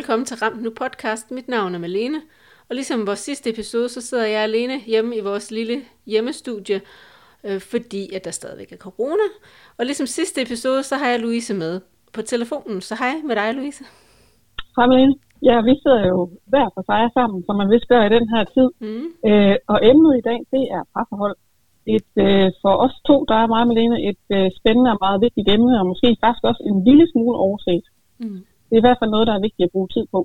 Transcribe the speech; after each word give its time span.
Velkommen 0.00 0.26
til 0.30 0.36
Ramt 0.42 0.62
Nu 0.64 0.70
podcast. 0.82 1.26
Mit 1.36 1.48
navn 1.54 1.74
er 1.74 1.82
Malene, 1.86 2.20
og 2.68 2.72
ligesom 2.78 3.06
vores 3.10 3.22
sidste 3.28 3.46
episode, 3.54 3.88
så 3.96 4.00
sidder 4.08 4.26
jeg 4.34 4.42
alene 4.48 4.76
hjemme 4.92 5.10
i 5.16 5.22
vores 5.30 5.46
lille 5.58 5.76
hjemmestudie, 6.12 6.78
øh, 7.46 7.60
fordi 7.72 8.02
at 8.16 8.22
der 8.26 8.34
stadigvæk 8.40 8.70
er 8.76 8.80
corona. 8.86 9.26
Og 9.78 9.82
ligesom 9.88 10.06
sidste 10.06 10.38
episode, 10.46 10.82
så 10.90 10.94
har 11.00 11.08
jeg 11.12 11.20
Louise 11.20 11.54
med 11.62 11.74
på 12.14 12.20
telefonen. 12.32 12.80
Så 12.88 12.94
hej 13.02 13.14
med 13.28 13.34
dig, 13.40 13.48
Louise. 13.58 13.82
Hej 14.76 14.86
Malene. 14.90 15.14
Ja, 15.48 15.56
vi 15.68 15.74
sidder 15.82 16.02
jo 16.12 16.18
hver 16.52 16.66
for 16.74 16.82
sig 16.90 17.02
sammen, 17.18 17.38
som 17.46 17.54
man 17.60 17.70
vist 17.74 17.88
gør 17.92 18.02
i 18.04 18.14
den 18.16 18.26
her 18.34 18.42
tid. 18.56 18.68
Mm. 18.86 19.06
Øh, 19.28 19.56
og 19.72 19.78
emnet 19.90 20.12
i 20.20 20.26
dag, 20.30 20.40
det 20.54 20.64
er 20.76 20.82
parforhold. 20.94 21.36
Et, 21.96 22.12
øh, 22.26 22.48
for 22.62 22.74
os 22.84 22.94
to, 23.08 23.16
der 23.30 23.36
er 23.42 23.52
meget 23.54 23.68
Malene, 23.70 23.98
et 24.10 24.24
øh, 24.36 24.48
spændende 24.58 24.90
og 24.94 25.00
meget 25.06 25.18
vigtigt 25.26 25.48
emne, 25.56 25.72
og 25.80 25.86
måske 25.92 26.08
faktisk 26.22 26.44
også 26.50 26.62
en 26.70 26.78
lille 26.88 27.06
smule 27.12 27.36
overset. 27.46 27.84
Mm. 28.22 28.40
Det 28.70 28.76
er 28.76 28.82
i 28.82 28.86
hvert 28.86 29.00
fald 29.00 29.10
noget, 29.10 29.26
der 29.26 29.34
er 29.34 29.46
vigtigt 29.46 29.66
at 29.66 29.74
bruge 29.74 29.88
tid 29.94 30.06
på. 30.14 30.20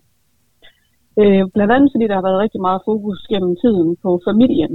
Øh, 1.21 1.43
blandt 1.55 1.73
andet 1.73 1.89
fordi 1.93 2.05
der 2.07 2.17
har 2.19 2.27
været 2.27 2.43
rigtig 2.43 2.61
meget 2.67 2.81
fokus 2.89 3.17
gennem 3.31 3.53
tiden 3.63 3.89
på 4.03 4.09
familien. 4.27 4.73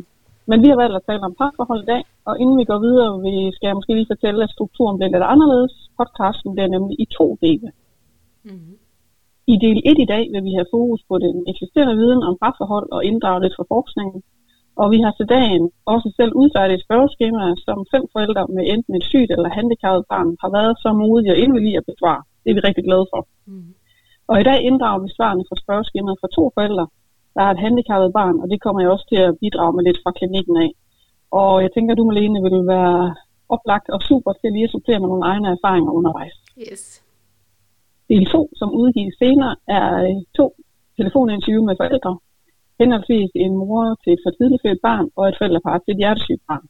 Men 0.51 0.59
vi 0.62 0.69
har 0.69 0.78
valgt 0.83 0.97
at 0.97 1.06
tale 1.09 1.27
om 1.28 1.34
parforhold 1.41 1.83
i 1.83 1.91
dag, 1.92 2.02
og 2.28 2.34
inden 2.42 2.56
vi 2.61 2.64
går 2.70 2.80
videre, 2.87 3.11
vi 3.27 3.34
skal 3.55 3.66
jeg 3.66 3.77
måske 3.78 3.95
lige 3.95 4.12
fortælle, 4.14 4.45
at 4.45 4.55
strukturen 4.56 4.97
bliver 4.98 5.12
lidt 5.14 5.30
anderledes. 5.34 5.72
Podcasten 5.98 6.50
bliver 6.55 6.70
nemlig 6.75 6.97
i 7.05 7.06
to 7.19 7.27
dele. 7.45 7.69
Mm-hmm. 8.48 8.75
I 9.53 9.55
del 9.67 9.78
1 9.91 9.98
i 10.05 10.11
dag 10.14 10.25
vil 10.33 10.42
vi 10.48 10.52
have 10.58 10.73
fokus 10.77 11.00
på 11.11 11.14
den 11.25 11.36
eksisterende 11.52 11.97
viden 12.00 12.23
om 12.28 12.39
parforhold 12.42 12.89
og 12.97 13.05
inddrage 13.11 13.42
lidt 13.42 13.56
fra 13.56 13.70
forskningen. 13.75 14.20
Og 14.80 14.86
vi 14.95 14.98
har 15.05 15.12
til 15.14 15.28
dagen 15.36 15.64
også 15.95 16.08
selv 16.19 16.33
udfærdigt 16.42 16.78
et 16.78 16.86
spørgeskema, 16.86 17.45
som 17.67 17.78
fem 17.92 18.05
forældre 18.12 18.45
med 18.56 18.64
enten 18.75 18.95
et 18.98 19.05
sygt 19.12 19.30
eller 19.34 19.56
handicappet 19.58 20.05
barn 20.12 20.30
har 20.42 20.50
været 20.58 20.75
så 20.83 20.89
modige 21.02 21.33
og 21.34 21.39
indvillige 21.45 21.80
at 21.80 21.89
besvare. 21.91 22.23
Det 22.42 22.48
er 22.50 22.56
vi 22.58 22.66
rigtig 22.69 22.84
glade 22.88 23.06
for. 23.12 23.22
Mm. 23.50 23.74
Og 24.30 24.36
i 24.41 24.46
dag 24.48 24.58
inddrager 24.69 25.00
vi 25.05 25.08
svarene 25.16 25.44
fra 25.48 25.60
spørgeskemaet 25.62 26.20
fra 26.20 26.34
to 26.36 26.42
forældre, 26.56 26.86
der 27.34 27.41
har 27.44 27.52
et 27.52 27.64
handicappet 27.66 28.10
barn, 28.19 28.36
og 28.42 28.46
det 28.52 28.62
kommer 28.64 28.80
jeg 28.80 28.91
også 28.91 29.06
til 29.12 29.20
at 29.28 29.36
bidrage 29.42 29.72
med 29.77 29.84
lidt 29.84 30.02
fra 30.02 30.16
klinikken 30.19 30.56
af. 30.64 30.70
Og 31.41 31.62
jeg 31.64 31.70
tænker, 31.72 31.92
at 31.92 31.98
du, 31.98 32.05
Malene, 32.05 32.41
vil 32.46 32.66
være 32.74 33.14
oplagt 33.55 33.88
og 33.94 34.00
super 34.08 34.33
til 34.33 34.52
lige 34.52 34.68
at 34.68 34.74
supplere 34.74 35.00
med 35.00 35.08
nogle 35.08 35.27
egne 35.33 35.48
erfaringer 35.56 35.92
undervejs. 35.98 36.36
Yes. 36.68 36.83
Del 38.11 38.24
2, 38.27 38.50
som 38.61 38.68
udgives 38.83 39.14
senere, 39.22 39.55
er 39.78 39.88
to 40.38 40.46
telefoninterview 40.98 41.62
med 41.68 41.74
forældre, 41.80 42.12
henholdsvis 42.80 43.30
en 43.34 43.55
mor 43.61 43.84
til 44.02 44.12
et 44.12 44.22
for 44.24 44.30
tidligt 44.30 44.62
født 44.64 44.80
barn 44.88 45.06
og 45.16 45.28
et 45.28 45.36
forældrepar 45.38 45.78
til 45.78 45.92
et 45.92 46.00
hjertesygt 46.02 46.42
barn. 46.48 46.66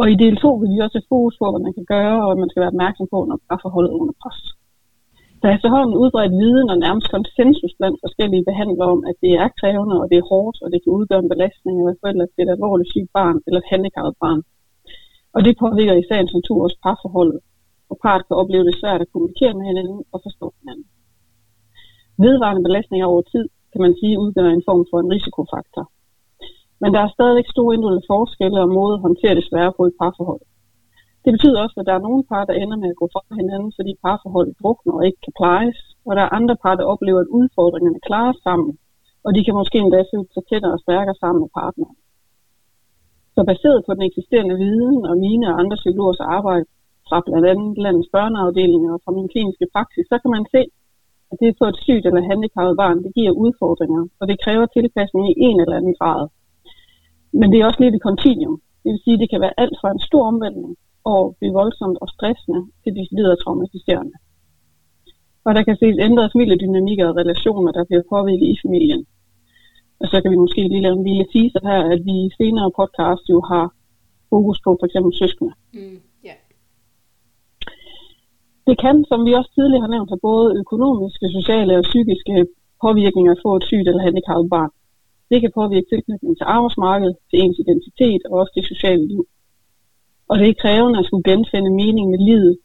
Og 0.00 0.06
i 0.12 0.16
del 0.24 0.34
2 0.36 0.54
vil 0.60 0.72
vi 0.74 0.84
også 0.84 0.98
have 0.98 1.12
fokus 1.14 1.34
på, 1.40 1.46
hvad 1.50 1.62
man 1.66 1.76
kan 1.78 1.86
gøre, 1.94 2.16
og 2.22 2.28
hvad 2.28 2.40
man 2.42 2.50
skal 2.50 2.62
være 2.62 2.74
opmærksom 2.74 3.06
på, 3.14 3.18
når 3.28 3.36
man 3.38 3.86
er 3.88 4.00
under 4.02 4.16
pres. 4.22 4.40
Der 5.40 5.46
er 5.48 5.56
efterhånden 5.56 6.00
udbredt 6.02 6.38
viden 6.42 6.68
og 6.72 6.78
nærmest 6.84 7.08
konsensus 7.14 7.74
blandt 7.78 7.98
forskellige 8.04 8.48
behandlere 8.50 8.88
om, 8.94 9.00
at 9.10 9.16
det 9.24 9.32
er 9.42 9.48
krævende, 9.60 9.96
og 10.02 10.06
det 10.10 10.16
er 10.18 10.28
hårdt, 10.32 10.56
og 10.62 10.68
det 10.72 10.78
kan 10.80 10.92
udgøre 10.98 11.22
en 11.22 11.32
belastning 11.34 11.76
af 11.80 11.96
forældre 12.02 12.26
til 12.26 12.42
et 12.44 12.54
alvorligt 12.54 12.92
sygt 12.92 13.10
barn 13.18 13.36
eller 13.46 13.60
et 13.60 13.70
handicappet 13.72 14.14
barn. 14.24 14.40
Og 15.34 15.40
det 15.46 15.60
påvirker 15.62 15.94
i 15.98 16.08
sagens 16.08 16.32
natur 16.38 16.58
også 16.66 16.78
parforholdet, 16.84 17.40
og 17.90 17.96
parret 18.02 18.26
kan 18.26 18.36
opleve 18.40 18.64
det 18.68 18.80
svært 18.80 19.00
at 19.04 19.12
kommunikere 19.12 19.54
med 19.58 19.64
hinanden 19.70 20.00
og 20.12 20.18
forstå 20.26 20.46
hinanden. 20.60 20.86
Vedvarende 22.24 22.62
belastninger 22.66 23.06
over 23.12 23.22
tid 23.32 23.44
kan 23.72 23.80
man 23.84 23.94
sige 24.00 24.20
udgør 24.24 24.48
en 24.50 24.66
form 24.68 24.82
for 24.90 24.98
en 25.00 25.12
risikofaktor. 25.14 25.84
Men 26.82 26.90
der 26.94 27.00
er 27.02 27.14
stadigvæk 27.16 27.48
store 27.50 27.74
individuelle 27.74 28.08
forskelle 28.12 28.60
og 28.64 28.74
måde 28.78 28.94
at 28.94 29.04
håndtere 29.06 29.34
det 29.38 29.48
svære 29.50 29.72
på 29.76 29.82
i 29.86 29.96
parforhold. 30.00 30.42
Det 31.24 31.30
betyder 31.34 31.62
også, 31.64 31.76
at 31.80 31.86
der 31.88 31.94
er 31.96 32.06
nogle 32.06 32.24
par, 32.30 32.44
der 32.48 32.60
ender 32.62 32.78
med 32.82 32.90
at 32.92 33.00
gå 33.00 33.06
fra 33.12 33.22
hinanden, 33.40 33.72
fordi 33.78 33.92
parforholdet 34.04 34.58
drukner 34.60 34.94
og 34.98 35.06
ikke 35.08 35.20
kan 35.24 35.38
plejes, 35.40 35.78
og 36.06 36.12
der 36.16 36.22
er 36.24 36.36
andre 36.38 36.56
par, 36.64 36.74
der 36.76 36.90
oplever, 36.92 37.20
at 37.22 37.34
udfordringerne 37.38 38.00
klares 38.08 38.38
sammen, 38.46 38.72
og 39.24 39.30
de 39.34 39.44
kan 39.44 39.58
måske 39.60 39.78
endda 39.78 40.00
føle 40.10 40.28
sig 40.34 40.44
tættere 40.50 40.74
og 40.76 40.80
stærkere 40.84 41.20
sammen 41.22 41.40
med 41.44 41.50
partneren. 41.60 41.96
Så 43.34 43.40
baseret 43.52 43.80
på 43.86 43.92
den 43.94 44.04
eksisterende 44.10 44.56
viden 44.64 44.98
og 45.10 45.14
mine 45.26 45.46
og 45.50 45.58
andre 45.62 45.76
psykologers 45.82 46.20
arbejde 46.36 46.66
fra 47.08 47.18
blandt 47.26 47.46
andet 47.52 47.78
landets 47.84 48.10
børneafdelinger 48.16 48.92
og 48.96 49.00
fra 49.04 49.12
min 49.18 49.28
kliniske 49.32 49.66
praksis, 49.74 50.06
så 50.10 50.16
kan 50.22 50.30
man 50.36 50.44
se, 50.54 50.62
at 51.30 51.36
det 51.40 51.58
for 51.58 51.66
et 51.72 51.78
sygt 51.86 52.04
eller 52.06 52.28
handicappet 52.30 52.76
barn, 52.82 53.02
det 53.04 53.12
giver 53.18 53.40
udfordringer, 53.44 54.02
og 54.20 54.24
det 54.30 54.42
kræver 54.44 54.66
tilpasning 54.66 55.24
i 55.32 55.34
en 55.48 55.60
eller 55.62 55.76
anden 55.80 55.96
grad. 56.00 56.20
Men 57.32 57.52
det 57.52 57.60
er 57.60 57.66
også 57.66 57.80
lidt 57.82 57.94
et 57.94 58.02
kontinuum. 58.02 58.60
Det 58.82 58.90
vil 58.92 59.00
sige, 59.04 59.14
at 59.14 59.20
det 59.20 59.30
kan 59.30 59.40
være 59.40 59.58
alt 59.62 59.76
fra 59.80 59.90
en 59.90 60.00
stor 60.08 60.24
omvæltning 60.26 60.76
og 61.04 61.36
blive 61.38 61.52
voldsomt 61.60 61.98
og 62.02 62.08
stressende 62.08 62.60
til 62.82 62.96
decideret 62.98 63.38
traumatiserende. 63.38 64.14
Og 65.46 65.54
der 65.54 65.62
kan 65.62 65.76
ses 65.76 65.96
ændrede 66.08 66.30
familiedynamikker 66.34 67.06
og 67.08 67.16
relationer, 67.16 67.72
der 67.72 67.84
bliver 67.84 68.02
påvirket 68.14 68.48
i 68.54 68.56
familien. 68.64 69.02
Og 70.00 70.06
så 70.10 70.16
kan 70.22 70.30
vi 70.30 70.36
måske 70.44 70.62
lige 70.68 70.84
lave 70.86 70.96
en 70.98 71.08
lille 71.08 71.26
teaser 71.32 71.62
her, 71.68 71.80
at 71.94 72.00
vi 72.08 72.14
i 72.26 72.30
senere 72.38 72.70
podcast 72.80 73.24
jo 73.34 73.38
har 73.52 73.66
fokus 74.32 74.58
på 74.64 74.70
for 74.80 74.86
eksempel 74.86 75.12
søskende. 75.20 75.52
Mm, 75.74 76.00
yeah. 76.26 76.40
Det 78.68 78.76
kan, 78.84 78.96
som 79.10 79.20
vi 79.26 79.32
også 79.32 79.50
tidligere 79.54 79.84
har 79.86 79.94
nævnt, 79.94 80.10
have 80.10 80.26
både 80.30 80.56
økonomiske, 80.62 81.26
sociale 81.38 81.72
og 81.78 81.84
psykiske 81.90 82.34
påvirkninger 82.84 83.32
at 83.32 83.42
få 83.44 83.56
et 83.56 83.64
sygt 83.70 83.88
eller 83.88 84.02
handicappet 84.08 84.50
barn. 84.50 84.72
Det 85.30 85.38
kan 85.40 85.56
påvirke 85.60 85.88
tilknytningen 85.92 86.36
til 86.36 86.50
arbejdsmarkedet, 86.56 87.16
til 87.30 87.38
ens 87.44 87.58
identitet 87.64 88.22
og 88.28 88.34
også 88.40 88.52
det 88.58 88.64
sociale 88.72 89.06
liv. 89.12 89.24
Og 90.30 90.38
det 90.38 90.48
er 90.48 90.62
krævende 90.62 90.98
at 90.98 91.06
skulle 91.06 91.28
genfinde 91.30 91.70
mening 91.82 92.06
med 92.10 92.20
livet, 92.30 92.58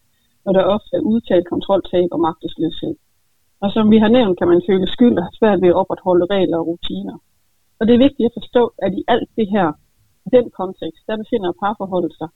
når 0.46 0.52
der 0.54 0.64
ofte 0.76 0.94
er 0.98 1.08
udtalt 1.14 1.48
kontroltab 1.54 2.08
og 2.12 2.20
magtesløshed. 2.20 2.96
Og 3.64 3.72
som 3.72 3.92
vi 3.92 3.98
har 3.98 4.12
nævnt, 4.18 4.38
kan 4.40 4.48
man 4.48 4.62
føle 4.70 4.88
skyld 4.88 5.18
og 5.18 5.28
svært 5.40 5.62
ved 5.62 5.70
at 5.70 5.80
opretholde 5.82 6.26
regler 6.26 6.58
og 6.58 6.68
rutiner. 6.68 7.18
Og 7.80 7.88
det 7.88 7.94
er 7.94 8.06
vigtigt 8.08 8.30
at 8.30 8.38
forstå, 8.40 8.64
at 8.86 8.92
i 8.94 9.04
alt 9.08 9.30
det 9.38 9.48
her, 9.56 9.68
i 10.28 10.30
den 10.38 10.50
kontekst, 10.60 11.04
der 11.08 11.18
befinder 11.18 11.52
parforholdet 11.64 12.14
sig, 12.20 12.30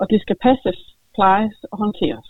og 0.00 0.10
det 0.10 0.20
skal 0.20 0.36
passes, 0.46 0.80
plejes 1.14 1.56
og 1.70 1.78
håndteres. 1.78 2.28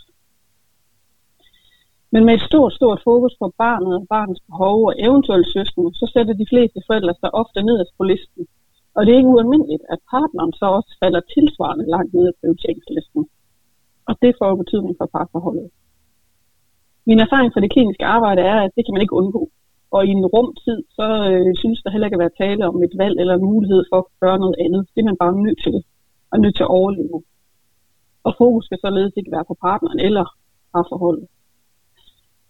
Men 2.12 2.24
med 2.24 2.34
et 2.34 2.46
stort, 2.50 2.72
stort 2.72 3.00
fokus 3.04 3.34
på 3.40 3.46
barnet 3.58 3.94
og 3.98 4.06
barnets 4.14 4.42
behov 4.48 4.76
og 4.88 4.94
eventuelle 5.06 5.46
søskende, 5.54 5.90
så 6.00 6.04
sætter 6.14 6.34
de 6.34 6.50
fleste 6.52 6.78
forældre 6.86 7.14
sig 7.20 7.30
ofte 7.34 7.62
nederst 7.62 7.92
på 7.98 8.04
listen 8.04 8.46
og 8.94 9.00
det 9.06 9.12
er 9.12 9.20
ikke 9.20 9.34
ualmindeligt, 9.34 9.84
at 9.92 9.98
partneren 10.14 10.52
så 10.60 10.66
også 10.78 10.92
falder 11.02 11.20
tilsvarende 11.34 11.86
langt 11.94 12.14
ned 12.14 12.32
på 12.32 12.38
prioriteringslisten. 12.40 13.22
Og 14.08 14.14
det 14.22 14.32
får 14.38 14.60
betydning 14.62 14.94
for 14.98 15.06
parforholdet. 15.14 15.70
Min 17.08 17.20
erfaring 17.24 17.52
fra 17.52 17.60
det 17.60 17.72
kliniske 17.72 18.04
arbejde 18.16 18.42
er, 18.52 18.58
at 18.66 18.72
det 18.76 18.84
kan 18.84 18.94
man 18.94 19.02
ikke 19.02 19.18
undgå. 19.20 19.42
Og 19.94 20.00
i 20.06 20.10
en 20.10 20.26
rumtid, 20.34 20.78
så 20.98 21.06
øh, 21.30 21.54
synes 21.62 21.82
der 21.82 21.90
heller 21.90 22.06
ikke 22.06 22.18
at 22.18 22.24
være 22.24 22.38
tale 22.42 22.68
om 22.68 22.82
et 22.82 22.94
valg 23.02 23.16
eller 23.20 23.34
en 23.34 23.48
mulighed 23.52 23.82
for 23.90 23.98
at 23.98 24.10
gøre 24.20 24.38
noget 24.38 24.56
andet. 24.64 24.82
Det 24.94 25.00
er 25.00 25.10
man 25.10 25.22
bare 25.22 25.42
nødt 25.46 25.60
til, 25.66 25.76
og 26.30 26.40
nødt 26.40 26.56
til 26.56 26.66
at 26.66 26.74
overleve. 26.78 27.22
Og 28.26 28.32
fokus 28.38 28.64
skal 28.64 28.78
således 28.84 29.12
ikke 29.16 29.34
være 29.36 29.48
på 29.50 29.56
partneren 29.66 30.00
eller 30.08 30.24
parforholdet. 30.72 31.26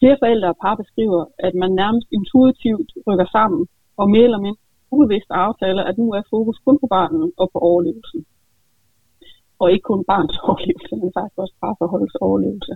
Flere 0.03 0.23
forældre 0.23 0.49
og 0.55 0.59
par 0.63 0.77
beskriver, 0.83 1.23
at 1.47 1.55
man 1.63 1.73
nærmest 1.83 2.09
intuitivt 2.19 2.91
rykker 3.07 3.29
sammen 3.37 3.63
og 4.01 4.07
mere 4.15 4.27
eller 4.29 4.45
mindre 4.47 4.63
ubevidst 4.95 5.31
aftaler, 5.47 5.83
at 5.91 5.99
nu 5.99 6.07
er 6.19 6.23
fokus 6.35 6.59
kun 6.65 6.77
på 6.83 6.87
barnet 6.97 7.27
og 7.41 7.47
på 7.53 7.59
overlevelsen. 7.71 8.21
Og 9.61 9.67
ikke 9.73 9.87
kun 9.91 10.05
barns 10.13 10.37
overlevelse, 10.49 10.95
men 11.01 11.11
faktisk 11.17 11.39
også 11.43 11.55
parforholdets 11.63 12.17
overlevelse. 12.27 12.75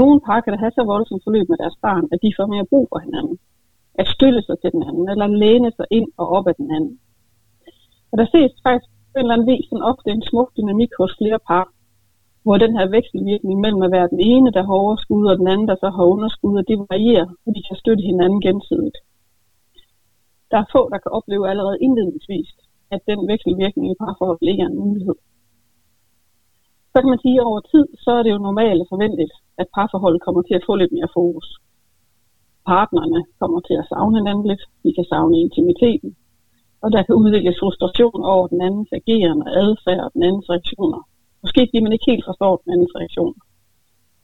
Nogle 0.00 0.18
par 0.26 0.40
kan 0.40 0.52
da 0.52 0.58
have 0.64 0.76
så 0.78 0.84
voldsomt 0.92 1.24
forløb 1.26 1.46
med 1.48 1.58
deres 1.62 1.76
barn, 1.86 2.04
at 2.12 2.18
de 2.22 2.36
får 2.36 2.46
mere 2.54 2.70
brug 2.72 2.86
for 2.92 2.98
hinanden. 3.06 3.36
At 4.00 4.06
støtte 4.14 4.42
sig 4.42 4.56
til 4.58 4.70
den 4.74 4.82
anden, 4.88 5.06
eller 5.12 5.26
læne 5.42 5.70
sig 5.78 5.86
ind 5.98 6.08
og 6.20 6.26
op 6.36 6.46
af 6.50 6.54
den 6.60 6.68
anden. 6.76 6.94
Og 8.10 8.14
der 8.20 8.26
ses 8.34 8.52
faktisk 8.66 8.90
på 9.12 9.16
en 9.18 9.24
eller 9.24 9.34
anden 9.34 9.50
vis 9.52 9.64
sådan 9.68 9.88
ofte 9.92 10.08
en 10.10 10.22
smuk 10.30 10.48
dynamik 10.56 10.92
hos 11.00 11.12
flere 11.20 11.40
par, 11.50 11.66
hvor 12.42 12.56
den 12.64 12.72
her 12.78 12.86
vekselvirkning 12.96 13.60
mellem 13.60 13.82
at 13.82 13.92
være 13.96 14.08
den 14.14 14.20
ene, 14.20 14.50
der 14.56 14.62
har 14.66 14.74
overskud, 14.84 15.24
og 15.30 15.38
den 15.38 15.48
anden, 15.52 15.68
der 15.68 15.76
så 15.82 15.88
har 15.96 16.04
underskud, 16.14 16.58
og 16.60 16.64
det 16.68 16.78
varierer, 16.78 17.28
og 17.46 17.50
de 17.56 17.62
kan 17.68 17.76
støtte 17.82 18.02
hinanden 18.10 18.40
gensidigt 18.40 18.98
der 20.52 20.58
er 20.60 20.72
få, 20.74 20.82
der 20.92 20.98
kan 21.02 21.12
opleve 21.18 21.44
allerede 21.50 21.82
indledningsvis, 21.86 22.48
at 22.94 23.00
den 23.10 23.20
vekselvirkning 23.30 23.86
i 23.90 23.98
parforholdet 24.00 24.48
ikke 24.50 24.62
er 24.62 24.70
en 24.72 24.82
mulighed. 24.84 25.16
Så 26.92 26.96
kan 27.00 27.10
man 27.12 27.24
sige, 27.24 27.38
at 27.40 27.46
over 27.50 27.60
tid, 27.72 27.86
så 28.04 28.10
er 28.18 28.22
det 28.22 28.32
jo 28.34 28.46
normalt 28.48 28.80
og 28.82 28.88
forventeligt, 28.92 29.34
at 29.60 29.72
parforholdet 29.76 30.24
kommer 30.26 30.42
til 30.42 30.54
at 30.58 30.66
få 30.68 30.74
lidt 30.76 30.92
mere 30.96 31.14
fokus. 31.18 31.48
Partnerne 32.72 33.20
kommer 33.40 33.60
til 33.60 33.76
at 33.80 33.88
savne 33.92 34.18
hinanden 34.20 34.46
lidt, 34.50 34.64
de 34.84 34.90
kan 34.96 35.06
savne 35.12 35.36
intimiteten, 35.44 36.10
og 36.82 36.88
der 36.94 37.02
kan 37.02 37.14
udvikles 37.22 37.60
frustration 37.62 38.20
over 38.34 38.46
den 38.52 38.60
andens 38.66 38.92
agerende 39.00 39.46
adfærd 39.62 40.04
og 40.04 40.10
den 40.14 40.22
andens 40.22 40.50
reaktioner. 40.50 41.00
Måske 41.42 41.60
fordi 41.68 41.80
man 41.82 41.92
ikke 41.92 42.10
helt 42.12 42.26
forstår 42.28 42.52
den 42.56 42.72
andens 42.72 42.96
reaktion. 42.98 43.34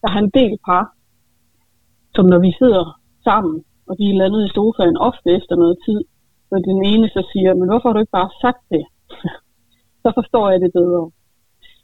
Der 0.03 0.09
har 0.12 0.20
en 0.20 0.35
del 0.41 0.55
par, 0.67 0.85
som 2.15 2.25
når 2.32 2.41
vi 2.47 2.53
sidder 2.61 2.85
sammen, 3.29 3.65
og 3.88 3.99
de 3.99 4.05
er 4.11 4.19
landet 4.23 4.43
i 4.44 4.55
sofaen 4.56 4.97
ofte 5.09 5.29
efter 5.38 5.55
noget 5.56 5.76
tid, 5.87 6.00
hvor 6.49 6.59
den 6.59 6.81
ene 6.93 7.09
så 7.09 7.23
siger, 7.32 7.55
men 7.55 7.69
hvorfor 7.69 7.88
har 7.88 7.94
du 7.94 8.03
ikke 8.05 8.19
bare 8.20 8.31
sagt 8.44 8.62
det? 8.75 8.85
så 10.05 10.09
forstår 10.19 10.50
jeg 10.50 10.61
det 10.61 10.73
bedre. 10.73 11.11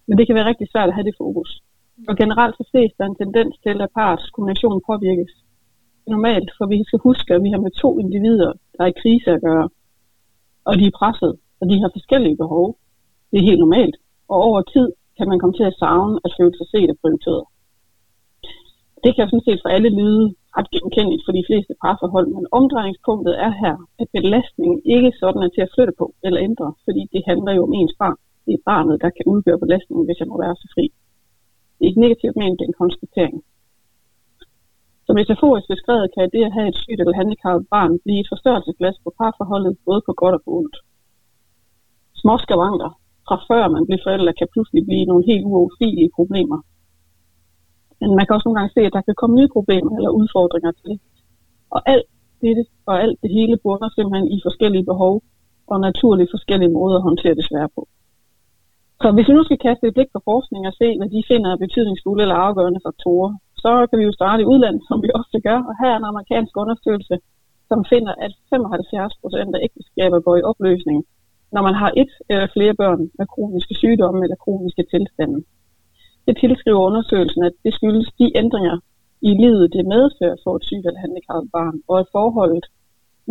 Men 0.07 0.19
det 0.19 0.27
kan 0.27 0.37
være 0.37 0.51
rigtig 0.51 0.69
svært 0.71 0.89
at 0.89 0.95
have 0.95 1.09
det 1.09 1.21
fokus. 1.23 1.51
Og 2.09 2.15
generelt 2.17 2.57
så 2.57 2.65
ses 2.73 2.93
der 2.99 3.05
en 3.07 3.21
tendens 3.23 3.55
til, 3.65 3.77
at 3.85 3.91
parts 3.95 4.31
kommunikation 4.31 4.81
påvirkes. 4.91 5.33
normalt, 6.07 6.51
for 6.59 6.67
vi 6.67 6.85
skal 6.85 6.99
huske, 7.09 7.35
at 7.35 7.43
vi 7.43 7.51
har 7.51 7.61
med 7.67 7.71
to 7.71 7.99
individer, 7.99 8.53
der 8.75 8.85
er 8.85 8.93
i 8.93 9.01
krise 9.03 9.31
at 9.31 9.41
gøre, 9.41 9.69
og 10.65 10.73
de 10.79 10.87
er 10.87 10.99
presset, 11.01 11.35
og 11.61 11.65
de 11.71 11.81
har 11.83 11.91
forskellige 11.93 12.37
behov. 12.37 12.79
Det 13.31 13.39
er 13.39 13.49
helt 13.51 13.59
normalt, 13.59 13.97
og 14.29 14.37
over 14.49 14.63
tid 14.63 14.89
kan 15.19 15.29
man 15.29 15.39
komme 15.39 15.57
til 15.57 15.71
at 15.71 15.79
savne 15.83 16.21
at 16.25 16.35
føle 16.39 16.55
sig 16.57 16.69
set 16.73 16.91
og 16.93 16.99
prioriteret. 17.03 17.45
Det 19.05 19.13
kan 19.15 19.29
sådan 19.29 19.47
set 19.49 19.61
for 19.63 19.71
alle 19.77 19.91
lyde 20.01 20.27
ret 20.57 20.71
genkendeligt 20.75 21.25
for 21.27 21.33
de 21.39 21.47
fleste 21.49 21.73
parforhold, 21.83 22.29
men 22.37 22.53
omdrejningspunktet 22.59 23.35
er 23.47 23.53
her, 23.63 23.77
at 24.03 24.09
belastningen 24.17 24.81
ikke 24.95 25.13
sådan 25.21 25.43
er 25.47 25.51
til 25.53 25.63
at 25.67 25.73
flytte 25.75 25.95
på 26.01 26.07
eller 26.27 26.41
ændre, 26.49 26.69
fordi 26.85 27.03
det 27.13 27.23
handler 27.31 27.53
jo 27.57 27.63
om 27.69 27.73
ens 27.81 27.95
barn. 28.03 28.19
Det 28.47 28.53
er 28.55 28.67
barnet, 28.73 28.97
der 29.03 29.11
kan 29.17 29.27
udgøre 29.33 29.63
belastningen, 29.65 30.07
hvis 30.07 30.21
jeg 30.21 30.29
må 30.29 30.37
være 30.45 30.57
så 30.63 30.67
fri. 30.75 30.85
Det 31.77 31.83
er 31.85 31.91
ikke 31.91 32.05
negativt 32.07 32.37
men 32.37 32.53
det 32.57 32.65
er 32.65 32.71
en 32.73 32.83
konstatering. 32.83 33.37
Som 35.07 35.15
metaforisk 35.21 35.67
beskrevet 35.75 36.15
kan 36.15 36.31
det 36.35 36.43
at 36.49 36.57
have 36.57 36.69
et 36.69 36.81
sygt 36.83 37.01
eller 37.01 37.21
handicappet 37.21 37.69
barn 37.75 37.93
blive 38.05 38.21
et 38.21 38.33
forstørrelsesglas 38.33 38.97
på 39.05 39.11
parforholdet, 39.19 39.79
både 39.87 40.01
på 40.07 40.13
godt 40.21 40.35
og 40.39 40.43
på 40.45 40.51
ondt. 40.59 40.77
Små 42.23 42.35
skavanker 42.45 42.91
fra 43.27 43.37
før 43.49 43.65
man 43.75 43.87
bliver 43.87 44.03
forældre, 44.07 44.39
kan 44.41 44.53
pludselig 44.55 44.83
blive 44.89 45.09
nogle 45.11 45.25
helt 45.31 45.45
uoverstigelige 45.51 46.11
problemer. 46.19 46.59
Men 48.01 48.11
man 48.17 48.25
kan 48.25 48.35
også 48.35 48.47
nogle 48.47 48.59
gange 48.59 48.75
se, 48.77 48.83
at 48.89 48.97
der 48.97 49.07
kan 49.09 49.21
komme 49.21 49.37
nye 49.37 49.55
problemer 49.57 49.93
eller 49.97 50.11
udfordringer 50.21 50.73
til 50.79 50.87
det. 50.91 50.99
Og 51.75 51.81
alt 51.93 52.07
dette 52.43 52.65
og 52.91 52.95
alt 53.05 53.19
det 53.23 53.31
hele 53.39 53.57
bunder 53.65 53.89
simpelthen 53.97 54.29
i 54.37 54.39
forskellige 54.47 54.89
behov 54.91 55.15
og 55.73 55.77
naturligt 55.89 56.35
forskellige 56.35 56.75
måder 56.79 56.97
at 56.99 57.07
håndtere 57.09 57.35
det 57.39 57.49
svære 57.49 57.71
på. 57.77 57.83
Så 59.03 59.09
hvis 59.15 59.29
vi 59.29 59.35
nu 59.35 59.45
skal 59.45 59.65
kaste 59.67 59.87
et 59.87 59.95
blik 59.97 60.11
på 60.13 60.21
forskning 60.31 60.63
og 60.67 60.75
se, 60.81 60.89
hvad 60.99 61.11
de 61.15 61.29
finder 61.31 61.51
af 61.53 61.59
betydningsfulde 61.65 62.23
eller 62.23 62.39
afgørende 62.47 62.81
faktorer, 62.87 63.33
så 63.63 63.71
kan 63.89 63.99
vi 63.99 64.05
jo 64.09 64.13
starte 64.19 64.43
i 64.43 64.51
udlandet, 64.53 64.83
som 64.89 64.99
vi 65.05 65.09
ofte 65.21 65.39
gør. 65.49 65.59
Og 65.69 65.75
her 65.81 65.91
er 65.93 65.99
en 65.99 66.11
amerikansk 66.13 66.53
undersøgelse, 66.63 67.17
som 67.71 67.81
finder, 67.93 68.15
at 68.27 68.33
75 68.51 69.15
procent 69.23 69.51
af 69.57 69.61
ægteskaber 69.67 70.19
går 70.27 70.37
i 70.37 70.47
opløsning, 70.51 70.99
når 71.55 71.63
man 71.69 71.75
har 71.83 71.91
et 72.03 72.13
eller 72.33 72.49
flere 72.57 72.75
børn 72.83 73.03
med 73.19 73.27
kroniske 73.35 73.75
sygdomme 73.83 74.21
eller 74.25 74.39
kroniske 74.45 74.85
tilstande. 74.93 75.39
Det 76.27 76.35
tilskriver 76.43 76.87
undersøgelsen, 76.89 77.43
at 77.49 77.55
det 77.65 77.73
skyldes 77.75 78.09
de 78.21 78.27
ændringer 78.43 78.77
i 79.29 79.31
livet, 79.43 79.73
det 79.77 79.93
medfører 79.95 80.37
for 80.45 80.53
et 80.57 80.65
sygt 80.69 80.87
eller 80.87 81.05
handicappet 81.05 81.51
barn, 81.57 81.77
og 81.89 81.97
at 82.01 82.11
forholdet 82.17 82.65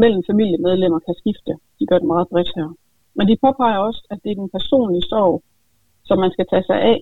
mellem 0.01 0.21
familiemedlemmer 0.29 0.99
kan 1.07 1.15
skifte. 1.21 1.53
De 1.79 1.83
gør 1.89 1.97
det 1.99 2.11
meget 2.13 2.27
bredt 2.31 2.51
her. 2.55 2.69
Men 3.17 3.25
de 3.29 3.41
påpeger 3.45 3.79
også, 3.87 4.01
at 4.11 4.19
det 4.23 4.31
er 4.31 4.41
den 4.43 4.53
personlige 4.57 5.07
sorg, 5.11 5.43
som 6.07 6.17
man 6.23 6.31
skal 6.31 6.45
tage 6.51 6.67
sig 6.69 6.79
af, 6.91 6.99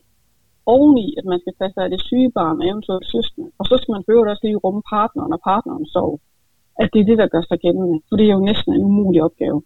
oveni, 0.66 1.06
at 1.20 1.26
man 1.32 1.40
skal 1.40 1.54
tage 1.60 1.74
sig 1.74 1.84
af 1.84 1.90
det 1.90 2.02
syge 2.02 2.32
barn 2.32 2.62
og 2.62 2.68
eventuelt 2.72 3.08
søskende. 3.14 3.48
Og 3.60 3.66
så 3.70 3.76
skal 3.78 3.92
man 3.96 4.04
prøve 4.06 4.30
også 4.30 4.44
lige 4.46 4.64
rumme 4.66 4.82
partneren 4.94 5.34
og 5.34 5.42
partnerens 5.50 5.92
sorg. 5.96 6.14
At 6.82 6.90
det 6.94 7.00
er 7.02 7.10
det, 7.10 7.18
der 7.18 7.34
gør 7.34 7.42
sig 7.42 7.60
gældende. 7.66 8.02
For 8.10 8.16
det 8.18 8.26
er 8.26 8.36
jo 8.38 8.48
næsten 8.50 8.72
en 8.74 8.84
umulig 8.90 9.24
opgave. 9.28 9.62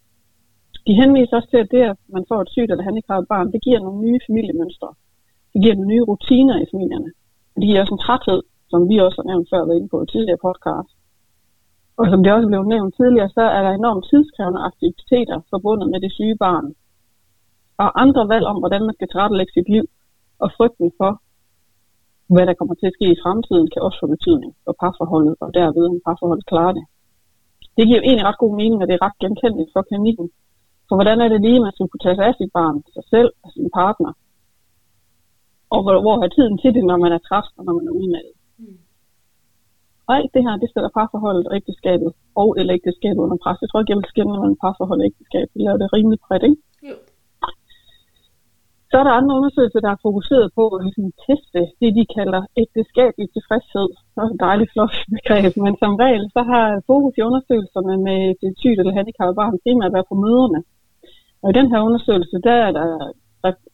De 0.86 0.92
henviser 1.00 1.36
også 1.36 1.50
til, 1.50 1.60
at 1.64 1.70
det, 1.74 1.82
at 1.92 1.98
man 2.16 2.24
får 2.30 2.40
et 2.42 2.50
sygt 2.54 2.70
eller 2.70 2.88
handicappet 2.88 3.28
barn, 3.28 3.52
det 3.52 3.60
giver 3.66 3.80
nogle 3.80 4.00
nye 4.06 4.20
familiemønstre. 4.28 4.90
Det 5.52 5.58
giver 5.62 5.74
nogle 5.74 5.92
nye 5.92 6.06
rutiner 6.10 6.56
i 6.64 6.66
familierne. 6.72 7.10
Det 7.60 7.66
giver 7.68 7.80
også 7.80 7.94
en 7.94 8.04
træthed, 8.06 8.40
som 8.70 8.80
vi 8.90 8.96
også 9.06 9.18
har 9.20 9.28
nævnt 9.30 9.48
før 9.52 9.66
været 9.66 9.78
inde 9.78 9.92
på 9.92 9.98
i 10.02 10.06
tidligere 10.14 10.44
podcast. 10.46 10.90
Og 12.00 12.04
som 12.10 12.22
det 12.22 12.32
også 12.32 12.48
blev 12.50 12.62
nævnt 12.74 12.94
tidligere, 13.00 13.30
så 13.36 13.42
er 13.56 13.62
der 13.62 13.72
enormt 13.72 14.04
tidskrævende 14.10 14.60
aktiviteter 14.68 15.36
forbundet 15.52 15.86
med 15.92 16.00
det 16.04 16.12
syge 16.12 16.36
barn. 16.44 16.66
Og 17.82 17.88
andre 18.02 18.22
valg 18.32 18.44
om, 18.52 18.58
hvordan 18.62 18.82
man 18.86 18.94
skal 18.94 19.08
tilrettelægge 19.08 19.52
sit 19.52 19.68
liv, 19.74 19.84
og 20.42 20.48
frygten 20.56 20.90
for, 20.98 21.12
hvad 22.34 22.44
der 22.46 22.54
kommer 22.58 22.74
til 22.74 22.86
at 22.90 22.96
ske 22.98 23.06
i 23.12 23.20
fremtiden, 23.22 23.66
kan 23.72 23.82
også 23.86 23.98
få 24.02 24.06
betydning 24.14 24.52
for 24.64 24.74
parforholdet, 24.80 25.34
og 25.42 25.48
derved 25.58 25.84
om 25.90 26.00
parforholdet 26.06 26.46
klarer 26.50 26.74
det. 26.78 26.84
Det 27.76 27.84
giver 27.86 28.00
jo 28.00 28.06
egentlig 28.06 28.26
ret 28.28 28.42
god 28.44 28.54
mening, 28.60 28.78
og 28.82 28.86
det 28.88 28.94
er 28.94 29.04
ret 29.06 29.18
genkendeligt 29.24 29.70
for 29.74 29.82
klinikken. 29.88 30.26
For 30.88 30.94
hvordan 30.96 31.18
er 31.20 31.28
det 31.28 31.40
lige, 31.46 31.64
man 31.66 31.72
skal 31.74 31.88
kunne 31.88 32.04
tage 32.04 32.18
sig 32.18 32.26
af 32.28 32.34
sit 32.40 32.52
barn, 32.58 32.76
sig 32.96 33.04
selv 33.14 33.30
og 33.44 33.48
sin 33.54 33.68
partner? 33.80 34.12
Og 35.74 35.80
hvor, 35.82 35.94
hvor 36.04 36.16
har 36.20 36.28
tiden 36.28 36.56
til 36.62 36.70
det, 36.76 36.84
når 36.90 36.98
man 37.04 37.12
er 37.16 37.22
træt 37.28 37.48
og 37.56 37.62
når 37.66 37.74
man 37.78 37.86
er 37.88 37.94
udmattet? 38.00 38.34
Mm. 38.58 38.78
Og 40.06 40.12
alt 40.18 40.30
det 40.34 40.42
her, 40.46 40.54
det 40.62 40.70
sætter 40.70 40.96
parforholdet 40.98 41.44
og 41.48 41.54
ægteskabet 41.58 42.10
og 42.42 42.48
eller 42.58 42.72
ægteskabet 42.78 43.22
under 43.24 43.38
pres. 43.44 43.62
Jeg 43.62 43.68
tror 43.68 43.80
ikke, 43.80 43.92
jeg 43.92 44.00
vil 44.00 44.12
skænde 44.12 44.32
mellem 44.32 44.62
parforhold 44.64 45.00
og 45.02 45.08
ægteskab. 45.10 45.46
Vi 45.54 45.60
laver 45.62 45.78
det 45.80 45.94
rimelig 45.96 46.18
bredt, 46.24 46.44
ikke? 46.50 46.62
Jo. 46.90 46.96
Så 48.90 48.94
er 49.00 49.04
der 49.06 49.18
andre 49.20 49.36
undersøgelser, 49.38 49.80
der 49.86 49.92
er 49.92 50.04
fokuseret 50.08 50.46
på 50.58 50.64
at 50.74 50.80
ligesom, 50.86 51.06
teste 51.26 51.60
det, 51.80 51.90
de 51.98 52.04
kalder 52.16 52.42
ægteskabelig 52.62 53.26
tilfredshed. 53.36 53.88
Det 54.12 54.20
er 54.22 54.28
et 54.34 54.44
dejligt 54.48 54.72
flot 54.74 54.94
begreb, 55.16 55.52
men 55.64 55.74
som 55.82 55.92
regel 56.04 56.24
så 56.36 56.42
har 56.52 56.66
fokus 56.90 57.14
i 57.18 57.26
undersøgelserne 57.28 57.94
med 58.08 58.20
det 58.40 58.50
sygt 58.62 58.78
eller 58.80 58.98
handicappede 58.98 59.38
barn 59.40 59.62
primært 59.64 59.94
været 59.96 60.10
på 60.12 60.16
møderne. 60.24 60.60
Og 61.42 61.48
i 61.50 61.58
den 61.58 61.70
her 61.72 61.80
undersøgelse, 61.88 62.36
der 62.46 62.56
er 62.66 62.70
der 62.78 62.86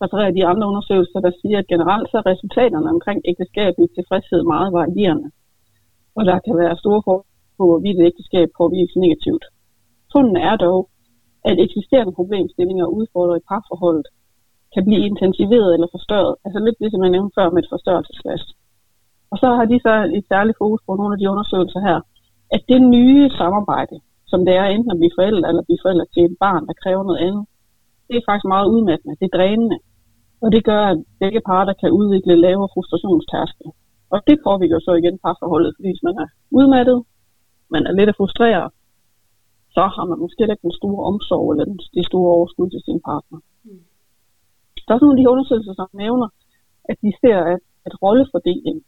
refereret 0.05 0.37
de 0.39 0.47
andre 0.51 0.67
undersøgelser, 0.73 1.21
der 1.27 1.33
siger, 1.41 1.59
at 1.59 1.71
generelt 1.73 2.09
så 2.11 2.17
er 2.21 2.31
resultaterne 2.33 2.89
omkring 2.95 3.19
ægteskabelig 3.31 3.89
tilfredshed 3.97 4.43
meget 4.43 4.73
varierende. 4.73 5.31
Og 6.17 6.23
der 6.29 6.39
kan 6.47 6.57
være 6.63 6.83
store 6.83 7.03
forskelle 7.07 7.57
på, 7.59 7.65
hvorvidt 7.71 7.99
et 7.99 8.09
ægteskab 8.11 8.49
påvirkes 8.61 8.97
negativt. 9.05 9.45
Funden 10.13 10.37
er 10.37 10.57
dog, 10.67 10.81
at 11.51 11.57
eksisterende 11.67 12.13
problemstillinger 12.19 12.85
og 12.87 12.95
udfordringer 12.99 13.41
i 13.41 13.49
parforholdet 13.51 14.07
kan 14.75 14.85
blive 14.87 15.07
intensiveret 15.11 15.71
eller 15.75 15.89
forstørret. 15.97 16.35
Altså 16.45 16.59
lidt 16.67 16.79
ligesom 16.81 17.03
jeg 17.05 17.15
nævnte 17.15 17.35
før 17.39 17.51
med 17.51 17.63
et 17.63 17.73
forstørrelsesglas. 17.75 18.45
Og 19.33 19.37
så 19.43 19.49
har 19.59 19.65
de 19.73 19.79
så 19.87 19.95
et 20.19 20.25
særligt 20.33 20.59
fokus 20.63 20.81
på 20.87 20.93
nogle 20.95 21.15
af 21.15 21.19
de 21.21 21.31
undersøgelser 21.33 21.81
her, 21.89 21.99
at 22.55 22.63
det 22.69 22.81
nye 22.97 23.31
samarbejde, 23.41 23.97
som 24.31 24.41
det 24.47 24.55
er 24.63 24.67
enten 24.67 24.91
at 24.93 25.01
blive 25.01 25.17
forældre 25.19 25.49
eller 25.49 25.63
blive 25.69 25.83
forældre 25.85 26.07
til 26.15 26.23
et 26.25 26.37
barn, 26.45 26.67
der 26.69 26.81
kræver 26.83 27.03
noget 27.09 27.21
andet, 27.27 27.45
det 28.13 28.19
er 28.21 28.29
faktisk 28.31 28.49
meget 28.55 28.69
udmattende, 28.75 29.17
det 29.21 29.27
er 29.29 29.37
drænende. 29.39 29.79
Og 30.43 30.49
det 30.55 30.63
gør, 30.71 30.83
at 30.93 30.99
begge 31.23 31.41
parter 31.51 31.75
kan 31.81 31.91
udvikle 32.01 32.35
lavere 32.47 32.73
frustrationstærskel. 32.75 33.69
Og 34.13 34.19
det 34.29 34.37
påvirker 34.47 34.79
så 34.87 34.93
igen 35.01 35.17
parforholdet, 35.25 35.73
fordi 35.77 35.89
hvis 35.93 36.07
man 36.09 36.17
er 36.25 36.29
udmattet, 36.59 36.99
man 37.75 37.83
er 37.89 37.93
lidt 37.99 38.13
at 38.13 38.19
frustrere, 38.21 38.65
så 39.77 39.83
har 39.95 40.05
man 40.11 40.19
måske 40.25 40.43
ikke 40.43 40.67
den 40.69 40.79
store 40.81 41.03
omsorg 41.11 41.47
eller 41.53 41.65
det 41.97 42.05
store 42.11 42.31
overskud 42.37 42.71
til 42.71 42.83
sin 42.87 43.01
partner. 43.09 43.39
Mm. 43.65 43.85
Der 44.85 44.91
er 44.93 44.99
sådan 44.99 45.07
nogle 45.07 45.19
af 45.19 45.23
de 45.23 45.33
undersøgelser, 45.33 45.75
som 45.77 45.89
nævner, 46.05 46.29
at 46.91 46.97
de 47.05 47.11
ser, 47.21 47.39
at, 47.53 47.61
at 47.87 47.93
rollefordeling, 48.03 48.79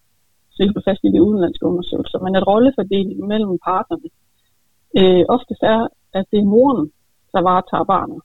så 0.51 0.59
er 0.63 0.89
fast 0.89 1.03
i 1.05 1.15
de 1.15 1.23
udenlandske 1.27 1.67
undersøgelser, 1.71 2.19
men 2.25 2.37
at 2.39 2.47
rollefordeling 2.51 3.21
mellem 3.33 3.59
partnerne 3.71 4.09
øh, 5.01 5.25
ofte 5.37 5.55
er, 5.75 5.81
at 6.19 6.25
det 6.31 6.39
er 6.41 6.51
moren, 6.55 6.93
der 7.33 7.41
varetager 7.51 7.85
barnet. 7.95 8.21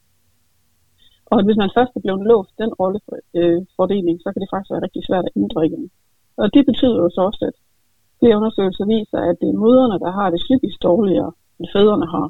Og 1.31 1.37
hvis 1.45 1.61
man 1.63 1.75
først 1.77 1.91
er 1.95 2.03
blevet 2.05 2.27
låst 2.31 2.53
den 2.61 2.71
rollefordeling, 2.81 4.17
øh, 4.17 4.23
så 4.23 4.27
kan 4.31 4.41
det 4.41 4.51
faktisk 4.53 4.71
være 4.71 4.85
rigtig 4.85 5.03
svært 5.05 5.25
at 5.27 5.35
ændre 5.41 5.65
igen. 5.69 5.85
Og 6.41 6.47
det 6.55 6.63
betyder 6.69 6.97
jo 7.03 7.09
så 7.15 7.21
også, 7.29 7.41
at 7.49 7.55
flere 8.19 8.37
undersøgelser 8.39 8.85
viser, 8.95 9.19
at 9.29 9.35
det 9.41 9.49
er 9.49 9.61
møderne, 9.65 9.97
der 10.03 10.11
har 10.17 10.27
det 10.29 10.43
psykisk 10.45 10.77
dårligere, 10.89 11.31
end 11.59 11.67
fædrene 11.75 12.07
har. 12.15 12.27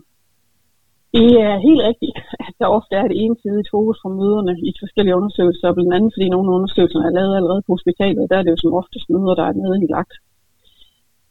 Det 1.18 1.32
er 1.48 1.66
helt 1.68 1.84
rigtigt, 1.90 2.18
at 2.48 2.54
der 2.60 2.68
ofte 2.78 2.94
er 3.00 3.06
et 3.06 3.20
ensidigt 3.24 3.72
fokus 3.76 3.98
fra 4.02 4.10
møderne 4.22 4.54
i 4.68 4.70
forskellige 4.84 5.18
undersøgelser, 5.20 5.74
blandt 5.76 5.94
andet 5.96 6.12
fordi 6.16 6.28
nogle 6.30 6.52
undersøgelser 6.56 7.00
er 7.00 7.18
lavet 7.18 7.36
allerede 7.36 7.62
på 7.66 7.72
hospitalet, 7.76 8.30
der 8.30 8.38
er 8.38 8.44
det 8.44 8.52
jo 8.52 8.60
som 8.62 8.80
oftest 8.82 9.08
møder, 9.14 9.36
der 9.40 9.46
er 9.48 9.54
nede 9.62 9.78
i 9.86 9.88
lagt. 9.96 10.14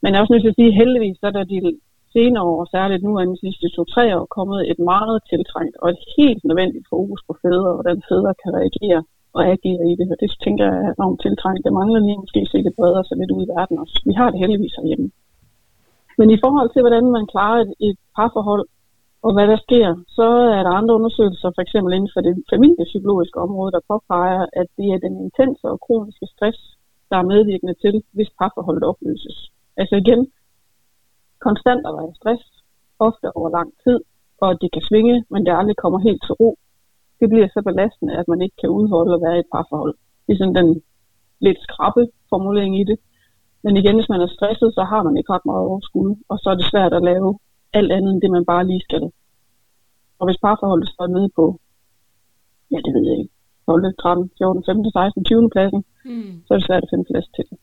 Men 0.01 0.09
jeg 0.09 0.17
er 0.17 0.23
også 0.23 0.33
nødt 0.33 0.45
til 0.45 0.55
at 0.55 0.59
sige, 0.61 0.73
at 0.73 0.81
heldigvis 0.83 1.17
så 1.21 1.27
er 1.27 1.35
der 1.37 1.45
de 1.53 1.59
senere 2.17 2.45
år, 2.53 2.61
særligt 2.75 3.03
nu 3.07 3.13
er 3.19 3.25
de 3.25 3.43
sidste 3.45 3.67
to-tre 3.77 4.05
år, 4.19 4.27
kommet 4.37 4.61
et 4.71 4.81
meget 4.93 5.17
tiltrængt 5.31 5.77
og 5.83 5.89
et 5.95 6.03
helt 6.17 6.43
nødvendigt 6.49 6.87
fokus 6.95 7.21
på 7.27 7.33
fædre, 7.43 7.69
og 7.71 7.77
hvordan 7.79 8.01
fædre 8.09 8.33
kan 8.43 8.51
reagere 8.59 9.01
og 9.37 9.43
agere 9.55 9.85
i 9.93 9.95
det. 10.01 10.07
Og 10.13 10.17
det 10.23 10.31
tænker 10.45 10.65
jeg 10.65 10.79
er 10.87 10.93
enormt 10.99 11.21
tiltrængt. 11.25 11.65
Det 11.67 11.73
mangler 11.81 12.01
lige 12.01 12.23
måske 12.23 12.41
se 12.53 12.59
det 12.67 12.75
bredere 12.79 13.05
sig 13.05 13.17
lidt 13.19 13.35
ud 13.37 13.43
i 13.45 13.53
verden 13.57 13.79
også. 13.83 13.97
Vi 14.09 14.13
har 14.21 14.29
det 14.31 14.41
heldigvis 14.43 14.75
herhjemme. 14.79 15.09
Men 16.19 16.29
i 16.31 16.39
forhold 16.45 16.71
til, 16.71 16.83
hvordan 16.83 17.07
man 17.17 17.27
klarer 17.33 17.59
et, 17.65 17.73
et 17.89 17.99
parforhold, 18.17 18.67
og 19.27 19.33
hvad 19.35 19.47
der 19.53 19.59
sker, 19.67 19.89
så 20.19 20.29
er 20.57 20.63
der 20.63 20.79
andre 20.79 20.95
undersøgelser, 20.99 21.51
for 21.55 21.63
eksempel 21.63 21.91
inden 21.95 22.11
for 22.15 22.21
det 22.21 22.35
familiepsykologiske 22.53 23.39
område, 23.47 23.73
der 23.73 23.87
påpeger, 23.91 24.47
at 24.61 24.69
det 24.79 24.89
er 24.95 24.99
den 25.07 25.15
intense 25.25 25.65
og 25.73 25.81
kroniske 25.87 26.27
stress, 26.35 26.59
der 27.11 27.17
er 27.19 27.31
medvirkende 27.33 27.75
til, 27.83 27.95
hvis 28.15 28.31
parforholdet 28.39 28.85
opløses. 28.91 29.39
Altså 29.81 29.95
igen, 29.97 30.21
konstant 31.47 31.83
at 31.89 31.95
være 31.97 32.11
i 32.13 32.17
stress, 32.19 32.43
ofte 32.99 33.27
over 33.37 33.51
lang 33.59 33.71
tid, 33.85 33.99
og 34.45 34.51
det 34.61 34.69
kan 34.73 34.83
svinge, 34.89 35.25
men 35.33 35.47
det 35.47 35.53
aldrig 35.61 35.77
kommer 35.77 35.99
helt 36.09 36.23
til 36.27 36.35
ro. 36.41 36.51
Det 37.21 37.29
bliver 37.31 37.49
så 37.49 37.61
belastende, 37.69 38.15
at 38.21 38.29
man 38.29 38.43
ikke 38.43 38.57
kan 38.61 38.71
udholde 38.79 39.15
at 39.15 39.23
være 39.25 39.37
i 39.37 39.41
et 39.45 39.53
parforhold. 39.55 39.95
Det 40.25 40.33
er 40.33 40.39
sådan 40.39 40.59
den 40.61 40.83
lidt 41.47 41.61
skrappe 41.67 42.03
formulering 42.31 42.81
i 42.81 42.85
det. 42.91 42.99
Men 43.65 43.77
igen, 43.77 43.95
hvis 43.99 44.09
man 44.09 44.21
er 44.21 44.35
stresset, 44.37 44.71
så 44.75 44.83
har 44.93 45.03
man 45.03 45.17
ikke 45.17 45.33
ret 45.33 45.47
meget 45.51 45.67
overskud, 45.69 46.11
og 46.31 46.37
så 46.39 46.51
er 46.51 46.57
det 46.59 46.71
svært 46.73 46.93
at 46.95 47.07
lave 47.11 47.39
alt 47.73 47.93
andet 47.93 48.11
end 48.13 48.23
det, 48.23 48.31
man 48.31 48.45
bare 48.45 48.67
lige 48.67 48.87
skal. 48.89 49.05
Og 50.19 50.25
hvis 50.27 50.43
parforholdet 50.45 50.89
står 50.89 51.07
nede 51.07 51.29
på, 51.37 51.45
ja, 52.73 52.79
det 52.85 52.95
ved 52.95 53.05
jeg 53.09 53.19
ikke, 53.19 53.35
12, 53.67 53.97
13, 54.03 54.31
14, 54.39 54.65
15, 54.67 54.93
16, 54.93 55.25
20 55.25 55.51
pladsen, 55.51 55.85
mm. 56.05 56.33
så 56.45 56.55
er 56.55 56.59
det 56.59 56.67
svært 56.67 56.83
at 56.83 56.91
finde 56.93 57.09
plads 57.11 57.29
til 57.37 57.45
det. 57.51 57.59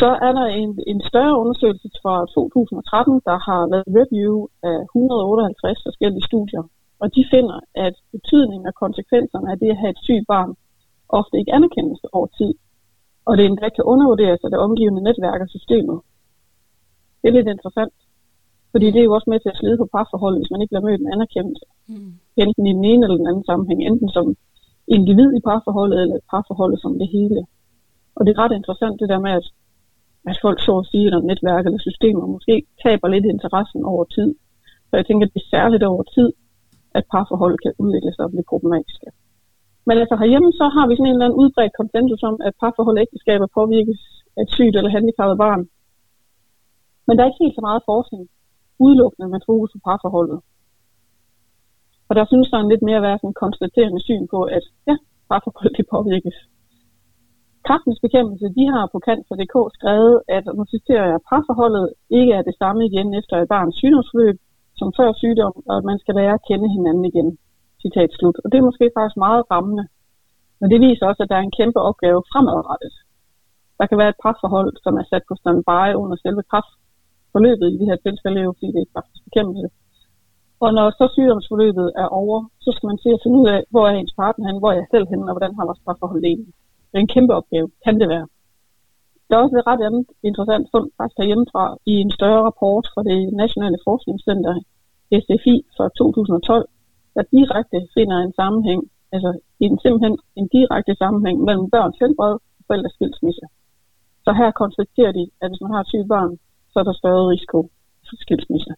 Så 0.00 0.10
er 0.26 0.32
der 0.38 0.46
en, 0.62 0.70
en 0.92 1.00
større 1.10 1.34
undersøgelse 1.42 1.88
fra 2.02 2.14
2013, 2.34 3.20
der 3.28 3.38
har 3.48 3.60
lavet 3.72 3.88
review 4.00 4.34
af 4.70 4.78
158 4.82 5.80
forskellige 5.86 6.28
studier. 6.30 6.62
Og 7.02 7.06
de 7.16 7.22
finder, 7.34 7.58
at 7.86 7.94
betydningen 8.14 8.66
og 8.70 8.74
konsekvenserne 8.84 9.50
af 9.52 9.58
det 9.62 9.70
at 9.74 9.80
have 9.82 9.94
et 9.96 10.04
sygt 10.06 10.26
barn 10.32 10.50
ofte 11.18 11.34
ikke 11.40 11.54
anerkendes 11.58 12.00
over 12.16 12.28
tid. 12.38 12.52
Og 13.28 13.32
det 13.36 13.44
endda 13.46 13.68
kan 13.76 13.84
undervurderes 13.92 14.44
af 14.44 14.50
det 14.50 14.58
omgivende 14.66 15.02
netværk 15.08 15.40
og 15.44 15.50
systemet. 15.56 15.98
Det 17.20 17.26
er 17.28 17.36
lidt 17.38 17.52
interessant. 17.54 17.96
Fordi 18.72 18.86
det 18.92 19.00
er 19.00 19.08
jo 19.08 19.16
også 19.16 19.30
med 19.30 19.40
til 19.40 19.52
at 19.52 19.60
slide 19.60 19.78
på 19.80 19.88
parforholdet, 19.94 20.40
hvis 20.40 20.52
man 20.52 20.60
ikke 20.60 20.72
bliver 20.72 20.88
mødt 20.88 21.02
med 21.02 21.12
anerkendelse. 21.16 21.66
Mm. 21.92 22.12
Enten 22.42 22.66
i 22.66 22.72
den 22.78 22.84
ene 22.92 23.02
eller 23.04 23.18
den 23.20 23.30
anden 23.30 23.46
sammenhæng. 23.50 23.80
Enten 23.88 24.08
som 24.16 24.26
individ 24.96 25.30
i 25.38 25.46
parforholdet, 25.48 25.98
eller 26.02 26.16
parforholdet 26.32 26.78
som 26.80 26.92
det 27.00 27.08
hele. 27.16 27.40
Og 28.16 28.20
det 28.22 28.30
er 28.32 28.42
ret 28.42 28.54
interessant 28.60 29.00
det 29.00 29.08
der 29.12 29.20
med, 29.26 29.32
at, 29.40 29.46
at 30.30 30.38
folk 30.44 30.58
så 30.66 30.74
at 30.78 30.86
sige, 30.90 31.06
eller 31.06 31.28
netværk 31.30 31.64
eller 31.66 31.78
systemer 31.88 32.26
måske 32.26 32.54
taber 32.82 33.08
lidt 33.08 33.26
interessen 33.34 33.80
over 33.92 34.04
tid. 34.16 34.30
Så 34.88 34.92
jeg 34.96 35.06
tænker, 35.06 35.26
at 35.26 35.34
det 35.34 35.42
er 35.42 35.52
særligt 35.56 35.84
over 35.92 36.02
tid, 36.16 36.28
at 36.98 37.04
parforhold 37.12 37.56
kan 37.64 37.72
udvikle 37.82 38.12
sig 38.14 38.24
og 38.24 38.30
blive 38.30 38.50
problematiske. 38.52 39.06
Men 39.86 39.94
altså 40.02 40.16
herhjemme, 40.16 40.52
så 40.60 40.66
har 40.74 40.84
vi 40.86 40.94
sådan 40.94 41.06
en 41.06 41.14
eller 41.14 41.26
anden 41.26 41.40
udbredt 41.42 41.78
konsensus 41.80 42.22
om, 42.30 42.36
at 42.46 42.52
parforhold 42.60 42.98
og 42.98 43.02
ægteskaber 43.04 43.46
påvirkes 43.58 44.00
af 44.36 44.42
et 44.42 44.50
sygt 44.56 44.76
eller 44.76 44.90
handicappet 44.96 45.38
barn. 45.44 45.62
Men 47.06 47.12
der 47.14 47.22
er 47.22 47.30
ikke 47.30 47.44
helt 47.44 47.58
så 47.58 47.64
meget 47.68 47.82
forskning 47.92 48.22
udelukkende 48.84 49.28
med 49.28 49.40
fokus 49.48 49.70
på 49.72 49.78
parforholdet. 49.88 50.38
Og 52.08 52.12
der 52.16 52.24
synes 52.30 52.48
der 52.50 52.68
lidt 52.68 52.82
mere 52.88 53.00
at 53.00 53.06
være 53.08 53.18
sådan 53.18 53.30
en 53.30 53.42
konstaterende 53.44 54.00
syn 54.06 54.24
på, 54.34 54.38
at 54.56 54.64
ja, 54.88 54.96
parforholdet 55.30 55.76
det 55.76 55.86
påvirkes. 55.94 56.36
Kraftens 57.70 58.00
bekæmpelse, 58.06 58.46
de 58.58 58.64
har 58.74 58.84
på 58.92 58.98
cancer.dk 59.08 59.56
skrevet, 59.78 60.16
at, 60.36 60.44
nu 60.58 60.62
citerer 60.74 61.06
jeg, 61.10 61.26
parforholdet 61.30 61.86
ikke 62.18 62.32
er 62.38 62.42
det 62.48 62.54
samme 62.62 62.80
igen 62.88 63.08
efter 63.20 63.34
et 63.36 63.48
barns 63.54 63.76
sygdomsforløb 63.80 64.36
som 64.78 64.88
før 64.98 65.10
sygdom, 65.22 65.54
og 65.68 65.74
at 65.78 65.84
man 65.90 65.98
skal 66.02 66.14
lære 66.20 66.34
at 66.38 66.46
kende 66.48 66.68
hinanden 66.76 67.04
igen. 67.10 67.28
Citat 67.82 68.10
slut. 68.12 68.36
Og 68.42 68.46
det 68.50 68.58
er 68.58 68.68
måske 68.70 68.86
faktisk 68.96 69.18
meget 69.26 69.42
rammende. 69.52 69.84
Men 70.60 70.66
det 70.72 70.78
viser 70.86 71.04
også, 71.06 71.22
at 71.22 71.30
der 71.30 71.38
er 71.38 71.46
en 71.46 71.58
kæmpe 71.60 71.80
opgave 71.90 72.20
fremadrettet. 72.30 72.94
Der 73.78 73.86
kan 73.86 73.98
være 74.00 74.12
et 74.14 74.22
parforhold, 74.24 74.72
som 74.84 74.92
er 75.00 75.06
sat 75.10 75.24
på 75.28 75.34
standby 75.42 75.86
under 76.02 76.16
selve 76.24 76.42
kraftforløbet 76.50 77.68
i 77.70 77.78
det 77.80 77.86
her 77.90 77.98
tilfælde, 78.06 78.40
jo 78.46 78.50
fordi 78.56 78.68
det 78.74 78.82
er 78.82 78.92
kraftens 78.94 79.22
bekæmpelse. 79.26 79.68
Og 80.64 80.70
når 80.76 80.86
så 80.98 81.04
sygdomsforløbet 81.14 81.88
er 82.02 82.08
over, 82.22 82.38
så 82.64 82.70
skal 82.76 82.86
man 82.90 82.98
se 83.04 83.08
at 83.16 83.22
finde 83.24 83.38
ud 83.40 83.48
af, 83.54 83.60
hvor 83.72 83.84
er 83.88 83.94
ens 83.94 84.14
partner 84.20 84.44
hen, 84.48 84.58
hvor 84.60 84.70
er 84.72 84.78
jeg 84.80 84.88
selv 84.94 85.06
henne, 85.10 85.28
og 85.30 85.34
hvordan 85.36 85.54
har 85.56 85.64
vores 85.68 85.84
parforhold 85.86 86.24
egentlig. 86.32 86.54
Det 86.90 86.96
er 86.98 87.04
en 87.04 87.14
kæmpe 87.16 87.34
opgave, 87.34 87.70
kan 87.84 88.00
det 88.00 88.08
være. 88.08 88.26
Der 89.28 89.36
er 89.36 89.42
også 89.42 89.56
et 89.58 89.66
ret 89.66 89.82
andet 89.88 90.06
interessant 90.28 90.66
fund 90.72 90.88
faktisk 90.96 91.18
herhjemmefra 91.18 91.64
i 91.92 91.94
en 92.04 92.10
større 92.18 92.42
rapport 92.48 92.86
fra 92.94 93.02
det 93.08 93.18
Nationale 93.42 93.78
Forskningscenter 93.86 94.54
SFI 95.24 95.54
fra 95.76 95.84
2012, 95.88 96.68
der 97.14 97.22
direkte 97.36 97.78
finder 97.96 98.18
en 98.18 98.32
sammenhæng, 98.40 98.80
altså 99.12 99.30
en, 99.64 99.78
simpelthen 99.84 100.18
en 100.38 100.48
direkte 100.56 100.94
sammenhæng 101.02 101.38
mellem 101.48 101.70
børns 101.74 101.98
helbred 102.02 102.34
og 102.58 102.62
forældres 102.66 102.92
skilsmisse. 102.92 103.46
Så 104.24 104.30
her 104.40 104.50
konstaterer 104.62 105.12
de, 105.18 105.24
at 105.42 105.50
hvis 105.50 105.60
man 105.64 105.74
har 105.76 105.84
syge 105.84 106.08
børn, 106.12 106.32
så 106.72 106.76
er 106.80 106.86
der 106.88 107.00
større 107.02 107.28
risiko 107.34 107.58
for 108.08 108.16
skilsmisse. 108.24 108.72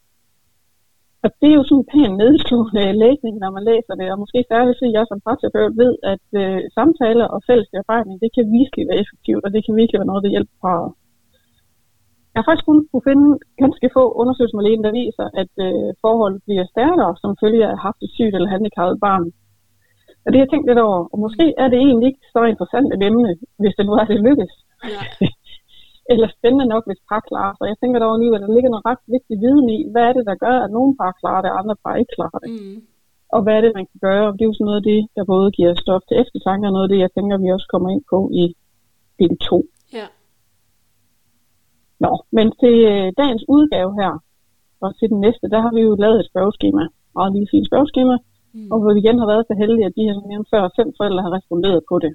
Og 1.25 1.31
det 1.41 1.49
er 1.51 1.59
jo 1.59 1.65
sådan 1.67 1.83
en 1.83 1.91
pæn 1.93 2.13
nedslående 2.23 2.87
læsning, 3.05 3.35
når 3.43 3.51
man 3.57 3.65
læser 3.71 3.95
det, 4.01 4.07
og 4.13 4.19
måske 4.23 4.39
særligt 4.53 4.79
fordi 4.79 4.97
jeg 4.97 5.05
som 5.09 5.25
parterapeut 5.29 5.75
ved, 5.83 5.93
at 6.13 6.27
øh, 6.43 6.61
samtaler 6.77 7.27
og 7.35 7.41
fælles 7.49 7.69
bearbejdning, 7.73 8.17
det 8.25 8.31
kan 8.37 8.45
virkelig 8.59 8.85
være 8.89 9.01
effektivt, 9.03 9.43
og 9.45 9.51
det 9.55 9.61
kan 9.63 9.79
virkelig 9.81 9.99
være 10.01 10.11
noget, 10.11 10.25
der 10.25 10.35
hjælper 10.35 10.57
fra. 10.63 10.75
Jeg 12.33 12.39
har 12.41 12.49
faktisk 12.49 12.69
kun 12.69 12.81
kunne 12.91 13.09
finde 13.11 13.29
ganske 13.63 13.87
få 13.97 14.05
undersøgelser 14.21 14.57
med 14.57 14.67
lægen, 14.67 14.85
der 14.87 14.99
viser, 15.01 15.27
at 15.43 15.53
øh, 15.67 15.89
forholdet 16.03 16.41
bliver 16.47 16.65
stærkere, 16.75 17.13
som 17.23 17.41
følge 17.43 17.63
af 17.65 17.71
at 17.71 17.73
have 17.75 17.87
haft 17.89 18.01
et 18.05 18.15
sygt 18.17 18.35
eller 18.37 18.55
handicappet 18.55 18.99
barn. 19.07 19.27
Og 20.25 20.29
det 20.29 20.37
har 20.39 20.45
jeg 20.45 20.53
tænkt 20.53 20.69
lidt 20.69 20.85
over, 20.87 21.01
og 21.13 21.19
måske 21.25 21.45
er 21.63 21.69
det 21.73 21.79
egentlig 21.79 22.09
ikke 22.11 22.27
så 22.35 22.41
interessant 22.53 22.89
et 22.95 23.03
emne, 23.09 23.31
hvis 23.61 23.75
det 23.79 23.85
nu 23.87 23.93
er, 24.01 24.05
det 24.05 24.27
lykkes. 24.29 24.53
Ja. 24.95 25.03
eller 26.11 26.29
spændende 26.37 26.67
nok, 26.73 26.85
hvis 26.87 27.07
par 27.11 27.23
klarer 27.29 27.55
sig. 27.57 27.67
Jeg 27.73 27.79
tænker 27.79 27.99
dog 27.99 28.15
alligevel, 28.15 28.43
at 28.43 28.49
der 28.49 28.55
ligger 28.55 28.71
noget 28.73 28.89
ret 28.91 29.03
vigtig 29.15 29.37
viden 29.45 29.69
i, 29.77 29.79
hvad 29.93 30.05
er 30.09 30.13
det, 30.17 30.25
der 30.31 30.43
gør, 30.45 30.57
at 30.65 30.71
nogle 30.77 30.93
par 31.01 31.13
klarer 31.21 31.43
det, 31.43 31.51
og 31.51 31.59
andre 31.61 31.77
par 31.85 31.95
ikke 32.01 32.15
klarer 32.19 32.39
det. 32.43 32.51
Mm. 32.53 32.79
Og 33.35 33.41
hvad 33.43 33.55
er 33.57 33.63
det, 33.65 33.73
man 33.79 33.87
kan 33.91 34.01
gøre? 34.09 34.25
Og 34.29 34.33
det 34.35 34.43
er 34.43 34.51
jo 34.51 34.57
sådan 34.57 34.69
noget 34.71 34.83
af 34.83 34.89
det, 34.93 35.01
der 35.17 35.25
både 35.33 35.47
giver 35.57 35.81
stof 35.83 36.03
til 36.09 36.17
eftertanke, 36.23 36.65
og 36.69 36.73
noget 36.73 36.87
af 36.87 36.93
det, 36.93 37.05
jeg 37.05 37.13
tænker, 37.17 37.43
vi 37.45 37.55
også 37.57 37.69
kommer 37.73 37.89
ind 37.95 38.05
på 38.13 38.19
i 38.43 38.45
del 39.21 39.35
2. 39.39 39.65
Ja. 39.99 40.07
Nå, 42.05 42.13
men 42.37 42.47
til 42.61 42.77
øh, 42.93 43.07
dagens 43.21 43.45
udgave 43.55 43.91
her, 44.01 44.13
og 44.85 44.89
til 44.99 45.07
den 45.13 45.21
næste, 45.27 45.47
der 45.53 45.61
har 45.65 45.73
vi 45.77 45.81
jo 45.87 45.93
lavet 46.05 46.19
et 46.21 46.31
spørgeskema. 46.33 46.83
Meget 47.19 47.33
lille 47.35 47.49
fint 47.53 47.67
spørgeskema. 47.71 48.17
Mm. 48.55 48.69
Og 48.73 48.77
hvor 48.81 48.93
vi 48.93 49.01
igen 49.01 49.19
har 49.23 49.29
været 49.33 49.45
så 49.47 49.55
heldige, 49.63 49.87
at 49.89 49.97
de 49.97 50.07
her 50.07 50.15
som 50.15 50.45
før 50.53 50.63
fem 50.79 50.89
forældre 50.99 51.23
har 51.27 51.33
responderet 51.39 51.81
på 51.91 51.97
det. 52.05 52.13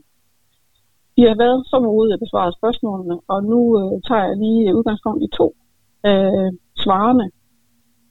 De 1.18 1.22
har 1.30 1.36
været 1.44 1.60
så 1.72 1.80
modige 1.80 2.14
at 2.14 2.20
besvare 2.20 2.52
spørgsmålene, 2.60 3.16
og 3.28 3.44
nu 3.44 3.60
øh, 3.80 4.02
tager 4.08 4.26
jeg 4.30 4.38
lige 4.38 4.76
udgangspunkt 4.78 5.24
i 5.24 5.30
to 5.38 5.56
af 6.04 6.22
øh, 6.38 6.52
svarene. 6.84 7.28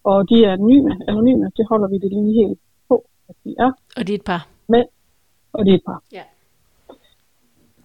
Og 0.05 0.29
de 0.31 0.45
er 0.45 0.53
anonyme. 0.53 0.93
anonyme. 1.09 1.47
Det 1.57 1.65
holder 1.71 1.89
vi 1.89 1.99
det 1.99 2.11
lige 2.13 2.33
helt 2.41 2.59
på, 2.89 2.97
at 3.29 3.37
de 3.45 3.55
er. 3.59 3.71
Og 3.97 4.03
det 4.07 4.13
er 4.15 4.19
et 4.23 4.29
par. 4.33 4.43
Men, 4.69 4.85
og 5.53 5.65
det 5.65 5.71
er 5.73 5.79
et 5.83 5.87
par. 5.87 6.03
Ja. 6.13 6.25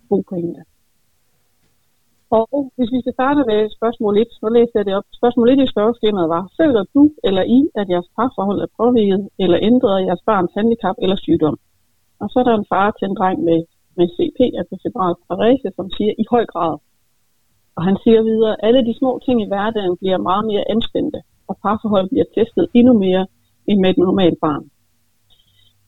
God 0.10 0.24
pointe. 0.30 0.62
Og 2.40 2.72
hvis 2.76 2.92
vi 2.96 3.00
skal 3.02 3.14
starte 3.14 3.42
med 3.52 3.60
spørgsmål 3.78 4.18
1, 4.18 4.28
så 4.40 4.48
læser 4.58 4.76
jeg 4.80 4.86
det 4.86 4.96
op. 5.00 5.08
Spørgsmål 5.20 5.50
1 5.50 5.60
i 5.64 5.74
spørgeskemaet 5.74 6.30
var, 6.36 6.44
føler 6.60 6.84
du 6.96 7.04
eller 7.28 7.44
I, 7.58 7.60
at 7.80 7.90
jeres 7.90 8.10
parforhold 8.16 8.60
er 8.62 8.76
påvirket 8.82 9.30
eller 9.44 9.58
ændret 9.70 9.94
af 10.00 10.06
jeres 10.08 10.24
barns 10.30 10.52
handicap 10.58 10.96
eller 11.04 11.18
sygdom? 11.26 11.58
Og 12.22 12.28
så 12.30 12.36
er 12.40 12.44
der 12.44 12.56
en 12.58 12.70
far 12.74 12.88
til 12.92 13.06
en 13.10 13.16
dreng 13.20 13.40
med 13.50 13.60
med 13.98 14.08
CP, 14.16 14.40
altså 14.60 14.74
cerebral 14.82 15.16
parese, 15.28 15.70
som 15.76 15.86
siger 15.96 16.14
i 16.24 16.26
høj 16.34 16.46
grad. 16.54 16.74
Og 17.76 17.82
han 17.88 17.98
siger 18.04 18.22
videre, 18.30 18.54
at 18.54 18.64
alle 18.68 18.82
de 18.88 18.98
små 19.00 19.12
ting 19.26 19.38
i 19.42 19.48
hverdagen 19.52 19.96
bliver 20.02 20.18
meget 20.30 20.46
mere 20.52 20.64
anspændte, 20.74 21.20
og 21.50 21.58
parforhold 21.64 22.08
bliver 22.10 22.28
testet 22.38 22.66
endnu 22.74 22.94
mere 23.06 23.24
end 23.70 23.80
med 23.82 23.90
et 23.90 23.98
normalt 23.98 24.40
barn. 24.46 24.64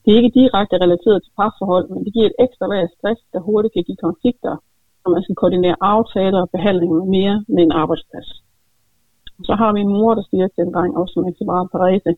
Det 0.01 0.09
er 0.11 0.19
ikke 0.21 0.39
direkte 0.39 0.75
relateret 0.83 1.19
til 1.23 1.31
parforhold, 1.39 1.85
men 1.89 1.99
det 2.05 2.13
giver 2.13 2.27
et 2.29 2.39
ekstra 2.45 2.65
lag 2.67 2.81
af 2.87 2.93
stress, 2.97 3.21
der 3.33 3.39
hurtigt 3.39 3.73
kan 3.73 3.83
give 3.87 4.03
konflikter, 4.07 4.53
når 5.01 5.09
man 5.15 5.23
skal 5.23 5.35
koordinere 5.35 5.75
aftaler 5.81 6.41
og 6.41 6.49
behandling 6.55 6.91
med 6.95 7.05
mere 7.17 7.35
med 7.47 7.63
en 7.63 7.77
arbejdsplads. 7.81 8.29
Så 9.47 9.53
har 9.61 9.73
vi 9.73 9.79
en 9.81 9.95
mor, 9.97 10.13
der 10.15 10.23
siger 10.29 10.47
til 10.47 10.61
en 10.65 10.73
dreng, 10.73 10.97
også 10.97 11.13
med 11.21 11.33
cerebral 11.37 11.67
parese, 11.75 12.11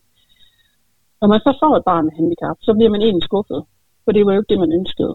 når 1.20 1.28
man 1.32 1.40
så 1.46 1.52
får 1.62 1.72
et 1.76 1.84
barn 1.90 2.04
med 2.04 2.14
handicap, 2.18 2.56
så 2.66 2.70
bliver 2.74 2.90
man 2.94 3.02
egentlig 3.02 3.28
skuffet, 3.30 3.60
for 4.04 4.10
det 4.12 4.26
var 4.26 4.32
jo 4.32 4.40
ikke 4.40 4.52
det, 4.52 4.60
man 4.64 4.72
ønskede 4.80 5.14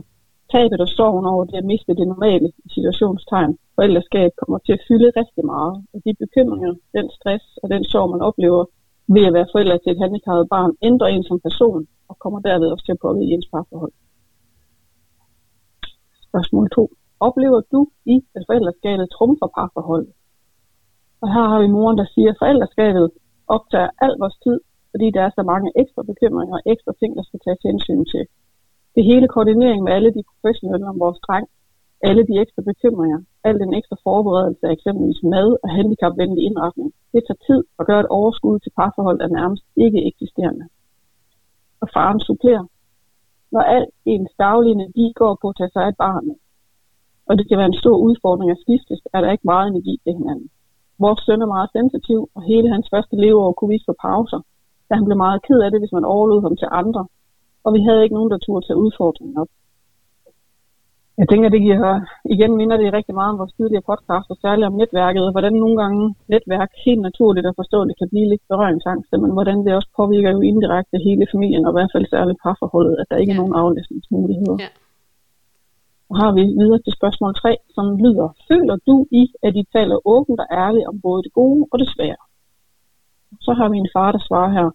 tabet 0.53 0.79
og 0.85 0.89
sorgen 0.97 1.25
over 1.33 1.43
det 1.45 1.57
at 1.61 1.69
miste 1.71 1.93
det 1.99 2.07
normale 2.07 2.47
situationstegn. 2.75 3.57
Forældreskab 3.75 4.31
kommer 4.39 4.57
til 4.65 4.73
at 4.77 4.85
fylde 4.87 5.09
rigtig 5.19 5.45
meget. 5.53 5.75
Og 5.93 5.97
de 6.05 6.11
bekymringer, 6.23 6.73
den 6.97 7.07
stress 7.17 7.45
og 7.63 7.67
den 7.73 7.83
sorg, 7.91 8.09
man 8.13 8.21
oplever 8.29 8.61
ved 9.15 9.23
at 9.29 9.33
være 9.37 9.51
forældre 9.53 9.77
til 9.77 9.91
et 9.91 10.01
handicappet 10.03 10.49
barn, 10.55 10.71
ændrer 10.81 11.07
en 11.07 11.23
som 11.23 11.39
person 11.47 11.87
og 12.09 12.15
kommer 12.23 12.39
derved 12.39 12.67
også 12.73 12.85
til 12.85 12.95
at 12.95 13.03
påvirke 13.05 13.33
ens 13.33 13.49
parforhold. 13.53 13.93
Spørgsmål 16.27 16.69
2. 16.69 16.89
Oplever 17.27 17.61
du 17.73 17.81
i, 18.05 18.15
at 18.35 18.43
forældreskabet 18.49 19.09
trumfer 19.15 19.47
parforholdet? 19.57 20.13
Og 21.21 21.27
her 21.33 21.45
har 21.51 21.59
vi 21.61 21.67
moren, 21.67 21.97
der 21.97 22.07
siger, 22.13 22.29
at 22.31 22.41
forældreskabet 22.41 23.05
optager 23.55 23.89
al 24.05 24.13
vores 24.21 24.37
tid, 24.45 24.57
fordi 24.91 25.07
der 25.15 25.21
er 25.23 25.31
så 25.37 25.43
mange 25.51 25.71
ekstra 25.81 26.01
bekymringer 26.11 26.55
og 26.59 26.63
ekstra 26.73 26.93
ting, 26.99 27.11
der 27.17 27.23
skal 27.23 27.39
tages 27.45 27.61
hensyn 27.69 28.05
til 28.13 28.23
det 28.95 29.03
hele 29.05 29.27
koordinering 29.27 29.83
med 29.83 29.91
alle 29.93 30.11
de 30.13 30.23
professionelle 30.29 30.87
om 30.87 30.99
vores 30.99 31.19
dreng, 31.27 31.47
alle 32.01 32.23
de 32.29 32.39
ekstra 32.43 32.61
bekymringer, 32.61 33.19
al 33.43 33.59
den 33.59 33.73
ekstra 33.73 33.97
forberedelse 34.03 34.67
af 34.67 34.71
eksempelvis 34.71 35.23
mad 35.23 35.49
og 35.63 35.69
handicapvenlig 35.69 36.43
indretning, 36.49 36.93
det 37.13 37.21
tager 37.27 37.43
tid 37.47 37.63
og 37.77 37.85
gør 37.85 37.99
et 37.99 38.13
overskud 38.19 38.59
til 38.59 38.71
parforhold 38.77 39.19
er 39.21 39.27
nærmest 39.27 39.63
ikke 39.75 40.05
eksisterende. 40.09 40.65
Og 41.81 41.87
faren 41.93 42.19
supplerer. 42.19 42.65
Når 43.51 43.61
al 43.61 43.85
ens 44.05 44.31
daglige 44.39 44.73
energi 44.79 45.13
går 45.15 45.37
på 45.41 45.47
at 45.49 45.55
tage 45.57 45.73
sig 45.73 45.83
af 45.83 45.95
barnet, 45.95 46.35
og 47.27 47.37
det 47.37 47.47
kan 47.47 47.57
være 47.57 47.71
en 47.73 47.81
stor 47.83 47.97
udfordring 48.07 48.51
at 48.51 48.63
skiftes, 48.63 49.01
er 49.13 49.21
der 49.21 49.31
ikke 49.31 49.51
meget 49.53 49.67
energi 49.67 49.93
til 50.03 50.13
hinanden. 50.13 50.49
Vores 50.99 51.21
søn 51.25 51.41
er 51.41 51.53
meget 51.55 51.69
sensitiv, 51.77 52.29
og 52.35 52.41
hele 52.43 52.69
hans 52.73 52.87
første 52.93 53.15
leveår 53.15 53.51
kunne 53.51 53.69
vi 53.69 53.75
ikke 53.75 53.91
få 53.91 53.95
pauser, 54.07 54.41
da 54.89 54.95
han 54.95 55.05
blev 55.05 55.17
meget 55.17 55.41
ked 55.47 55.59
af 55.65 55.71
det, 55.71 55.79
hvis 55.81 55.95
man 55.97 56.05
overlod 56.05 56.41
ham 56.41 56.55
til 56.57 56.67
andre, 56.71 57.07
og 57.65 57.73
vi 57.75 57.81
havde 57.87 58.03
ikke 58.03 58.17
nogen, 58.17 58.31
der 58.31 58.37
turde 58.37 58.65
tage 58.65 58.81
udfordringen 58.85 59.37
op. 59.41 59.51
Jeg 61.21 61.29
tænker, 61.29 61.49
det 61.49 61.61
giver, 61.65 61.99
igen 62.35 62.51
minder 62.61 62.77
det 62.77 62.93
rigtig 62.97 63.15
meget 63.19 63.31
om 63.33 63.39
vores 63.41 63.57
tidligere 63.57 63.89
podcast, 63.91 64.27
og 64.33 64.37
særligt 64.43 64.69
om 64.69 64.79
netværket, 64.81 65.23
og 65.27 65.31
hvordan 65.31 65.53
nogle 65.63 65.77
gange 65.81 66.15
netværk 66.33 66.71
helt 66.85 67.01
naturligt 67.07 67.47
og 67.49 67.53
forståeligt 67.61 67.99
kan 67.99 68.09
blive 68.11 68.29
lidt 68.29 68.43
berøringsangst, 68.51 69.11
men 69.23 69.31
hvordan 69.37 69.57
det 69.65 69.75
også 69.79 69.89
påvirker 69.99 70.31
jo 70.35 70.41
indirekte 70.51 70.97
hele 71.07 71.25
familien, 71.33 71.65
og 71.65 71.71
i 71.71 71.77
hvert 71.77 71.93
fald 71.93 72.13
særligt 72.15 72.43
parforholdet, 72.43 72.95
at 73.01 73.07
der 73.09 73.17
ikke 73.21 73.33
er 73.33 73.41
nogen 73.41 73.55
aflæsningsmuligheder. 73.61 74.57
Ja. 74.63 74.69
Så 76.07 76.13
har 76.21 76.31
vi 76.37 76.43
videre 76.61 76.81
til 76.85 76.93
spørgsmål 76.99 77.33
3, 77.35 77.57
som 77.75 77.85
lyder, 78.03 78.29
føler 78.49 78.75
du 78.87 78.95
i, 79.21 79.23
at 79.47 79.53
I 79.61 79.63
taler 79.75 80.07
åbent 80.13 80.39
og 80.43 80.47
ærligt 80.63 80.87
om 80.91 80.95
både 81.05 81.23
det 81.25 81.33
gode 81.39 81.61
og 81.71 81.79
det 81.81 81.89
svære? 81.95 82.21
Så 83.45 83.51
har 83.59 83.67
vi 83.69 83.77
en 83.77 83.93
far, 83.95 84.11
der 84.11 84.21
svarer 84.27 84.51
her, 84.57 84.67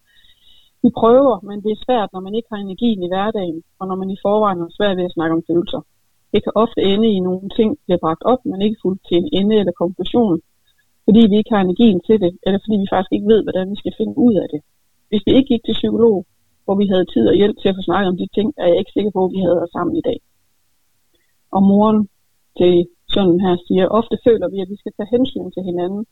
vi 0.86 0.90
prøver, 1.02 1.34
men 1.48 1.56
det 1.64 1.70
er 1.72 1.84
svært, 1.86 2.08
når 2.12 2.22
man 2.26 2.34
ikke 2.34 2.50
har 2.52 2.60
energien 2.60 3.02
i 3.02 3.10
hverdagen, 3.12 3.60
og 3.78 3.84
når 3.88 3.96
man 4.02 4.10
i 4.14 4.22
forvejen 4.24 4.60
har 4.64 4.72
svært 4.78 4.96
ved 4.96 5.04
at 5.08 5.16
snakke 5.16 5.34
om 5.36 5.46
følelser. 5.50 5.80
Det 6.32 6.40
kan 6.44 6.52
ofte 6.64 6.80
ende 6.92 7.08
i 7.16 7.20
nogle 7.28 7.48
ting, 7.58 7.70
der 7.76 7.82
bliver 7.86 8.02
bragt 8.04 8.22
op, 8.32 8.40
men 8.50 8.62
ikke 8.62 8.82
fuldt 8.82 9.02
til 9.08 9.16
en 9.18 9.28
ende 9.38 9.56
eller 9.60 9.80
konklusion, 9.82 10.36
fordi 11.04 11.20
vi 11.30 11.36
ikke 11.38 11.52
har 11.54 11.62
energien 11.62 12.00
til 12.08 12.18
det, 12.24 12.32
eller 12.46 12.58
fordi 12.62 12.76
vi 12.82 12.92
faktisk 12.92 13.12
ikke 13.16 13.32
ved, 13.32 13.40
hvordan 13.46 13.70
vi 13.72 13.76
skal 13.82 13.94
finde 14.00 14.14
ud 14.26 14.34
af 14.42 14.46
det. 14.52 14.60
Hvis 15.08 15.22
vi 15.26 15.32
ikke 15.36 15.50
gik 15.52 15.64
til 15.64 15.78
psykolog, 15.80 16.16
hvor 16.64 16.76
vi 16.80 16.86
havde 16.92 17.06
tid 17.14 17.24
og 17.32 17.36
hjælp 17.40 17.56
til 17.58 17.68
at 17.70 17.76
få 17.78 17.82
snakket 17.88 18.12
om 18.12 18.18
de 18.20 18.28
ting, 18.36 18.48
er 18.62 18.66
jeg 18.70 18.78
ikke 18.78 18.96
sikker 18.96 19.12
på, 19.14 19.20
at 19.24 19.32
vi 19.34 19.40
havde 19.44 19.58
været 19.60 19.74
sammen 19.76 19.94
i 19.96 20.06
dag. 20.08 20.18
Og 21.56 21.62
moren 21.70 22.00
til 22.58 22.74
sønnen 23.12 23.40
her 23.46 23.54
siger, 23.66 23.94
ofte 23.98 24.16
føler 24.26 24.48
vi, 24.54 24.58
at 24.60 24.70
vi 24.72 24.76
skal 24.82 24.92
tage 24.96 25.12
hensyn 25.16 25.50
til 25.54 25.62
hinanden, 25.70 26.02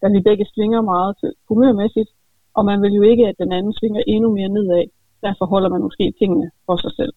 da 0.00 0.06
vi 0.14 0.20
begge 0.28 0.46
svinger 0.52 0.80
meget 0.92 1.14
humørmæssigt, 1.48 2.10
og 2.56 2.64
man 2.64 2.82
vil 2.82 2.92
jo 2.92 3.02
ikke, 3.02 3.26
at 3.26 3.36
den 3.38 3.52
anden 3.52 3.74
svinger 3.78 4.02
endnu 4.06 4.28
mere 4.38 4.48
nedad. 4.48 4.84
Derfor 5.26 5.44
holder 5.46 5.68
man 5.68 5.82
måske 5.82 6.14
tingene 6.18 6.50
for 6.66 6.76
sig 6.76 6.92
selv. 6.98 7.12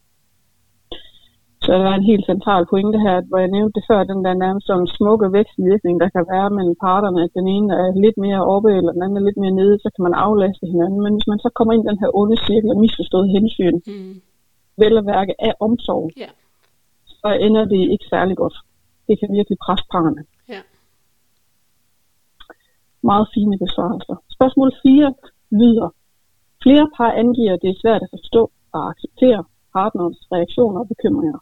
Så 1.65 1.71
der 1.81 1.87
er 1.91 1.97
en 1.97 2.11
helt 2.11 2.25
central 2.31 2.63
pointe 2.71 2.99
her, 3.07 3.17
hvor 3.29 3.39
jeg 3.43 3.53
nævnte 3.55 3.75
det 3.77 3.83
før, 3.89 4.09
den 4.11 4.19
der 4.25 4.33
nærmest 4.45 4.67
sådan 4.67 4.87
smukke 4.97 5.27
vækstvirkning, 5.37 5.95
der 6.03 6.09
kan 6.15 6.25
være 6.33 6.49
mellem 6.57 6.75
parterne, 6.85 7.19
at 7.25 7.33
den 7.37 7.47
ene 7.55 7.69
er 7.83 8.01
lidt 8.03 8.17
mere 8.25 8.41
oppe, 8.55 8.69
eller 8.77 8.91
den 8.95 9.03
anden 9.03 9.17
er 9.17 9.27
lidt 9.27 9.39
mere 9.43 9.57
nede, 9.61 9.75
så 9.83 9.89
kan 9.95 10.03
man 10.07 10.13
aflaste 10.25 10.65
hinanden. 10.73 10.99
Men 11.05 11.13
hvis 11.15 11.27
man 11.31 11.39
så 11.45 11.49
kommer 11.57 11.71
ind 11.73 11.83
i 11.83 11.89
den 11.91 12.01
her 12.01 12.09
onde 12.21 12.37
cirkel 12.47 12.69
af 12.73 12.79
misforstået 12.83 13.33
hensyn, 13.35 13.77
mm. 13.87 14.15
vel 14.81 14.97
at 14.97 15.05
værke 15.13 15.33
af 15.47 15.53
omsorg, 15.67 16.05
yeah. 16.21 16.33
så 17.21 17.29
ender 17.47 17.65
det 17.73 17.81
ikke 17.93 18.07
særlig 18.13 18.35
godt. 18.43 18.55
Det 19.07 19.15
kan 19.19 19.29
virkelig 19.37 19.57
presse 19.65 19.85
parerne. 19.91 20.21
Meget 23.09 23.27
fine 23.33 23.57
besvarelser. 23.63 24.15
Spørgsmål 24.35 24.69
4 24.83 25.13
lyder, 25.59 25.89
flere 26.63 26.87
par 26.97 27.11
angiver, 27.23 27.53
at 27.53 27.61
det 27.63 27.69
er 27.69 27.81
svært 27.83 28.01
at 28.05 28.13
forstå 28.15 28.41
og 28.73 28.81
acceptere 28.91 29.41
partnerens 29.77 30.21
reaktioner 30.33 30.79
og 30.83 30.87
bekymringer. 30.93 31.39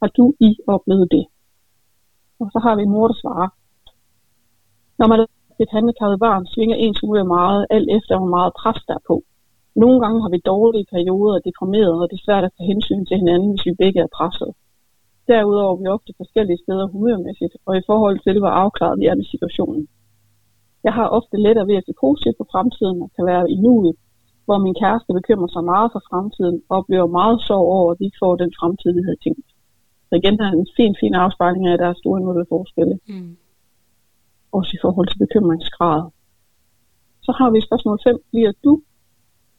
Har 0.00 0.10
du 0.18 0.24
i 0.48 0.50
oplevet 0.74 1.08
det? 1.16 1.24
Og 2.40 2.46
så 2.52 2.58
har 2.66 2.74
vi 2.76 2.84
mor, 2.94 3.06
der 3.08 3.18
svarer. 3.22 3.48
Når 4.98 5.06
man 5.12 5.18
er 5.20 5.26
et 5.64 5.74
handicappet 5.76 6.18
barn, 6.26 6.46
svinger 6.46 6.76
ens 6.76 7.00
humør 7.00 7.24
meget, 7.36 7.66
alt 7.70 7.88
efter 7.96 8.14
hvor 8.18 8.32
meget 8.36 8.52
pres 8.60 8.80
der 8.88 8.94
er 8.94 9.04
på. 9.10 9.16
Nogle 9.82 9.98
gange 10.02 10.18
har 10.24 10.30
vi 10.34 10.48
dårlige 10.52 10.90
perioder 10.94 11.34
og 11.38 11.44
deprimerede, 11.48 12.02
og 12.02 12.08
det 12.10 12.16
er 12.18 12.26
svært 12.26 12.44
at 12.44 12.52
tage 12.56 12.70
hensyn 12.72 13.04
til 13.06 13.16
hinanden, 13.22 13.50
hvis 13.52 13.66
vi 13.68 13.80
begge 13.82 14.00
er 14.06 14.14
presset. 14.16 14.50
Derudover 15.28 15.72
er 15.74 15.80
vi 15.80 15.86
ofte 15.96 16.12
forskellige 16.22 16.62
steder 16.64 16.86
humørmæssigt, 16.94 17.54
og 17.66 17.72
i 17.76 17.86
forhold 17.90 18.18
til, 18.26 18.36
hvor 18.38 18.52
afklaret 18.62 19.00
vi 19.00 19.06
er 19.06 19.16
med 19.20 19.26
situationen. 19.34 19.88
Jeg 20.86 20.92
har 20.98 21.06
ofte 21.18 21.36
lettere 21.44 21.66
ved 21.70 21.76
at 21.80 21.86
se 21.86 21.92
positivt 22.04 22.36
på 22.38 22.46
fremtiden 22.52 23.02
og 23.04 23.10
kan 23.16 23.24
være 23.26 23.50
i 23.54 23.56
nuet, 23.64 23.96
hvor 24.44 24.58
min 24.58 24.76
kæreste 24.82 25.10
bekymrer 25.18 25.50
sig 25.52 25.64
meget 25.72 25.88
for 25.94 26.02
fremtiden 26.10 26.56
og 26.68 26.76
oplever 26.78 27.06
meget 27.20 27.38
sorg 27.46 27.66
over, 27.76 27.92
at 27.92 28.00
vi 28.00 28.04
ikke 28.04 28.22
får 28.24 28.36
den 28.36 28.52
fremtid, 28.60 28.90
vi 28.98 29.02
havde 29.06 29.22
tænkt. 29.26 29.48
Så 30.08 30.12
igen 30.20 30.38
der 30.38 30.44
er 30.46 30.52
en 30.52 30.72
fin, 30.78 30.92
fin 31.02 31.14
afspejling 31.14 31.66
af, 31.66 31.72
at 31.72 31.78
der 31.82 31.88
er 31.88 32.00
store 32.02 32.18
individuelle 32.18 32.52
forskelle. 32.56 32.94
Mm. 33.08 33.36
Også 34.52 34.70
i 34.76 34.82
forhold 34.84 35.08
til 35.08 35.18
bekymringsgrad. 35.24 36.02
Så 37.26 37.32
har 37.38 37.50
vi 37.50 37.60
spørgsmål 37.60 37.98
5. 38.04 38.18
Bliver 38.30 38.52
du 38.64 38.72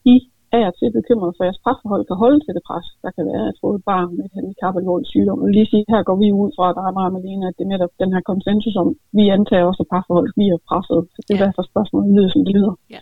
i 0.05 0.15
af 0.57 0.63
og 0.69 0.73
til 0.79 0.95
bekymret 0.99 1.31
for, 1.35 1.43
at 1.43 1.47
jeres 1.47 1.63
parforhold 1.65 2.03
kan 2.09 2.17
holde 2.23 2.39
til 2.41 2.53
det 2.57 2.63
pres, 2.69 2.87
der 3.03 3.11
kan 3.15 3.25
være 3.31 3.45
at 3.51 3.57
få 3.61 3.67
et 3.77 3.83
barn 3.91 4.09
med 4.17 4.25
et 4.27 4.35
handicap 4.37 4.73
eller 4.75 4.93
sygdom. 5.11 5.39
Vil 5.43 5.55
lige 5.57 5.71
sige, 5.71 5.85
her 5.93 6.01
går 6.09 6.17
vi 6.21 6.27
ud 6.43 6.51
fra, 6.57 6.65
at 6.69 6.75
der 6.77 6.83
er 6.89 6.97
meget 6.99 7.11
med 7.13 7.21
at 7.49 7.55
det 7.57 7.63
er 7.65 7.73
netop 7.73 7.93
den 8.03 8.09
her 8.13 8.21
konsensus 8.31 8.75
om, 8.83 8.89
vi 9.17 9.23
antager 9.37 9.65
også, 9.69 9.81
at 9.83 9.91
parforhold 9.93 10.29
bliver 10.37 10.57
presset. 10.69 10.99
Så 11.13 11.19
det 11.25 11.33
er 11.33 11.41
ja. 11.41 11.45
derfor 11.45 11.63
spørgsmålet 11.71 12.09
lyder, 12.17 12.31
som 12.33 12.43
det 12.45 12.53
lyder. 12.57 12.73
Ja. 12.95 13.01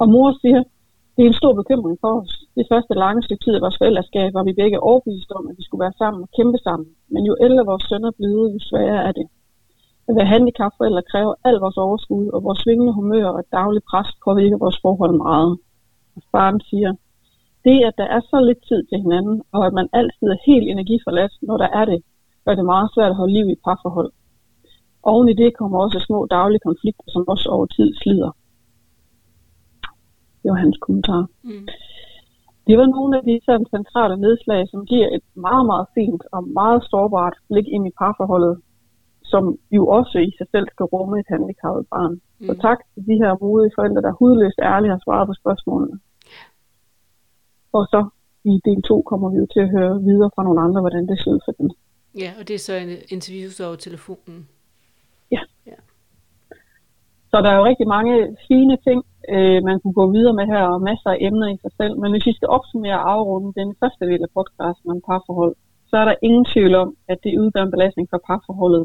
Og 0.00 0.06
mor 0.14 0.28
siger, 0.42 0.60
det 1.14 1.22
er 1.22 1.30
en 1.30 1.40
stor 1.42 1.52
bekymring 1.60 1.96
for 2.04 2.12
os. 2.20 2.32
Det 2.58 2.66
første 2.72 2.94
lange 3.04 3.20
stykke 3.26 3.44
tid 3.44 3.54
af 3.58 3.62
vores 3.64 3.78
forældreskab 3.80 4.28
var 4.36 4.44
vi 4.48 4.52
begge 4.62 4.78
overbevist 4.88 5.30
om, 5.38 5.44
at 5.50 5.54
vi 5.58 5.62
skulle 5.64 5.84
være 5.86 5.98
sammen 6.02 6.20
og 6.26 6.30
kæmpe 6.36 6.58
sammen. 6.66 6.88
Men 7.12 7.22
jo 7.28 7.34
ældre 7.46 7.68
vores 7.70 7.84
sønner 7.88 8.10
er 8.12 8.18
blevet, 8.20 8.46
jo 8.54 8.58
sværere 8.70 9.02
er 9.08 9.12
det. 9.18 9.26
At 10.08 10.16
være 10.18 10.32
handicapforældre 10.34 11.02
kræver 11.12 11.34
al 11.48 11.56
vores 11.64 11.78
overskud, 11.86 12.26
og 12.34 12.38
vores 12.46 12.58
svingende 12.62 12.92
humør 12.98 13.28
og 13.38 13.42
daglig 13.58 13.82
pres 13.90 14.08
påvirker 14.24 14.58
vores 14.64 14.78
forhold 14.84 15.14
meget. 15.26 15.52
Faren 16.32 16.60
siger, 16.60 16.92
det 17.64 17.84
at 17.88 17.94
der 18.00 18.08
er 18.16 18.20
så 18.20 18.38
lidt 18.48 18.62
tid 18.68 18.80
til 18.84 18.98
hinanden, 19.04 19.42
og 19.52 19.66
at 19.66 19.72
man 19.72 19.88
altid 19.92 20.26
er 20.34 20.44
helt 20.46 20.68
energiforladt, 20.68 21.32
når 21.42 21.56
der 21.56 21.68
er 21.80 21.84
det, 21.84 22.00
gør 22.44 22.54
det 22.54 22.64
meget 22.64 22.88
svært 22.94 23.10
at 23.10 23.16
holde 23.16 23.34
liv 23.38 23.46
i 23.48 23.52
et 23.52 23.64
parforhold. 23.64 24.10
Oven 25.02 25.28
i 25.28 25.34
det 25.42 25.56
kommer 25.58 25.78
også 25.78 25.98
små 26.06 26.26
daglige 26.36 26.66
konflikter, 26.68 27.06
som 27.08 27.24
også 27.28 27.48
over 27.48 27.66
tid 27.66 27.94
slider. 28.00 28.30
Det 30.42 30.48
var 30.52 30.58
hans 30.64 30.78
kommentar. 30.84 31.26
Mm. 31.42 31.66
Det 32.66 32.74
var 32.78 32.86
nogle 32.86 33.12
af 33.18 33.22
de 33.28 33.40
sådan, 33.46 33.66
centrale 33.76 34.16
nedslag, 34.16 34.68
som 34.72 34.86
giver 34.86 35.08
et 35.16 35.24
meget, 35.46 35.66
meget 35.66 35.86
fint 35.94 36.22
og 36.32 36.42
meget 36.60 36.80
sårbart 36.90 37.36
blik 37.50 37.66
ind 37.74 37.86
i 37.86 37.96
parforholdet, 38.00 38.54
som 39.24 39.42
jo 39.76 39.82
også 39.98 40.18
i 40.18 40.30
sig 40.38 40.46
selv 40.50 40.66
skal 40.68 40.84
rumme 40.94 41.20
et 41.20 41.28
handicappet 41.28 41.84
barn. 41.92 42.14
Mm. 42.40 42.46
Så 42.46 42.52
tak 42.66 42.78
til 42.92 43.02
de 43.10 43.16
her 43.22 43.32
modige 43.42 43.74
forældre, 43.76 44.02
der 44.06 44.18
hudløst 44.20 44.60
ærligt 44.72 44.92
har 44.94 45.00
svaret 45.04 45.26
på 45.28 45.34
spørgsmålene. 45.42 45.96
Og 47.78 47.86
så 47.92 48.00
i 48.52 48.54
del 48.68 48.82
2 48.82 49.02
kommer 49.10 49.28
vi 49.32 49.36
jo 49.42 49.46
til 49.54 49.60
at 49.66 49.70
høre 49.76 49.94
videre 50.08 50.30
fra 50.34 50.42
nogle 50.46 50.60
andre, 50.66 50.80
hvordan 50.80 51.04
det 51.08 51.16
ser 51.18 51.30
ud 51.34 51.40
for 51.46 51.52
dem. 51.58 51.68
Ja, 52.22 52.30
og 52.38 52.42
det 52.48 52.54
er 52.54 52.64
så 52.68 52.74
en 52.84 52.92
interview 53.16 53.48
over 53.66 53.76
telefonen. 53.86 54.38
Ja. 55.34 55.42
ja. 55.70 55.78
Så 57.30 57.36
der 57.42 57.50
er 57.50 57.58
jo 57.58 57.64
rigtig 57.70 57.88
mange 57.96 58.14
fine 58.48 58.76
ting, 58.86 59.00
øh, 59.34 59.58
man 59.68 59.76
kunne 59.80 59.96
gå 60.00 60.06
videre 60.16 60.34
med 60.40 60.46
her, 60.52 60.62
og 60.74 60.82
masser 60.90 61.10
af 61.10 61.18
emner 61.20 61.48
i 61.54 61.58
sig 61.62 61.72
selv. 61.80 61.94
Men 62.00 62.10
hvis 62.12 62.26
vi 62.28 62.34
skal 62.36 62.48
opsummere 62.56 62.98
og 63.00 63.10
afrunde 63.12 63.60
den 63.60 63.68
første 63.80 64.04
del 64.10 64.22
af 64.26 64.30
podcasten 64.36 64.90
om 64.94 65.00
parforhold, 65.08 65.54
så 65.90 65.94
er 65.96 66.04
der 66.04 66.22
ingen 66.22 66.44
tvivl 66.52 66.74
om, 66.74 66.88
at 67.12 67.18
det 67.24 67.38
udgør 67.42 67.62
en 67.62 67.74
belastning 67.76 68.06
for 68.12 68.20
parforholdet. 68.28 68.84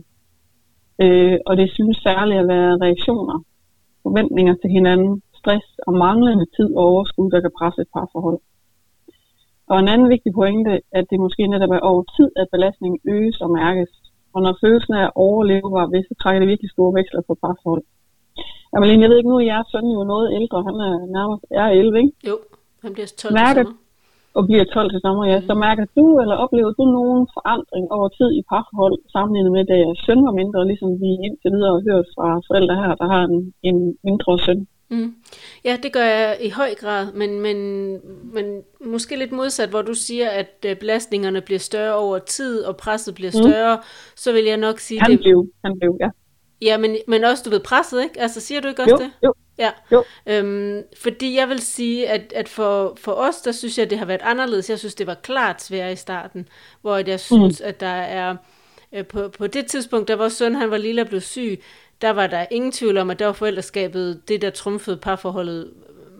Øh, 1.03 1.37
og 1.47 1.53
det 1.59 1.67
synes 1.77 1.97
særligt 1.97 2.39
at 2.39 2.47
være 2.47 2.79
reaktioner, 2.85 3.37
forventninger 4.03 4.55
til 4.61 4.69
hinanden, 4.77 5.21
stress 5.39 5.67
og 5.87 5.93
manglende 5.93 6.45
tid 6.55 6.69
og 6.77 6.83
overskud, 6.91 7.31
der 7.31 7.41
kan 7.41 7.57
presse 7.59 7.81
et 7.81 7.93
parforhold. 7.95 8.39
Og 9.71 9.77
en 9.79 9.91
anden 9.93 10.09
vigtig 10.13 10.31
pointe, 10.39 10.73
at 10.99 11.05
det 11.11 11.19
måske 11.25 11.43
netop 11.47 11.71
er 11.77 11.87
over 11.89 12.03
tid, 12.17 12.29
at 12.41 12.47
belastningen 12.53 12.99
øges 13.15 13.37
og 13.45 13.49
mærkes. 13.61 13.91
Og 14.33 14.39
når 14.45 14.53
følelsen 14.63 14.93
af 14.99 15.03
at 15.05 15.15
overleve 15.25 15.69
var 15.77 15.85
ved, 15.93 16.01
så 16.09 16.13
trækker 16.21 16.39
det 16.39 16.51
virkelig 16.51 16.71
store 16.71 16.93
veksler 16.99 17.21
på 17.27 17.33
parforhold. 17.43 17.83
Jamen, 18.71 19.01
jeg 19.01 19.09
ved 19.09 19.17
ikke, 19.17 19.31
nu 19.31 19.37
er 19.39 19.49
jeres 19.51 19.69
søn 19.71 19.87
jo 19.97 20.03
noget 20.13 20.27
ældre. 20.39 20.57
Han 20.69 20.77
er 20.87 20.93
nærmest 21.17 21.43
er 21.61 21.67
11, 21.67 21.99
ikke? 22.03 22.13
Jo, 22.29 22.35
han 22.83 22.91
bliver 22.95 23.09
12 23.17 23.33
mærker, 23.41 23.63
og 24.37 24.41
bliver 24.47 24.63
12 24.63 24.89
til 24.91 25.01
sommer, 25.05 25.23
ja. 25.31 25.37
Mm. 25.39 25.45
Så 25.47 25.53
mærker 25.65 25.85
du, 25.97 26.05
eller 26.21 26.35
oplever 26.43 26.71
du 26.79 26.83
nogen 26.99 27.21
forandring 27.35 27.85
over 27.95 28.09
tid 28.17 28.29
i 28.39 28.41
parforhold, 28.51 28.97
sammenlignet 29.13 29.51
med, 29.55 29.63
da 29.69 29.75
jeres 29.83 30.01
søn 30.05 30.21
var 30.27 30.35
mindre, 30.41 30.69
ligesom 30.71 30.89
vi 31.03 31.09
indtil 31.25 31.51
videre 31.55 31.73
har 31.75 31.83
hørt 31.89 32.07
fra 32.15 32.27
forældre 32.47 32.75
her, 32.83 32.93
der 33.01 33.07
har 33.13 33.23
en, 33.29 33.37
en 33.69 33.77
mindre 34.07 34.33
søn? 34.45 34.61
Mm. 34.91 35.15
Ja, 35.63 35.77
det 35.83 35.93
gør 35.93 36.03
jeg 36.03 36.37
i 36.41 36.49
høj 36.49 36.75
grad, 36.75 37.11
men, 37.13 37.39
men, 37.39 37.57
men 38.33 38.61
måske 38.85 39.15
lidt 39.15 39.31
modsat, 39.31 39.69
hvor 39.69 39.81
du 39.81 39.93
siger, 39.93 40.29
at 40.29 40.65
øh, 40.65 40.75
belastningerne 40.75 41.41
bliver 41.41 41.59
større 41.59 41.95
over 41.95 42.19
tid, 42.19 42.61
og 42.63 42.77
presset 42.77 43.15
bliver 43.15 43.31
mm. 43.35 43.43
større, 43.43 43.75
mm. 43.75 43.81
så 44.15 44.31
vil 44.31 44.43
jeg 44.43 44.57
nok 44.57 44.79
sige... 44.79 45.01
Han 45.01 45.11
det... 45.11 45.19
blev, 45.19 45.51
han 45.65 45.79
blev, 45.79 45.97
ja. 45.99 46.09
Ja, 46.61 46.77
men, 46.77 46.97
men 47.07 47.23
også, 47.23 47.43
du 47.43 47.49
ved, 47.49 47.59
presset, 47.59 48.03
ikke? 48.03 48.21
Altså, 48.21 48.41
siger 48.41 48.61
du 48.61 48.67
ikke 48.67 48.81
også 48.81 48.95
jo, 48.95 49.03
det? 49.03 49.11
Jo, 49.23 49.33
Ja, 49.57 49.71
jo. 49.91 50.03
Øhm, 50.25 50.83
fordi 50.97 51.35
jeg 51.35 51.49
vil 51.49 51.59
sige, 51.59 52.09
at, 52.09 52.33
at 52.35 52.49
for, 52.49 52.93
for 52.97 53.11
os, 53.11 53.41
der 53.41 53.51
synes 53.51 53.77
jeg, 53.77 53.83
at 53.83 53.89
det 53.89 53.97
har 53.97 54.05
været 54.05 54.21
anderledes. 54.23 54.69
Jeg 54.69 54.79
synes, 54.79 54.95
det 54.95 55.07
var 55.07 55.13
klart 55.13 55.61
svært 55.61 55.93
i 55.93 55.95
starten, 55.95 56.47
hvor 56.81 56.97
jeg 56.97 57.19
synes, 57.19 57.61
mm. 57.61 57.67
at 57.67 57.79
der 57.79 57.87
er... 57.87 58.35
Øh, 58.93 59.05
på, 59.05 59.29
på 59.37 59.47
det 59.47 59.65
tidspunkt, 59.65 60.07
da 60.07 60.15
vores 60.15 60.33
søn 60.33 60.55
han 60.55 60.71
var 60.71 60.77
lille 60.77 61.01
og 61.01 61.07
blev 61.07 61.21
syg, 61.21 61.61
der 62.01 62.09
var 62.09 62.27
der 62.27 62.45
ingen 62.51 62.71
tvivl 62.71 62.97
om, 62.97 63.09
at 63.09 63.19
der 63.19 63.25
var 63.25 63.33
forældreskabet 63.33 64.21
det, 64.27 64.41
der 64.41 64.49
trumfede 64.49 64.97
parforholdet 64.97 65.71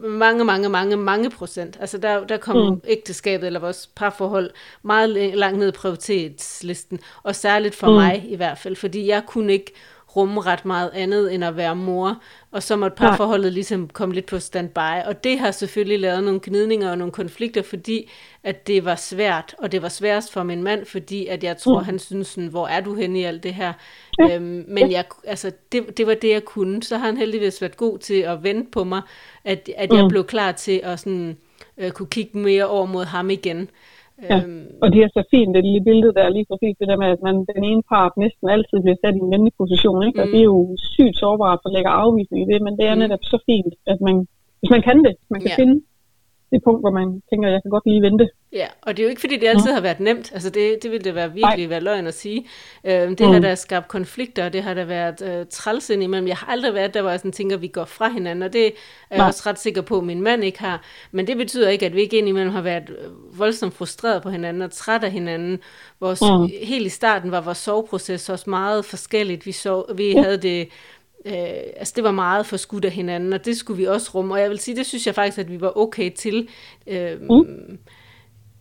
mange, 0.03 0.45
mange, 0.45 0.69
mange, 0.69 0.97
mange 0.97 1.29
procent. 1.29 1.77
Altså 1.79 1.97
der, 1.97 2.27
der 2.27 2.37
kom 2.37 2.73
mm. 2.73 2.81
ægteskabet 2.87 3.47
eller 3.47 3.59
vores 3.59 3.89
parforhold 3.95 4.51
meget 4.83 5.09
langt 5.37 5.59
ned 5.59 5.67
i 5.67 5.71
prioritetslisten, 5.71 6.99
og 7.23 7.35
særligt 7.35 7.75
for 7.75 7.87
mm. 7.87 7.93
mig 7.93 8.23
i 8.27 8.35
hvert 8.35 8.57
fald, 8.57 8.75
fordi 8.75 9.07
jeg 9.07 9.23
kunne 9.27 9.53
ikke 9.53 9.73
rumme 10.15 10.41
ret 10.41 10.65
meget 10.65 10.91
andet 10.93 11.34
end 11.34 11.43
at 11.43 11.58
være 11.58 11.76
mor, 11.76 12.21
og 12.52 12.63
så 12.63 12.76
måtte 12.76 12.97
parforholdet 12.97 13.54
ligesom 13.54 13.88
komme 13.88 14.15
lidt 14.15 14.26
på 14.26 14.39
standby, 14.39 15.06
og 15.06 15.24
det 15.24 15.39
har 15.39 15.52
selvfølgelig 15.52 16.00
lavet 16.00 16.24
nogle 16.24 16.39
gnidninger 16.43 16.91
og 16.91 16.97
nogle 16.97 17.12
konflikter, 17.12 17.62
fordi 17.62 18.10
at 18.43 18.67
det 18.67 18.86
var 18.86 18.95
svært, 18.95 19.56
og 19.58 19.71
det 19.71 19.82
var 19.82 19.89
sværest 19.89 20.34
for 20.34 20.43
min 20.43 20.63
mand, 20.63 20.86
fordi 20.86 21.28
at 21.28 21.43
jeg 21.43 21.58
tror, 21.58 21.80
mm. 21.80 21.86
han 21.86 22.00
synes 22.00 22.28
sådan, 22.28 22.50
hvor 22.50 22.67
er 22.67 22.82
du 22.82 22.95
henne 22.95 23.19
i 23.19 23.24
alt 23.24 23.43
det 23.43 23.54
her? 23.54 23.74
Ja. 24.19 24.36
Øhm, 24.36 24.65
men 24.67 24.91
jeg, 24.91 25.06
altså, 25.28 25.52
det, 25.71 25.97
det 25.97 26.08
var 26.08 26.13
det, 26.13 26.30
jeg 26.30 26.45
kunne. 26.45 26.84
Så 26.84 26.97
har 26.97 27.06
han 27.06 27.17
heldigvis 27.17 27.62
været 27.62 27.78
god 27.78 27.97
til 27.97 28.21
at 28.21 28.43
vente 28.43 28.71
på 28.71 28.84
mig, 28.84 29.02
at, 29.45 29.69
at 29.78 29.93
jeg 29.93 30.04
mm. 30.04 30.10
blev 30.10 30.24
klar 30.24 30.52
til 30.52 30.82
at 30.84 31.00
sådan, 31.00 31.38
øh, 31.78 31.91
kunne 31.91 32.08
kigge 32.08 32.38
mere 32.38 32.67
over 32.67 32.86
mod 32.86 33.06
ham 33.06 33.30
igen. 33.30 33.69
Ja. 34.29 34.38
Øhm, 34.38 34.67
og 34.81 34.88
det 34.93 34.99
er 35.01 35.10
så 35.17 35.23
fint, 35.34 35.55
det 35.55 35.63
lille 35.67 35.84
billede 35.89 36.13
der, 36.17 36.36
lige 36.38 36.49
præcis 36.49 36.75
det 36.79 36.88
der 36.91 37.01
med, 37.03 37.10
at 37.15 37.21
man, 37.27 37.36
den 37.55 37.63
ene 37.71 37.84
part 37.91 38.13
næsten 38.23 38.45
altid 38.55 38.77
bliver 38.84 38.99
sat 38.99 39.15
i 39.17 39.23
en 39.25 39.34
venlig 39.34 39.53
position, 39.62 40.01
ikke? 40.07 40.21
og 40.21 40.27
mm. 40.27 40.31
det 40.31 40.39
er 40.39 40.49
jo 40.55 40.62
sygt 40.95 41.17
sårbart 41.23 41.62
at 41.65 41.73
lægge 41.75 41.89
afvisning 42.03 42.39
i 42.41 42.49
det, 42.51 42.60
men 42.65 42.73
det 42.79 42.86
er 42.91 42.95
mm. 42.95 43.01
netop 43.03 43.23
så 43.31 43.38
fint, 43.49 43.73
at 43.91 43.99
man, 44.07 44.15
hvis 44.60 44.71
man 44.75 44.81
kan 44.88 44.97
det, 45.07 45.15
man 45.34 45.39
kan 45.41 45.51
ja. 45.53 45.60
finde 45.62 45.75
det 46.51 46.63
punkt, 46.63 46.81
hvor 46.81 46.91
man 46.91 47.21
tænker, 47.29 47.49
jeg 47.49 47.61
kan 47.61 47.71
godt 47.71 47.85
lige 47.85 48.01
vente. 48.01 48.29
Ja, 48.53 48.67
og 48.81 48.97
det 48.97 49.03
er 49.03 49.05
jo 49.07 49.09
ikke, 49.09 49.21
fordi 49.21 49.37
det 49.37 49.47
altid 49.47 49.69
ja. 49.69 49.73
har 49.73 49.81
været 49.81 49.99
nemt. 49.99 50.31
Altså 50.33 50.49
det, 50.49 50.83
det 50.83 50.91
ville 50.91 51.03
det 51.03 51.15
være 51.15 51.33
virkelig 51.33 51.69
være 51.69 51.79
løgn 51.79 52.07
at 52.07 52.13
sige. 52.13 52.45
Øh, 52.83 52.93
det 52.93 53.19
mm. 53.19 53.31
har 53.31 53.39
da 53.39 53.55
skabt 53.55 53.87
konflikter, 53.87 54.45
og 54.45 54.53
det 54.53 54.63
har 54.63 54.73
da 54.73 54.83
været 54.83 55.21
øh, 55.21 55.45
træls 55.49 55.89
imellem. 55.89 56.27
Jeg 56.27 56.37
har 56.37 56.51
aldrig 56.51 56.73
været 56.73 56.93
der, 56.93 57.01
hvor 57.01 57.09
jeg 57.09 57.19
sådan 57.19 57.31
tænker, 57.31 57.55
at 57.55 57.61
vi 57.61 57.67
går 57.67 57.85
fra 57.85 58.09
hinanden, 58.09 58.43
og 58.43 58.53
det 58.53 58.65
er 58.65 58.71
jeg 59.09 59.17
Nej. 59.17 59.27
også 59.27 59.43
ret 59.45 59.59
sikker 59.59 59.81
på, 59.81 59.97
at 59.97 60.03
min 60.03 60.21
mand 60.21 60.43
ikke 60.43 60.59
har. 60.59 60.83
Men 61.11 61.27
det 61.27 61.37
betyder 61.37 61.69
ikke, 61.69 61.85
at 61.85 61.95
vi 61.95 62.01
ikke 62.01 62.17
indimellem 62.17 62.51
har 62.51 62.61
været 62.61 62.89
øh, 62.89 63.39
voldsomt 63.39 63.73
frustreret 63.73 64.23
på 64.23 64.29
hinanden 64.29 64.61
og 64.61 64.71
træt 64.71 65.03
af 65.03 65.11
hinanden. 65.11 65.59
Vores, 65.99 66.21
mm. 66.21 66.49
Helt 66.63 66.85
i 66.85 66.89
starten 66.89 67.31
var 67.31 67.41
vores 67.41 67.57
soveproces 67.57 68.29
også 68.29 68.49
meget 68.49 68.85
forskelligt. 68.85 69.45
Vi, 69.45 69.51
sov, 69.51 69.85
vi 69.95 70.11
ja. 70.11 70.21
havde 70.21 70.37
det 70.37 70.69
Øh, 71.25 71.34
altså 71.77 71.93
det 71.95 72.03
var 72.03 72.12
meget 72.12 72.45
for 72.45 72.57
skudt 72.57 72.86
af 72.86 72.91
hinanden, 72.91 73.34
og 73.34 73.45
det 73.45 73.57
skulle 73.57 73.77
vi 73.77 73.88
også 73.88 74.12
rumme. 74.15 74.34
Og 74.34 74.41
jeg 74.41 74.49
vil 74.49 74.60
sige, 74.60 74.75
det 74.75 74.86
synes 74.86 75.07
jeg 75.07 75.15
faktisk, 75.15 75.38
at 75.38 75.51
vi 75.51 75.62
var 75.62 75.77
okay 75.77 76.12
til. 76.15 76.49
Øh, 76.88 77.21
mm. 77.21 77.77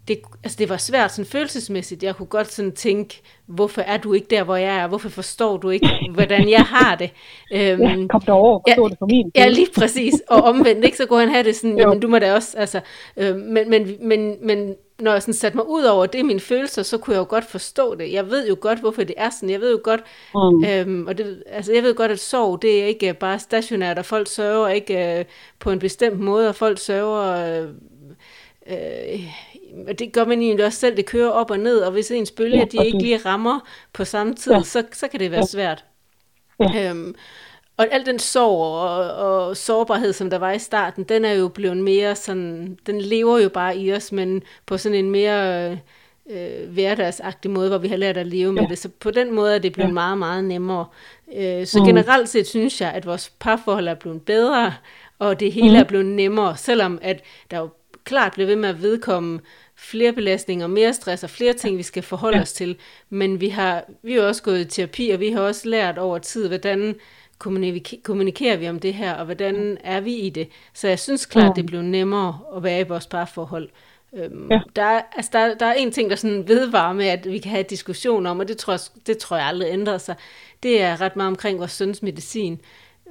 det, 0.08 0.18
altså 0.44 0.56
det 0.58 0.68
var 0.68 0.76
svært 0.76 1.12
sådan 1.12 1.30
følelsesmæssigt. 1.30 2.02
Jeg 2.02 2.16
kunne 2.16 2.26
godt 2.26 2.52
sådan 2.52 2.72
tænke, 2.72 3.22
hvorfor 3.46 3.80
er 3.80 3.96
du 3.96 4.12
ikke 4.12 4.26
der, 4.30 4.44
hvor 4.44 4.56
jeg 4.56 4.76
er? 4.76 4.88
Hvorfor 4.88 5.08
forstår 5.08 5.56
du 5.56 5.70
ikke, 5.70 5.88
hvordan 6.14 6.50
jeg 6.50 6.62
har 6.62 6.94
det? 6.94 7.10
Øhm, 7.54 7.82
ja, 7.82 8.06
kom 8.10 8.20
derover, 8.20 8.60
forstår 8.68 8.86
ja, 8.86 8.90
det 8.90 8.98
for 8.98 9.06
min. 9.06 9.30
Ja, 9.36 9.48
lige 9.48 9.68
præcis. 9.78 10.14
Og 10.28 10.42
omvendt, 10.42 10.84
ikke? 10.84 10.96
så 10.96 11.06
kunne 11.06 11.20
han 11.20 11.28
have 11.28 11.44
det 11.44 11.56
sådan, 11.56 11.78
jamen 11.78 12.00
du 12.00 12.08
må 12.08 12.18
da 12.18 12.34
også, 12.34 12.58
altså, 12.58 12.80
øh, 13.16 13.36
men, 13.36 13.70
men, 13.70 13.96
men, 14.00 14.46
men 14.46 14.74
når 15.00 15.12
jeg 15.12 15.22
sådan 15.22 15.34
satte 15.34 15.56
mig 15.56 15.68
ud 15.68 15.82
over 15.82 16.06
det, 16.06 16.24
mine 16.24 16.40
følelser, 16.40 16.82
så 16.82 16.98
kunne 16.98 17.14
jeg 17.14 17.20
jo 17.20 17.26
godt 17.28 17.44
forstå 17.44 17.94
det. 17.94 18.12
Jeg 18.12 18.30
ved 18.30 18.48
jo 18.48 18.56
godt, 18.60 18.78
hvorfor 18.78 19.04
det 19.04 19.14
er 19.16 19.30
sådan. 19.30 19.50
Jeg 19.50 19.60
ved 19.60 19.70
jo 19.70 19.80
godt, 19.84 20.00
mm. 20.34 20.64
øhm, 20.64 21.06
og 21.06 21.18
det, 21.18 21.42
altså 21.46 21.72
jeg 21.72 21.82
ved 21.82 21.94
godt, 21.94 22.10
at 22.10 22.20
sorg, 22.20 22.62
det 22.62 22.82
er 22.82 22.86
ikke 22.86 23.14
bare 23.14 23.38
stationært, 23.38 23.98
og 23.98 24.06
folk 24.06 24.28
sørger 24.28 24.68
ikke 24.68 25.18
øh, 25.18 25.24
på 25.58 25.70
en 25.70 25.78
bestemt 25.78 26.20
måde, 26.20 26.48
og 26.48 26.54
folk 26.54 26.78
sørger... 26.78 27.62
Øh, 27.62 27.68
øh, 28.66 29.20
det 29.98 30.12
gør 30.12 30.24
man 30.24 30.42
egentlig 30.42 30.66
også 30.66 30.78
selv, 30.78 30.96
det 30.96 31.06
kører 31.06 31.30
op 31.30 31.50
og 31.50 31.58
ned, 31.58 31.78
og 31.78 31.92
hvis 31.92 32.10
ens 32.10 32.30
bølger, 32.30 32.58
ja, 32.58 32.64
de 32.64 32.86
ikke 32.86 32.98
lige 32.98 33.16
rammer 33.16 33.60
på 33.92 34.04
samme 34.04 34.34
tid, 34.34 34.52
ja. 34.52 34.62
så, 34.62 34.84
så 34.92 35.08
kan 35.08 35.20
det 35.20 35.30
være 35.30 35.46
svært. 35.46 35.84
Ja. 36.60 36.90
Øhm, 36.90 37.14
og 37.80 37.86
al 37.90 38.06
den 38.06 38.18
sorg 38.18 38.60
og, 38.60 39.14
og 39.14 39.56
sårbarhed, 39.56 40.12
som 40.12 40.30
der 40.30 40.38
var 40.38 40.52
i 40.52 40.58
starten, 40.58 41.04
den 41.04 41.24
er 41.24 41.32
jo 41.32 41.48
blevet 41.48 41.76
mere 41.76 42.16
sådan, 42.16 42.78
den 42.86 43.00
lever 43.00 43.38
jo 43.38 43.48
bare 43.48 43.76
i 43.76 43.92
os, 43.92 44.12
men 44.12 44.42
på 44.66 44.78
sådan 44.78 44.98
en 44.98 45.10
mere 45.10 45.72
øh, 46.30 46.68
hverdagsagtig 46.72 47.50
måde, 47.50 47.68
hvor 47.68 47.78
vi 47.78 47.88
har 47.88 47.96
lært 47.96 48.16
at 48.16 48.26
leve 48.26 48.54
ja. 48.54 48.60
med 48.60 48.68
det. 48.68 48.78
Så 48.78 48.88
på 49.00 49.10
den 49.10 49.34
måde 49.34 49.54
er 49.54 49.58
det 49.58 49.72
blevet 49.72 49.88
ja. 49.88 49.94
meget, 49.94 50.18
meget 50.18 50.44
nemmere. 50.44 50.86
Øh, 51.36 51.66
så 51.66 51.78
mm. 51.78 51.84
generelt 51.84 52.28
set 52.28 52.46
synes 52.46 52.80
jeg, 52.80 52.92
at 52.92 53.06
vores 53.06 53.32
parforhold 53.38 53.88
er 53.88 53.94
blevet 53.94 54.22
bedre, 54.22 54.74
og 55.18 55.40
det 55.40 55.52
hele 55.52 55.70
mm. 55.70 55.76
er 55.76 55.84
blevet 55.84 56.06
nemmere, 56.06 56.56
selvom 56.56 56.98
at 57.02 57.22
der 57.50 57.58
jo 57.58 57.68
klart 58.04 58.32
bliver 58.32 58.46
ved 58.46 58.56
med 58.56 58.68
at 58.68 58.82
vedkomme 58.82 59.40
flere 59.76 60.12
belastninger, 60.12 60.66
mere 60.66 60.92
stress 60.92 61.24
og 61.24 61.30
flere 61.30 61.52
ting, 61.52 61.78
vi 61.78 61.82
skal 61.82 62.02
forholde 62.02 62.36
ja. 62.36 62.42
os 62.42 62.52
til. 62.52 62.76
Men 63.10 63.40
vi 63.40 63.48
har, 63.48 63.84
vi 64.02 64.12
har 64.12 64.22
også 64.22 64.42
gået 64.42 64.60
i 64.60 64.64
terapi, 64.64 65.10
og 65.10 65.20
vi 65.20 65.30
har 65.30 65.40
også 65.40 65.68
lært 65.68 65.98
over 65.98 66.18
tid, 66.18 66.48
hvordan 66.48 66.94
kommunikerer 68.02 68.56
vi 68.56 68.68
om 68.68 68.78
det 68.78 68.94
her, 68.94 69.14
og 69.14 69.24
hvordan 69.24 69.78
er 69.84 70.00
vi 70.00 70.14
i 70.14 70.30
det. 70.30 70.48
Så 70.74 70.88
jeg 70.88 70.98
synes 70.98 71.26
klart, 71.26 71.56
det 71.56 71.66
blev 71.66 71.82
nemmere 71.82 72.38
at 72.56 72.62
være 72.62 72.80
i 72.80 72.84
vores 72.88 73.06
parforhold. 73.06 73.68
Øhm, 74.12 74.48
ja. 74.50 74.60
der, 74.76 74.82
er, 74.82 75.02
altså 75.16 75.30
der, 75.32 75.54
der 75.54 75.66
er 75.66 75.72
en 75.72 75.92
ting, 75.92 76.10
der 76.10 76.16
sådan 76.16 76.48
vedvarer 76.48 76.92
med, 76.92 77.06
at 77.06 77.30
vi 77.30 77.38
kan 77.38 77.50
have 77.50 77.62
diskussion 77.62 78.26
om, 78.26 78.40
og 78.40 78.48
det 78.48 78.56
tror, 78.56 78.72
jeg, 78.72 78.80
det 79.06 79.18
tror 79.18 79.36
jeg 79.36 79.46
aldrig 79.46 79.68
ændrer 79.72 79.98
sig. 79.98 80.14
Det 80.62 80.82
er 80.82 81.00
ret 81.00 81.16
meget 81.16 81.28
omkring 81.28 81.58
vores 81.58 81.72
søns 81.72 82.02
medicin. 82.02 82.60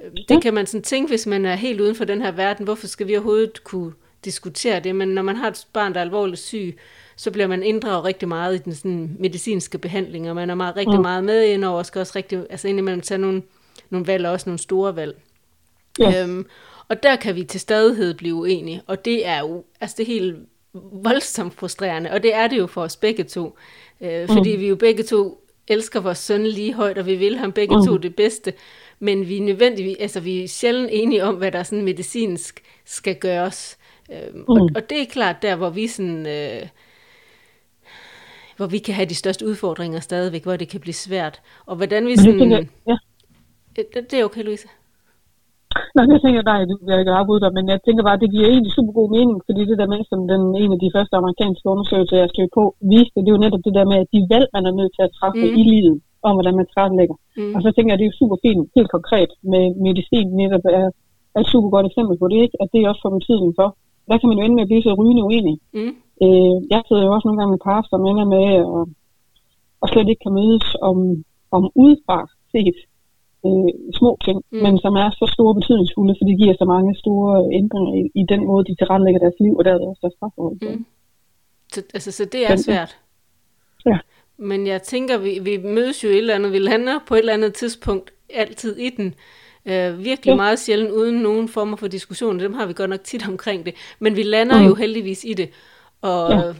Øhm, 0.04 0.14
det 0.28 0.34
ja. 0.34 0.40
kan 0.40 0.54
man 0.54 0.66
sådan 0.66 0.82
tænke, 0.82 1.08
hvis 1.08 1.26
man 1.26 1.46
er 1.46 1.54
helt 1.54 1.80
uden 1.80 1.94
for 1.94 2.04
den 2.04 2.22
her 2.22 2.30
verden, 2.32 2.64
hvorfor 2.64 2.86
skal 2.86 3.06
vi 3.06 3.16
overhovedet 3.16 3.64
kunne 3.64 3.92
diskutere 4.24 4.80
det? 4.80 4.96
Men 4.96 5.08
når 5.08 5.22
man 5.22 5.36
har 5.36 5.48
et 5.48 5.66
barn, 5.72 5.92
der 5.92 6.00
er 6.00 6.04
alvorligt 6.04 6.40
syg, 6.40 6.78
så 7.16 7.30
bliver 7.30 7.46
man 7.46 7.62
inddraget 7.62 8.04
rigtig 8.04 8.28
meget 8.28 8.54
i 8.54 8.58
den 8.58 8.74
sådan, 8.74 9.16
medicinske 9.18 9.78
behandling, 9.78 10.28
og 10.28 10.36
man 10.36 10.50
er 10.50 10.54
meget, 10.54 10.76
rigtig 10.76 10.98
mm. 10.98 11.02
meget 11.02 11.24
med 11.24 11.44
ind 11.44 11.64
over, 11.64 11.78
og 11.78 11.86
skal 11.86 12.00
også 12.00 12.12
rigtig, 12.16 12.46
altså 12.50 12.68
indimellem 12.68 13.00
tage 13.00 13.18
nogle 13.18 13.42
nogle 13.90 14.06
valg, 14.06 14.26
og 14.26 14.32
også 14.32 14.48
nogle 14.48 14.58
store 14.58 14.96
valg. 14.96 15.20
Ja. 15.98 16.22
Øhm, 16.22 16.46
og 16.88 17.02
der 17.02 17.16
kan 17.16 17.36
vi 17.36 17.44
til 17.44 17.60
stadighed 17.60 18.14
blive 18.14 18.34
uenige, 18.34 18.82
og 18.86 19.04
det 19.04 19.26
er 19.26 19.40
jo 19.40 19.64
altså 19.80 19.94
det 19.98 20.02
er 20.02 20.06
helt 20.06 20.36
voldsomt 20.92 21.54
frustrerende, 21.54 22.10
og 22.10 22.22
det 22.22 22.34
er 22.34 22.48
det 22.48 22.58
jo 22.58 22.66
for 22.66 22.82
os 22.82 22.96
begge 22.96 23.24
to, 23.24 23.56
øh, 24.00 24.28
fordi 24.28 24.56
mm. 24.56 24.60
vi 24.60 24.68
jo 24.68 24.76
begge 24.76 25.02
to 25.02 25.44
elsker 25.68 26.00
vores 26.00 26.18
søn 26.18 26.46
lige 26.46 26.74
højt, 26.74 26.98
og 26.98 27.06
vi 27.06 27.14
vil 27.14 27.38
ham 27.38 27.52
begge 27.52 27.76
mm. 27.76 27.86
to 27.86 27.96
det 27.96 28.16
bedste, 28.16 28.52
men 28.98 29.28
vi 29.28 29.36
er 29.36 29.42
nødvendigvis, 29.42 29.96
altså 30.00 30.20
vi 30.20 30.44
er 30.44 30.48
sjældent 30.48 30.90
enige 30.92 31.24
om, 31.24 31.34
hvad 31.34 31.52
der 31.52 31.62
sådan 31.62 31.84
medicinsk 31.84 32.62
skal 32.84 33.14
gøres. 33.14 33.78
Øhm, 34.12 34.36
mm. 34.36 34.44
og, 34.48 34.70
og 34.74 34.90
det 34.90 35.00
er 35.00 35.06
klart 35.06 35.42
der, 35.42 35.56
hvor 35.56 35.70
vi 35.70 35.86
sådan... 35.86 36.26
Øh, 36.26 36.66
hvor 38.56 38.66
vi 38.66 38.78
kan 38.78 38.94
have 38.94 39.08
de 39.08 39.14
største 39.14 39.46
udfordringer 39.46 40.00
stadigvæk, 40.00 40.42
hvor 40.42 40.56
det 40.56 40.68
kan 40.68 40.80
blive 40.80 40.94
svært. 40.94 41.40
Og 41.66 41.76
hvordan 41.76 42.06
vi 42.06 42.16
sådan... 42.16 42.68
Ja. 42.88 42.96
Det, 43.76 43.84
det 44.10 44.16
er 44.20 44.24
okay, 44.28 44.44
Louise. 44.48 44.68
Nej, 45.96 46.04
jeg 46.14 46.20
tænker 46.22 46.42
du 46.70 46.74
vil 46.86 47.00
ikke 47.02 47.18
afbryde 47.20 47.42
dig, 47.44 47.52
men 47.58 47.64
jeg 47.72 47.78
tænker 47.86 48.02
bare, 48.06 48.18
at 48.18 48.24
det 48.24 48.34
giver 48.34 48.48
egentlig 48.48 48.72
super 48.76 48.92
god 49.00 49.08
mening, 49.16 49.36
fordi 49.48 49.60
det 49.70 49.76
der 49.80 49.92
med, 49.92 50.00
som 50.10 50.20
den 50.32 50.42
ene 50.62 50.74
af 50.76 50.80
de 50.84 50.94
første 50.96 51.14
amerikanske 51.20 51.66
undersøgelser, 51.72 52.16
jeg 52.22 52.30
skrev 52.30 52.48
på, 52.58 52.64
viste, 52.92 53.18
det 53.22 53.28
er 53.30 53.36
jo 53.36 53.44
netop 53.44 53.62
det 53.66 53.74
der 53.78 53.86
med, 53.90 53.98
at 54.02 54.08
de 54.14 54.20
valg, 54.32 54.46
man 54.56 54.64
er 54.68 54.74
nødt 54.80 54.92
til 54.94 55.04
at 55.06 55.14
træffe 55.18 55.44
mm. 55.46 55.58
i 55.60 55.62
livet, 55.72 55.96
om 56.26 56.32
hvordan 56.36 56.56
man 56.60 56.68
træffer 56.74 57.16
Mm. 57.40 57.52
Og 57.54 57.58
så 57.62 57.68
tænker 57.72 57.90
jeg, 57.90 57.98
at 57.98 58.02
det 58.02 58.08
er 58.08 58.20
super 58.22 58.38
fint, 58.44 58.62
helt 58.76 58.90
konkret, 58.96 59.30
med 59.52 59.64
medicin 59.86 60.28
netop 60.40 60.64
er, 60.78 60.86
er 61.36 61.40
et 61.44 61.52
super 61.52 61.70
godt 61.74 61.86
eksempel 61.90 62.14
på 62.18 62.26
det, 62.32 62.38
ikke? 62.46 62.56
at 62.62 62.68
det 62.72 62.88
også 62.90 63.02
får 63.04 63.16
betydning 63.18 63.52
for. 63.60 63.68
Der 64.08 64.18
kan 64.18 64.28
man 64.28 64.38
jo 64.38 64.44
ende 64.44 64.56
med 64.56 64.64
at 64.66 64.70
blive 64.70 64.86
så 64.86 64.92
rygende 65.00 65.26
uenig. 65.28 65.56
Mm. 65.78 65.94
Øh, 66.24 66.56
jeg 66.72 66.80
sidder 66.88 67.04
jo 67.06 67.12
også 67.14 67.26
nogle 67.26 67.38
gange 67.40 67.52
med 67.54 67.64
par, 67.68 67.80
som 67.90 68.00
ender 68.10 68.26
med 68.34 68.44
at, 68.60 68.64
og 69.82 69.86
slet 69.88 70.08
ikke 70.08 70.24
kan 70.26 70.36
mødes 70.40 70.66
om, 70.88 70.96
om 71.56 71.62
udefra 71.82 72.18
set 72.52 72.78
øh, 73.48 73.70
små 73.98 74.10
ting, 74.26 74.38
mm. 74.50 74.58
men 74.64 74.78
som 74.84 74.94
er 75.02 75.10
så 75.10 75.26
store 75.36 75.54
betydningsfulde, 75.58 76.14
for 76.18 76.24
det 76.28 76.36
giver 76.40 76.54
så 76.58 76.66
mange 76.74 76.90
store 77.02 77.32
ændringer 77.60 77.92
i, 78.00 78.02
i 78.20 78.24
den 78.32 78.40
måde, 78.48 78.64
de 78.68 78.74
tilrettelægger 78.74 79.20
deres 79.24 79.38
liv, 79.44 79.54
og 79.58 79.64
derved 79.64 79.80
også 79.90 80.02
deres 80.04 80.14
strafforhold. 80.16 80.56
Mm. 80.62 80.86
Så, 81.72 81.82
altså, 81.94 82.10
så 82.12 82.24
det 82.24 82.50
er 82.50 82.56
svært. 82.56 82.96
Ja. 83.86 83.98
Men 84.36 84.66
jeg 84.66 84.82
tænker, 84.82 85.18
vi, 85.18 85.38
vi 85.42 85.54
mødes 85.56 86.04
jo 86.04 86.08
et 86.08 86.16
eller 86.16 86.34
andet, 86.34 86.52
vi 86.52 86.58
lander 86.58 86.98
på 87.08 87.14
et 87.14 87.18
eller 87.18 87.32
andet 87.32 87.54
tidspunkt 87.54 88.12
altid 88.34 88.76
i 88.76 88.90
den. 88.90 89.14
Øh, 89.66 90.04
virkelig 90.04 90.30
ja. 90.30 90.36
meget 90.36 90.58
sjældent 90.58 90.90
uden 90.90 91.16
nogen 91.22 91.48
former 91.48 91.76
for 91.76 91.88
diskussion, 91.88 92.40
dem 92.40 92.54
har 92.54 92.66
vi 92.66 92.72
godt 92.72 92.90
nok 92.90 93.04
tit 93.04 93.28
omkring 93.28 93.66
det. 93.66 93.74
Men 93.98 94.16
vi 94.16 94.22
lander 94.22 94.58
mm. 94.58 94.66
jo 94.66 94.74
heldigvis 94.74 95.24
i 95.24 95.34
det. 95.34 95.50
Og 96.02 96.30
ja, 96.30 96.52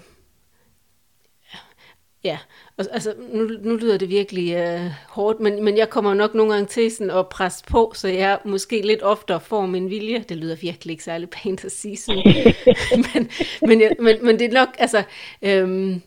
ja 2.25 2.39
og, 2.81 2.87
altså, 2.93 3.15
nu, 3.33 3.49
nu 3.63 3.77
lyder 3.77 3.97
det 3.97 4.09
virkelig 4.09 4.75
uh, 4.75 4.91
hårdt, 5.09 5.41
men, 5.41 5.65
men 5.65 5.77
jeg 5.77 5.91
kommer 5.91 6.15
nok 6.15 6.35
nogle 6.35 6.53
gange 6.53 6.67
til 6.67 6.91
sådan 6.91 7.11
at 7.11 7.29
presse 7.29 7.65
på, 7.65 7.93
så 7.95 8.09
jeg 8.09 8.39
måske 8.45 8.81
lidt 8.81 9.03
oftere 9.03 9.41
får 9.41 9.67
min 9.67 9.91
vilje. 9.91 10.25
Det 10.29 10.37
lyder 10.37 10.57
virkelig 10.57 10.93
ikke 10.93 11.05
særlig 11.05 11.31
pænt 11.31 11.65
at 11.65 11.73
sige 11.73 11.97
sådan. 11.97 12.55
men, 13.15 13.31
men, 13.63 13.81
jeg, 13.81 13.93
men, 14.01 14.17
men 14.23 14.39
det 14.39 14.49
er 14.49 14.53
nok, 14.53 14.69
altså, 14.79 15.03
øhm, 15.43 16.03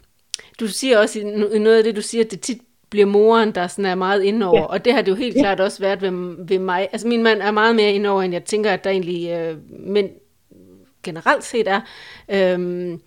du 0.59 0.67
siger 0.67 0.99
også 0.99 1.19
i 1.19 1.23
noget 1.59 1.77
af 1.77 1.83
det, 1.83 1.95
du 1.95 2.01
siger, 2.01 2.23
at 2.23 2.31
det 2.31 2.41
tit 2.41 2.61
bliver 2.89 3.05
moren, 3.05 3.51
der 3.51 3.67
sådan 3.67 3.85
er 3.85 3.95
meget 3.95 4.23
indover, 4.23 4.59
ja. 4.59 4.65
og 4.65 4.85
det 4.85 4.93
har 4.93 5.01
det 5.01 5.11
jo 5.11 5.15
helt 5.15 5.35
ja. 5.35 5.41
klart 5.41 5.59
også 5.59 5.79
været 5.79 6.01
ved, 6.01 6.35
ved 6.47 6.59
mig. 6.59 6.89
Altså 6.91 7.07
min 7.07 7.23
mand 7.23 7.41
er 7.41 7.51
meget 7.51 7.75
mere 7.75 7.91
indover, 7.91 8.23
end 8.23 8.33
jeg 8.33 8.43
tænker, 8.43 8.71
at 8.71 8.83
der 8.83 8.89
egentlig 8.89 9.29
øh, 9.29 9.57
mænd 9.69 10.09
generelt 11.03 11.43
set 11.43 11.67
er. 11.67 11.81
Øhm, 12.29 13.01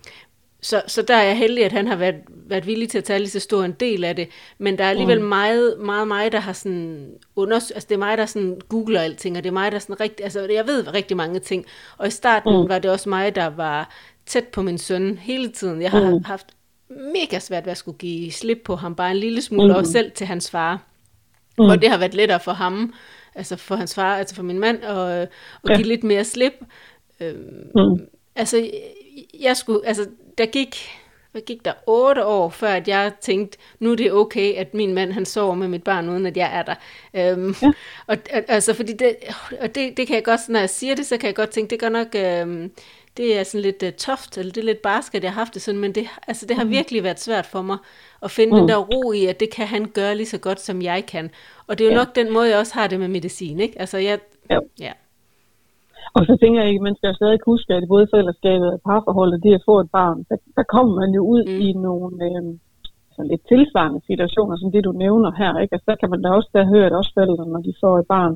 så, 0.61 0.81
så 0.87 1.01
der 1.01 1.15
er 1.15 1.23
jeg 1.23 1.37
heldig, 1.37 1.65
at 1.65 1.71
han 1.71 1.87
har 1.87 1.95
været, 1.95 2.15
været 2.27 2.67
villig 2.67 2.89
til 2.89 2.97
at 2.97 3.03
tage 3.03 3.19
lige 3.19 3.29
så 3.29 3.39
stor 3.39 3.63
en 3.63 3.71
del 3.71 4.03
af 4.03 4.15
det. 4.15 4.29
Men 4.57 4.77
der 4.77 4.83
er 4.83 4.89
alligevel 4.89 5.21
mm. 5.21 5.27
meget, 5.27 5.75
meget 5.79 6.07
mig, 6.07 6.31
der 6.31 6.39
har 6.39 6.53
sådan 6.53 7.09
unders- 7.39 7.73
altså 7.73 7.85
det 7.89 7.91
er 7.91 7.97
mig, 7.97 8.17
der 8.17 8.25
sådan 8.25 8.61
googler 8.69 9.01
alting, 9.01 9.37
og 9.37 9.43
det 9.43 9.49
er 9.49 9.53
mig, 9.53 9.71
der 9.71 9.79
sådan 9.79 9.99
rigtig, 9.99 10.23
altså 10.23 10.47
jeg 10.49 10.67
ved 10.67 10.93
rigtig 10.93 11.17
mange 11.17 11.39
ting. 11.39 11.65
Og 11.97 12.07
i 12.07 12.09
starten 12.09 12.61
mm. 12.61 12.69
var 12.69 12.79
det 12.79 12.91
også 12.91 13.09
mig, 13.09 13.35
der 13.35 13.47
var 13.47 13.93
tæt 14.25 14.47
på 14.47 14.61
min 14.61 14.77
søn 14.77 15.17
hele 15.17 15.49
tiden. 15.49 15.81
Jeg 15.81 15.91
har 15.91 16.09
mm. 16.09 16.23
haft 16.25 16.47
mega 16.89 17.39
svært 17.39 17.65
ved 17.65 17.71
at 17.71 17.77
skulle 17.77 17.97
give 17.97 18.31
slip 18.31 18.61
på 18.65 18.75
ham, 18.75 18.95
bare 18.95 19.11
en 19.11 19.17
lille 19.17 19.41
smule, 19.41 19.73
mm. 19.73 19.75
og 19.75 19.85
selv 19.85 20.11
til 20.11 20.27
hans 20.27 20.51
far. 20.51 20.83
Mm. 21.57 21.65
Og 21.65 21.81
det 21.81 21.89
har 21.89 21.97
været 21.97 22.13
lettere 22.13 22.39
for 22.39 22.51
ham, 22.51 22.93
altså 23.35 23.55
for 23.55 23.75
hans 23.75 23.95
far, 23.95 24.15
altså 24.15 24.35
for 24.35 24.43
min 24.43 24.59
mand, 24.59 24.83
at, 24.83 24.97
at 24.97 25.29
ja. 25.69 25.75
give 25.75 25.87
lidt 25.87 26.03
mere 26.03 26.23
slip. 26.23 26.53
Øhm, 27.19 27.37
mm. 27.75 28.07
Altså, 28.35 28.69
jeg 29.39 29.57
skulle, 29.57 29.87
altså 29.87 30.07
der 30.37 30.45
gik, 30.45 30.99
hvad 31.31 31.41
gik 31.41 31.65
der, 31.65 31.73
otte 31.87 32.25
år, 32.25 32.49
før 32.49 32.69
at 32.69 32.87
jeg 32.87 33.11
tænkte, 33.21 33.57
nu 33.79 33.91
er 33.91 33.95
det 33.95 34.13
okay, 34.13 34.53
at 34.53 34.73
min 34.73 34.93
mand 34.93 35.11
han 35.11 35.25
sover 35.25 35.55
med 35.55 35.67
mit 35.67 35.83
barn, 35.83 36.09
uden 36.09 36.25
at 36.25 36.37
jeg 36.37 36.57
er 36.57 36.63
der. 36.63 36.75
Øhm, 37.13 37.55
ja. 37.61 37.71
og, 38.07 38.17
altså, 38.47 38.73
fordi 38.73 38.93
det, 38.93 39.15
og 39.61 39.75
det, 39.75 39.97
det 39.97 40.07
kan 40.07 40.15
jeg 40.15 40.23
godt, 40.23 40.49
når 40.49 40.59
jeg 40.59 40.69
siger 40.69 40.95
det, 40.95 41.05
så 41.05 41.17
kan 41.17 41.27
jeg 41.27 41.35
godt 41.35 41.49
tænke, 41.49 41.69
det 41.69 41.79
gør 41.79 41.89
nok, 41.89 42.15
øhm, 42.15 42.71
det 43.17 43.39
er 43.39 43.43
sådan 43.43 43.61
lidt 43.61 43.83
uh, 43.83 43.89
toft, 43.89 44.37
eller 44.37 44.51
det 44.51 44.61
er 44.61 44.65
lidt 44.65 44.81
barsk, 44.81 45.15
at 45.15 45.23
jeg 45.23 45.31
har 45.31 45.41
haft 45.41 45.53
det 45.53 45.61
sådan, 45.61 45.79
men 45.79 45.95
det, 45.95 46.07
altså, 46.27 46.45
det 46.45 46.57
har 46.57 46.63
mm. 46.63 46.69
virkelig 46.69 47.03
været 47.03 47.19
svært 47.19 47.45
for 47.45 47.61
mig 47.61 47.77
at 48.23 48.31
finde 48.31 48.53
mm. 48.53 48.59
den 48.59 48.69
der 48.69 48.77
ro 48.77 49.11
i, 49.11 49.25
at 49.25 49.39
det 49.39 49.49
kan 49.49 49.67
han 49.67 49.85
gøre 49.85 50.15
lige 50.15 50.27
så 50.27 50.37
godt, 50.37 50.61
som 50.61 50.81
jeg 50.81 51.05
kan. 51.05 51.31
Og 51.67 51.77
det 51.77 51.83
er 51.83 51.89
jo 51.89 51.97
ja. 51.97 52.03
nok 52.03 52.15
den 52.15 52.33
måde, 52.33 52.49
jeg 52.49 52.57
også 52.57 52.73
har 52.73 52.87
det 52.87 52.99
med 52.99 53.07
medicin, 53.07 53.59
ikke? 53.59 53.79
Altså, 53.79 53.97
jeg, 53.97 54.19
ja. 54.49 54.59
ja. 54.79 54.91
Og 56.15 56.21
så 56.27 56.33
tænker 56.41 56.59
jeg 56.61 56.69
ikke, 56.69 56.87
man 56.89 56.97
skal 56.97 57.15
stadig 57.15 57.39
huske, 57.45 57.73
at 57.73 57.91
både 57.93 58.07
forældreskabet 58.11 58.69
og 58.73 58.81
parforholdet, 58.89 59.43
det 59.43 59.53
at 59.53 59.65
få 59.69 59.75
et 59.79 59.91
barn, 59.99 60.17
der, 60.29 60.37
der 60.57 60.65
kommer 60.73 60.93
man 61.01 61.11
jo 61.17 61.21
ud 61.33 61.43
mm. 61.47 61.59
i 61.65 61.67
nogle 61.87 62.15
øh, 62.27 62.43
altså 63.09 63.21
lidt 63.31 63.43
tilsvarende 63.51 64.01
situationer, 64.09 64.55
som 64.57 64.71
det 64.71 64.83
du 64.87 64.91
nævner 65.03 65.31
her. 65.41 65.53
Ikke? 65.61 65.73
Altså, 65.75 65.87
der 65.91 65.97
kan 66.01 66.09
man 66.13 66.21
da 66.21 66.29
også 66.29 66.49
høre, 66.73 66.85
at 66.85 66.99
også 66.99 67.11
forældre, 67.17 67.45
når 67.53 67.61
de 67.67 67.73
får 67.83 67.95
et 67.99 68.07
barn, 68.15 68.33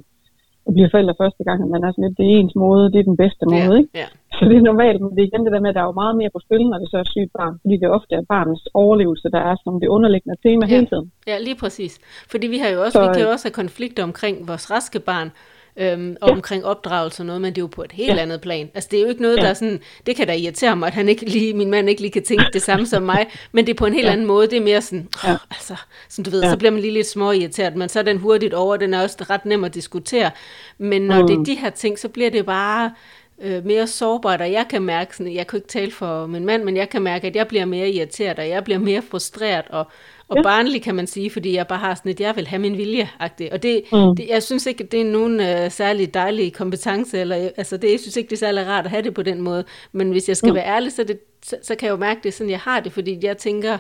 og 0.66 0.72
bliver 0.74 0.90
forældre 0.92 1.16
første 1.24 1.44
gang, 1.48 1.58
at 1.66 1.70
man 1.76 1.84
er 1.84 1.92
sådan 1.92 2.06
lidt, 2.06 2.18
det 2.18 2.26
er 2.26 2.34
ens 2.40 2.56
måde, 2.66 2.86
det 2.94 3.00
er 3.00 3.08
den 3.12 3.22
bedste 3.24 3.46
måde, 3.56 3.76
ja, 3.76 3.82
ikke? 3.82 3.92
Ja. 4.02 4.08
Så 4.38 4.44
det 4.50 4.58
er 4.58 4.70
normalt, 4.72 5.00
men 5.02 5.12
det 5.16 5.22
er 5.22 5.30
igen 5.30 5.44
det 5.46 5.54
der 5.56 5.64
med, 5.64 5.72
at 5.72 5.76
der 5.78 5.84
er 5.84 5.90
jo 5.92 6.02
meget 6.04 6.16
mere 6.22 6.32
på 6.36 6.40
spil, 6.46 6.64
når 6.72 6.78
det 6.82 6.90
så 6.92 6.98
er 7.04 7.08
sygt 7.16 7.32
barn, 7.40 7.54
fordi 7.62 7.76
det 7.82 7.90
ofte 7.98 8.14
er 8.20 8.24
barnets 8.36 8.64
overlevelse, 8.84 9.28
der 9.36 9.42
er 9.50 9.56
som 9.64 9.74
det 9.82 9.88
underliggende 9.96 10.38
tema 10.46 10.64
ja. 10.66 10.72
hele 10.76 10.88
tiden. 10.92 11.08
Ja, 11.32 11.36
lige 11.48 11.58
præcis. 11.64 11.94
Fordi 12.32 12.46
vi 12.54 12.58
har 12.64 12.70
jo 12.76 12.80
også, 12.86 12.96
så, 12.98 13.02
vi 13.08 13.14
kan 13.16 13.24
jo 13.28 13.32
også 13.36 13.46
have 13.48 13.60
konflikter 13.64 14.04
omkring 14.10 14.36
vores 14.50 14.66
raske 14.74 15.00
barn, 15.10 15.30
øhm, 15.78 16.16
og 16.22 16.30
ja. 16.30 16.34
omkring 16.34 16.66
opdragelse 16.66 17.22
og 17.22 17.26
noget, 17.26 17.42
men 17.42 17.50
det 17.50 17.58
er 17.58 17.64
jo 17.64 17.68
på 17.68 17.84
et 17.84 17.92
helt 17.92 18.16
ja. 18.16 18.22
andet 18.22 18.42
plan. 18.42 18.70
Altså 18.74 18.88
det 18.92 18.98
er 18.98 19.04
jo 19.04 19.10
ikke 19.10 19.22
noget, 19.22 19.38
ja. 19.38 19.42
der 19.42 19.50
er 19.50 19.54
sådan, 19.54 19.80
det 20.06 20.16
kan 20.16 20.28
da 20.28 20.34
irritere 20.34 20.76
mig, 20.76 20.88
at 20.88 20.94
han 20.94 21.10
ikke 21.10 21.26
lige, 21.26 21.54
min 21.54 21.72
mand 21.72 21.90
ikke 21.90 22.02
lige 22.02 22.12
kan 22.12 22.24
tænke 22.24 22.46
det 22.54 22.62
samme 22.62 22.86
som 22.86 23.04
mig, 23.04 23.28
men 23.52 23.68
det 23.68 23.74
er 23.74 23.78
på 23.78 23.86
en 23.86 23.94
helt 23.94 24.08
ja. 24.08 24.12
anden 24.12 24.28
måde, 24.28 24.48
det 24.48 24.58
er 24.58 24.62
mere 24.62 24.82
sådan, 24.82 25.08
ja. 25.24 25.38
altså, 25.52 25.76
som 26.10 26.24
du 26.24 26.30
ved, 26.30 26.44
ja. 26.44 26.50
så 26.50 26.58
bliver 26.58 26.72
man 26.72 26.82
lige 26.82 26.94
lidt 26.94 27.08
små 27.08 27.32
irriteret, 27.32 27.76
men 27.76 27.90
så 27.90 28.00
er 28.00 28.04
den 28.04 28.18
hurtigt 28.18 28.54
over, 28.54 28.78
den 28.78 28.94
er 28.94 29.02
også 29.02 29.26
ret 29.30 29.46
nem 29.46 29.64
at 29.64 29.74
diskutere, 29.74 30.32
men 30.78 31.02
når 31.02 31.22
mm. 31.22 31.28
det 31.28 31.38
er 31.38 31.44
de 31.44 31.56
her 31.56 31.70
ting, 31.70 32.00
så 32.00 32.10
bliver 32.10 32.30
det 32.30 32.46
bare, 32.46 32.92
øh, 33.42 33.66
mere 33.66 33.88
sårbart, 33.88 34.42
og 34.42 34.52
jeg 34.52 34.66
kan 34.70 34.82
mærke, 34.82 35.18
sådan, 35.18 35.34
jeg 35.34 35.48
kan 35.48 35.58
ikke 35.58 35.68
tale 35.68 35.92
for 35.92 36.26
min 36.26 36.46
mand, 36.46 36.64
men 36.64 36.78
jeg 36.78 36.90
kan 36.90 37.02
mærke, 37.02 37.28
at 37.28 37.36
jeg 37.36 37.48
bliver 37.48 37.66
mere 37.66 37.90
irriteret, 37.90 38.40
og 38.40 38.50
jeg 38.50 38.64
bliver 38.64 38.80
mere 38.80 39.02
frustreret, 39.02 39.66
og, 39.70 39.88
og 40.32 40.38
ja. 40.38 40.42
barnlig 40.42 40.82
kan 40.82 40.96
man 40.96 41.08
sige, 41.08 41.30
fordi 41.30 41.56
jeg 41.56 41.68
bare 41.68 41.80
har 41.80 41.96
sådan 41.96 42.12
et, 42.12 42.20
jeg 42.20 42.36
vil 42.36 42.48
have 42.48 42.60
min 42.60 42.78
vilje 42.78 43.10
-agtigt. 43.22 43.52
Og 43.52 43.64
det, 43.64 43.84
mm. 43.94 44.16
det, 44.18 44.28
jeg 44.30 44.44
synes 44.44 44.66
ikke, 44.66 44.84
det 44.84 45.02
er 45.02 45.06
nogen 45.06 45.40
uh, 45.40 45.72
særlig 45.72 46.14
dejlig 46.14 46.54
kompetence, 46.54 47.20
eller 47.20 47.36
altså 47.36 47.78
det, 47.78 47.92
jeg 47.92 48.00
synes 48.00 48.18
ikke, 48.18 48.30
det 48.30 48.36
er 48.36 48.40
særlig 48.40 48.68
rart 48.68 48.86
at 48.86 48.92
have 48.92 49.04
det 49.04 49.14
på 49.14 49.24
den 49.24 49.42
måde, 49.42 49.64
men 49.92 50.12
hvis 50.12 50.28
jeg 50.28 50.38
skal 50.38 50.50
mm. 50.50 50.56
være 50.56 50.66
ærlig, 50.66 50.92
så, 50.92 51.04
det, 51.04 51.20
så, 51.44 51.58
så 51.62 51.76
kan 51.76 51.86
jeg 51.86 51.92
jo 51.92 51.98
mærke 51.98 52.20
det 52.24 52.34
sådan, 52.34 52.52
jeg 52.52 52.60
har 52.60 52.80
det, 52.80 52.92
fordi 52.92 53.20
jeg 53.22 53.38
tænker, 53.38 53.78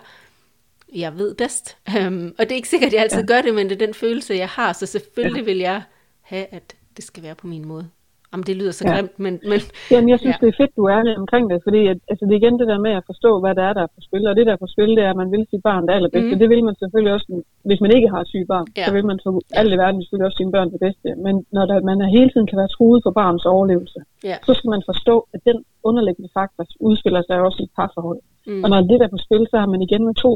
jeg 0.96 1.18
ved 1.18 1.36
bedst. 1.36 1.78
Um, 1.98 2.26
og 2.38 2.46
det 2.46 2.52
er 2.52 2.56
ikke 2.56 2.70
sikkert, 2.70 2.88
at 2.88 2.94
jeg 2.94 3.02
altid 3.02 3.20
ja. 3.20 3.26
gør 3.26 3.42
det, 3.42 3.56
men 3.56 3.70
det 3.70 3.82
er 3.82 3.86
den 3.86 3.94
følelse, 3.94 4.34
jeg 4.34 4.50
har, 4.50 4.74
så 4.74 4.86
selvfølgelig 4.86 5.42
ja. 5.42 5.46
vil 5.46 5.58
jeg 5.58 5.82
have, 6.22 6.46
at 6.52 6.76
det 6.98 7.06
skal 7.06 7.24
være 7.24 7.36
på 7.36 7.48
min 7.48 7.68
måde. 7.68 7.90
Om 8.36 8.42
det 8.48 8.56
lyder 8.60 8.74
så 8.80 8.84
ja. 8.88 8.94
grimt, 8.94 9.16
men... 9.26 9.34
men 9.52 9.60
Jamen, 9.94 10.10
jeg 10.14 10.20
synes, 10.24 10.36
ja. 10.38 10.42
det 10.42 10.50
er 10.52 10.58
fedt, 10.62 10.74
du 10.78 10.84
er 10.88 10.94
ærlig 11.00 11.14
omkring 11.24 11.46
det, 11.52 11.60
fordi 11.68 11.82
at, 11.92 11.98
altså, 12.12 12.24
det 12.28 12.34
er 12.34 12.42
igen 12.42 12.60
det 12.62 12.68
der 12.72 12.80
med 12.88 12.94
at 13.00 13.04
forstå, 13.12 13.32
hvad 13.44 13.54
der 13.60 13.64
er, 13.70 13.74
der 13.78 13.84
er 13.88 13.92
på 13.98 14.02
spil. 14.08 14.24
Og 14.30 14.36
det 14.38 14.46
der 14.48 14.54
er 14.54 14.62
på 14.66 14.72
spil, 14.76 14.92
det 14.98 15.04
er, 15.06 15.12
at 15.14 15.22
man 15.24 15.32
vil 15.34 15.44
sit 15.52 15.64
barn 15.70 15.84
det 15.88 15.94
allerbedste. 15.98 16.34
Mm. 16.36 16.42
Det 16.42 16.50
vil 16.54 16.64
man 16.70 16.76
selvfølgelig 16.82 17.14
også, 17.18 17.28
hvis 17.70 17.82
man 17.84 17.92
ikke 17.98 18.10
har 18.14 18.22
syge 18.32 18.48
barn, 18.54 18.68
ja. 18.78 18.86
så 18.86 18.92
vil 18.96 19.06
man 19.12 19.20
for 19.24 19.32
alle 19.60 19.72
i 19.76 19.80
verden 19.84 20.00
selvfølgelig 20.02 20.28
også 20.30 20.40
sine 20.42 20.54
børn 20.56 20.70
det 20.76 20.80
bedste. 20.86 21.08
Men 21.26 21.34
når 21.56 21.66
der, 21.70 21.78
man 21.90 21.98
hele 22.18 22.30
tiden 22.32 22.48
kan 22.50 22.58
være 22.62 22.72
truet 22.76 23.00
for 23.06 23.12
barns 23.22 23.46
overlevelse, 23.56 24.00
ja. 24.30 24.38
så 24.48 24.52
skal 24.58 24.70
man 24.76 24.84
forstå, 24.92 25.16
at 25.34 25.42
den 25.50 25.58
underliggende 25.90 26.30
faktor 26.38 26.64
udspiller 26.88 27.22
sig 27.28 27.38
også 27.48 27.60
i 27.62 27.66
et 27.68 27.74
parforhold. 27.78 28.22
Mm. 28.48 28.64
Og 28.64 28.68
når 28.70 28.80
det 28.90 28.98
der 29.00 29.08
er 29.08 29.16
på 29.16 29.24
spil, 29.26 29.44
så 29.52 29.56
har 29.62 29.70
man 29.74 29.82
igen 29.88 30.04
med 30.10 30.16
to 30.26 30.32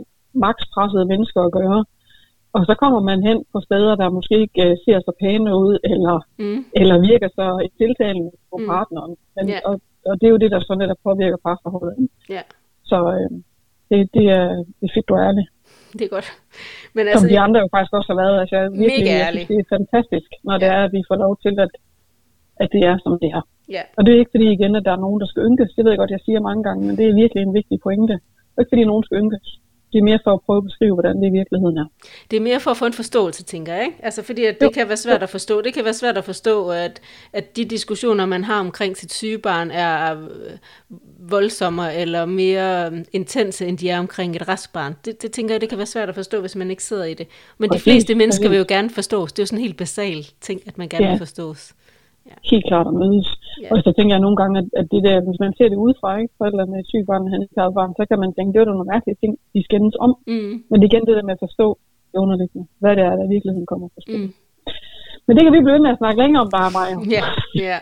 makspressede 0.45 1.05
mennesker 1.11 1.41
at 1.41 1.51
gøre, 1.59 1.79
og 2.55 2.61
så 2.69 2.73
kommer 2.81 3.01
man 3.09 3.19
hen 3.27 3.39
på 3.53 3.59
steder, 3.67 3.93
der 4.01 4.15
måske 4.17 4.35
ikke 4.43 4.61
uh, 4.65 4.73
ser 4.85 4.97
så 5.07 5.11
pæne 5.21 5.51
ud, 5.65 5.73
eller, 5.93 6.15
mm. 6.43 6.59
eller 6.79 6.95
virker 7.11 7.29
så 7.39 7.45
tiltalende 7.79 8.31
på 8.51 8.57
mm. 8.57 8.67
partneren. 8.73 9.13
Men, 9.35 9.43
yeah. 9.49 9.61
og, 9.69 9.73
og 10.09 10.13
det 10.19 10.25
er 10.27 10.33
jo 10.35 10.41
det, 10.43 10.51
der 10.51 10.59
sådan 10.59 10.89
der 10.91 11.03
påvirker 11.07 11.39
parforholdet. 11.45 11.95
Yeah. 12.31 12.45
Så 12.89 12.97
uh, 13.13 13.31
det, 13.89 13.97
det, 14.15 14.25
er, 14.39 14.45
det 14.77 14.85
er 14.89 14.93
fedt, 14.95 15.07
du 15.09 15.13
er 15.17 15.23
ærlig. 15.29 15.45
Det 15.97 16.03
er 16.07 16.13
godt. 16.17 16.29
Men 16.95 17.03
altså, 17.07 17.19
Som 17.21 17.29
de 17.33 17.39
andre 17.45 17.59
jo 17.63 17.67
faktisk 17.75 17.93
også 17.99 18.09
har 18.13 18.19
været. 18.23 18.37
Altså, 18.41 18.55
jeg, 18.61 18.65
virkelig, 18.83 19.05
mega 19.05 19.25
ærlig. 19.27 19.41
Jeg 19.41 19.47
synes, 19.47 19.51
det 19.51 19.57
er 19.63 19.75
fantastisk, 19.77 20.29
når 20.47 20.55
det 20.61 20.67
er, 20.75 20.81
at 20.87 20.91
vi 20.97 21.01
får 21.09 21.17
lov 21.25 21.33
til, 21.45 21.53
at, 21.65 21.71
at 22.63 22.69
det 22.75 22.81
er, 22.91 22.95
som 23.03 23.13
det 23.23 23.29
er. 23.37 23.43
Yeah. 23.75 23.87
Og 23.97 24.01
det 24.03 24.11
er 24.11 24.19
ikke 24.21 24.35
fordi 24.35 24.47
igen, 24.57 24.73
at 24.79 24.85
der 24.87 24.93
er 24.97 25.01
nogen, 25.05 25.19
der 25.21 25.27
skal 25.31 25.43
ynkes. 25.49 25.71
Det 25.75 25.81
ved 25.83 25.91
jeg 25.91 26.01
godt, 26.01 26.15
jeg 26.17 26.25
siger 26.27 26.39
mange 26.49 26.63
gange, 26.67 26.81
men 26.87 26.93
det 26.97 27.05
er 27.05 27.19
virkelig 27.21 27.41
en 27.43 27.57
vigtig 27.59 27.77
pointe. 27.87 28.15
Det 28.51 28.57
er 28.57 28.61
ikke 28.61 28.73
fordi, 28.73 28.91
nogen 28.91 29.05
skal 29.07 29.19
ynkes 29.23 29.47
det 29.95 30.01
er 30.01 30.03
mere 30.03 30.19
for 30.23 30.33
at 30.33 30.41
prøve 30.45 30.57
at 30.57 30.63
beskrive, 30.63 30.93
hvordan 30.93 31.21
det 31.21 31.27
i 31.27 31.29
virkeligheden 31.29 31.77
er. 31.77 31.85
Det 32.31 32.37
er 32.37 32.41
mere 32.41 32.59
for 32.59 32.71
at 32.71 32.77
få 32.77 32.85
en 32.85 32.93
forståelse, 32.93 33.43
tænker 33.43 33.73
jeg. 33.73 33.85
Ikke? 33.85 33.97
Altså, 34.03 34.21
fordi 34.23 34.43
at 34.45 34.59
det 34.59 34.65
jo. 34.65 34.71
kan 34.71 34.87
være 34.87 34.97
svært 34.97 35.23
at 35.23 35.29
forstå. 35.29 35.61
Det 35.61 35.73
kan 35.73 35.83
være 35.83 35.93
svært 35.93 36.17
at 36.17 36.23
forstå, 36.23 36.69
at, 36.69 37.01
at 37.33 37.55
de 37.55 37.65
diskussioner, 37.65 38.25
man 38.25 38.43
har 38.43 38.59
omkring 38.59 38.97
sit 38.97 39.13
syge 39.13 39.37
barn, 39.37 39.71
er 39.71 40.21
øh, 40.21 40.57
voldsommere 41.19 41.95
eller 41.95 42.25
mere 42.25 42.91
øh, 42.91 43.05
intense, 43.13 43.65
end 43.65 43.77
de 43.77 43.89
er 43.89 43.99
omkring 43.99 44.35
et 44.35 44.47
rask 44.47 44.69
Det, 45.05 45.21
det 45.21 45.31
tænker 45.31 45.53
jeg, 45.53 45.61
det 45.61 45.69
kan 45.69 45.77
være 45.77 45.87
svært 45.87 46.09
at 46.09 46.15
forstå, 46.15 46.41
hvis 46.41 46.55
man 46.55 46.69
ikke 46.69 46.83
sidder 46.83 47.05
i 47.05 47.13
det. 47.13 47.27
Men 47.57 47.69
Præcis. 47.69 47.83
de 47.83 47.91
fleste 47.91 48.15
mennesker 48.15 48.49
vil 48.49 48.57
jo 48.57 48.65
gerne 48.67 48.89
forstås. 48.89 49.33
Det 49.33 49.39
er 49.39 49.43
jo 49.43 49.47
sådan 49.47 49.59
en 49.59 49.63
helt 49.63 49.77
basal 49.77 50.25
ting, 50.41 50.61
at 50.65 50.77
man 50.77 50.89
gerne 50.89 51.05
ja. 51.05 51.11
vil 51.11 51.17
forstås. 51.17 51.73
Ja. 52.29 52.35
Helt 52.51 52.65
klart 52.69 52.87
at 52.91 52.95
mødes. 53.03 53.27
Ja. 53.63 53.69
Og 53.71 53.77
så 53.85 53.89
tænker 53.95 54.13
jeg 54.15 54.25
nogle 54.25 54.39
gange, 54.41 54.55
at, 54.61 54.67
at 54.79 54.85
det 54.93 55.01
der, 55.07 55.15
hvis 55.27 55.39
man 55.43 55.51
ser 55.57 55.67
det 55.69 55.83
udefra, 55.85 56.09
ikke, 56.21 56.33
forældre 56.41 56.65
med 56.73 56.79
syg 56.91 57.03
barn 57.09 57.31
handicappet 57.33 57.75
barn, 57.79 57.97
så 57.99 58.03
kan 58.09 58.19
man 58.23 58.31
tænke, 58.33 58.51
det 58.53 58.59
er 58.59 58.71
nogle 58.71 58.91
mærkelige 58.93 59.19
ting, 59.21 59.31
de 59.53 59.59
skændes 59.67 59.95
om. 60.05 60.11
Mm. 60.31 60.53
Men 60.69 60.75
det 60.77 60.85
er 60.85 60.91
igen 60.91 61.07
det 61.07 61.17
der 61.17 61.27
med 61.29 61.37
at 61.37 61.43
forstå 61.45 61.67
det 62.11 62.17
underliggende, 62.23 62.65
hvad 62.81 62.93
det 62.97 63.03
er, 63.09 63.13
der 63.17 63.25
i 63.27 63.33
virkeligheden 63.35 63.69
kommer 63.71 63.87
på 63.95 63.99
spil. 64.05 64.21
Mm. 64.21 64.33
Men 65.25 65.33
det 65.35 65.41
kan 65.43 65.53
vi 65.53 65.61
blive 65.63 65.75
ved 65.75 65.85
med 65.85 65.95
at 65.95 66.01
snakke 66.01 66.21
længere 66.23 66.43
om, 66.45 66.51
er 66.65 66.71
mig. 66.79 66.89
Ja, 67.17 67.25
ja. 67.67 67.77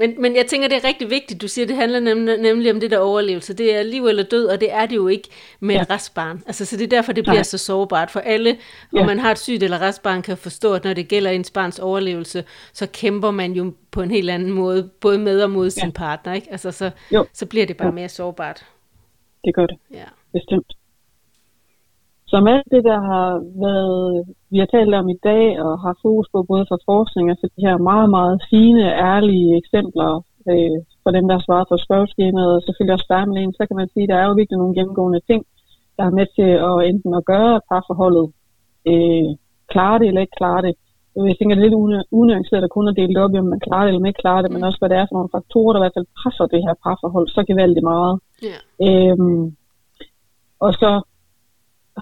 Men, 0.00 0.22
men 0.22 0.36
jeg 0.36 0.46
tænker, 0.46 0.68
det 0.68 0.76
er 0.76 0.88
rigtig 0.88 1.10
vigtigt, 1.10 1.42
du 1.42 1.48
siger, 1.48 1.66
det 1.66 1.76
handler 1.76 2.00
nemlig, 2.00 2.36
nemlig 2.38 2.72
om 2.72 2.80
det 2.80 2.90
der 2.90 2.98
overlevelse. 2.98 3.54
Det 3.54 3.76
er 3.76 3.82
liv 3.82 4.06
eller 4.06 4.22
død, 4.22 4.46
og 4.46 4.60
det 4.60 4.72
er 4.72 4.86
det 4.86 4.96
jo 4.96 5.08
ikke 5.08 5.28
med 5.60 5.74
ja. 5.74 5.82
et 5.82 5.90
restbarn. 5.90 6.42
Altså, 6.46 6.64
så 6.64 6.76
det 6.76 6.84
er 6.84 6.88
derfor, 6.88 7.12
det 7.12 7.24
bliver 7.24 7.34
Nej. 7.34 7.42
så 7.42 7.58
sårbart 7.58 8.10
for 8.10 8.20
alle. 8.20 8.56
Ja. 8.94 9.00
Og 9.00 9.06
man 9.06 9.18
har 9.18 9.30
et 9.30 9.38
sygt 9.38 9.62
eller 9.62 9.80
restbarn, 9.80 10.22
kan 10.22 10.36
forstå, 10.36 10.72
at 10.74 10.84
når 10.84 10.94
det 10.94 11.08
gælder 11.08 11.30
ens 11.30 11.50
barns 11.50 11.78
overlevelse, 11.78 12.44
så 12.72 12.86
kæmper 12.86 13.30
man 13.30 13.52
jo 13.52 13.72
på 13.90 14.02
en 14.02 14.10
helt 14.10 14.30
anden 14.30 14.50
måde, 14.50 14.90
både 15.00 15.18
med 15.18 15.42
og 15.42 15.50
mod 15.50 15.66
ja. 15.66 15.70
sin 15.80 15.92
partner. 15.92 16.32
Ikke? 16.32 16.48
Altså, 16.50 16.72
så, 16.72 16.90
så 17.32 17.46
bliver 17.46 17.66
det 17.66 17.76
bare 17.76 17.88
ja. 17.88 17.94
mere 17.94 18.08
sårbart. 18.08 18.66
Det 19.44 19.54
gør 19.54 19.66
det. 19.66 19.78
Ja. 19.90 20.04
Bestemt. 20.32 20.72
Som 22.32 22.46
alt 22.46 22.68
det, 22.74 22.82
der 22.90 23.00
har 23.10 23.28
været, 23.64 24.26
vi 24.50 24.58
har 24.58 24.66
talt 24.66 24.94
om 24.94 25.08
i 25.08 25.18
dag, 25.30 25.46
og 25.64 25.72
har 25.84 25.94
fokus 26.02 26.28
på 26.34 26.38
både 26.50 26.64
for 26.70 26.78
forskning 26.90 27.30
og 27.30 27.36
for 27.40 27.48
de 27.54 27.66
her 27.66 27.76
meget, 27.90 28.10
meget 28.16 28.36
fine, 28.50 28.82
ærlige 29.12 29.56
eksempler 29.60 30.10
øh, 30.50 30.78
for 31.02 31.10
dem, 31.16 31.24
der 31.28 31.34
har 31.36 31.44
svaret 31.46 31.66
på 31.70 31.76
spørgeskemaet, 31.86 32.52
og 32.56 32.62
selvfølgelig 32.62 32.94
også 32.96 33.10
Bermelin, 33.12 33.52
så 33.58 33.62
kan 33.66 33.76
man 33.80 33.88
sige, 33.92 34.04
at 34.06 34.10
der 34.12 34.18
er 34.18 34.26
jo 34.28 34.38
virkelig 34.40 34.58
nogle 34.58 34.76
gennemgående 34.78 35.20
ting, 35.30 35.40
der 35.96 36.04
er 36.06 36.16
med 36.18 36.26
til 36.36 36.50
at 36.68 36.76
enten 36.90 37.12
at 37.14 37.24
gøre 37.32 37.60
parforholdet 37.70 38.26
øh, 38.90 39.30
klare 39.72 39.98
det 39.98 40.06
eller 40.08 40.24
ikke 40.24 40.40
klare 40.40 40.62
det. 40.66 40.74
Jeg 41.16 41.36
tænker, 41.36 41.54
det 41.54 41.62
er 41.62 41.68
lidt 41.68 41.80
unuanceret 42.20 42.64
at 42.64 42.70
kun 42.70 42.88
at 42.88 42.96
dele 42.96 43.14
det 43.14 43.24
op 43.24 43.34
i, 43.34 43.38
om 43.38 43.52
man 43.54 43.66
klarer 43.66 43.84
det 43.84 43.94
eller 43.94 44.10
ikke 44.10 44.22
klarer 44.24 44.42
det, 44.42 44.52
men 44.52 44.64
også 44.64 44.78
hvad 44.78 44.88
det 44.88 44.98
er 44.98 45.06
for 45.06 45.16
nogle 45.16 45.34
faktorer, 45.36 45.72
der 45.72 45.80
i 45.80 45.84
hvert 45.84 45.96
fald 45.96 46.14
presser 46.20 46.46
det 46.46 46.60
her 46.66 46.74
parforhold 46.84 47.28
så 47.28 47.42
gevaldigt 47.50 47.88
meget. 47.92 48.14
Yeah. 48.48 48.60
Øhm, 48.86 49.56
og 50.66 50.72
så 50.80 50.90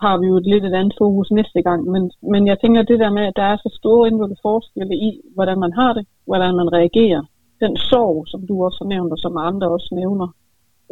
har 0.04 0.14
vi 0.20 0.26
jo 0.26 0.37
et 0.37 0.46
lidt 0.52 0.64
et 0.64 0.74
andet 0.80 0.94
fokus 0.98 1.30
næste 1.30 1.61
gang. 1.62 1.80
Men, 1.92 2.02
men 2.32 2.46
jeg 2.46 2.56
tænker 2.58 2.82
det 2.82 2.98
der 3.02 3.11
med, 3.11 3.24
at 3.26 3.37
der 3.37 3.46
er 3.52 3.56
så 3.56 3.70
store 3.80 4.08
indvendte 4.08 4.37
forskelle 4.42 4.96
i, 5.08 5.11
hvordan 5.34 5.58
man 5.64 5.72
har 5.72 5.92
det, 5.92 6.04
hvordan 6.26 6.52
man 6.61 6.72
reagerer. 6.72 7.22
Den 7.64 7.76
sorg, 7.76 8.28
som 8.32 8.46
du 8.48 8.64
også 8.64 8.78
har 8.82 8.88
nævnt, 8.94 9.12
og 9.12 9.18
som 9.18 9.37
andre 9.37 9.66
også 9.76 9.90
nævner, 10.00 10.28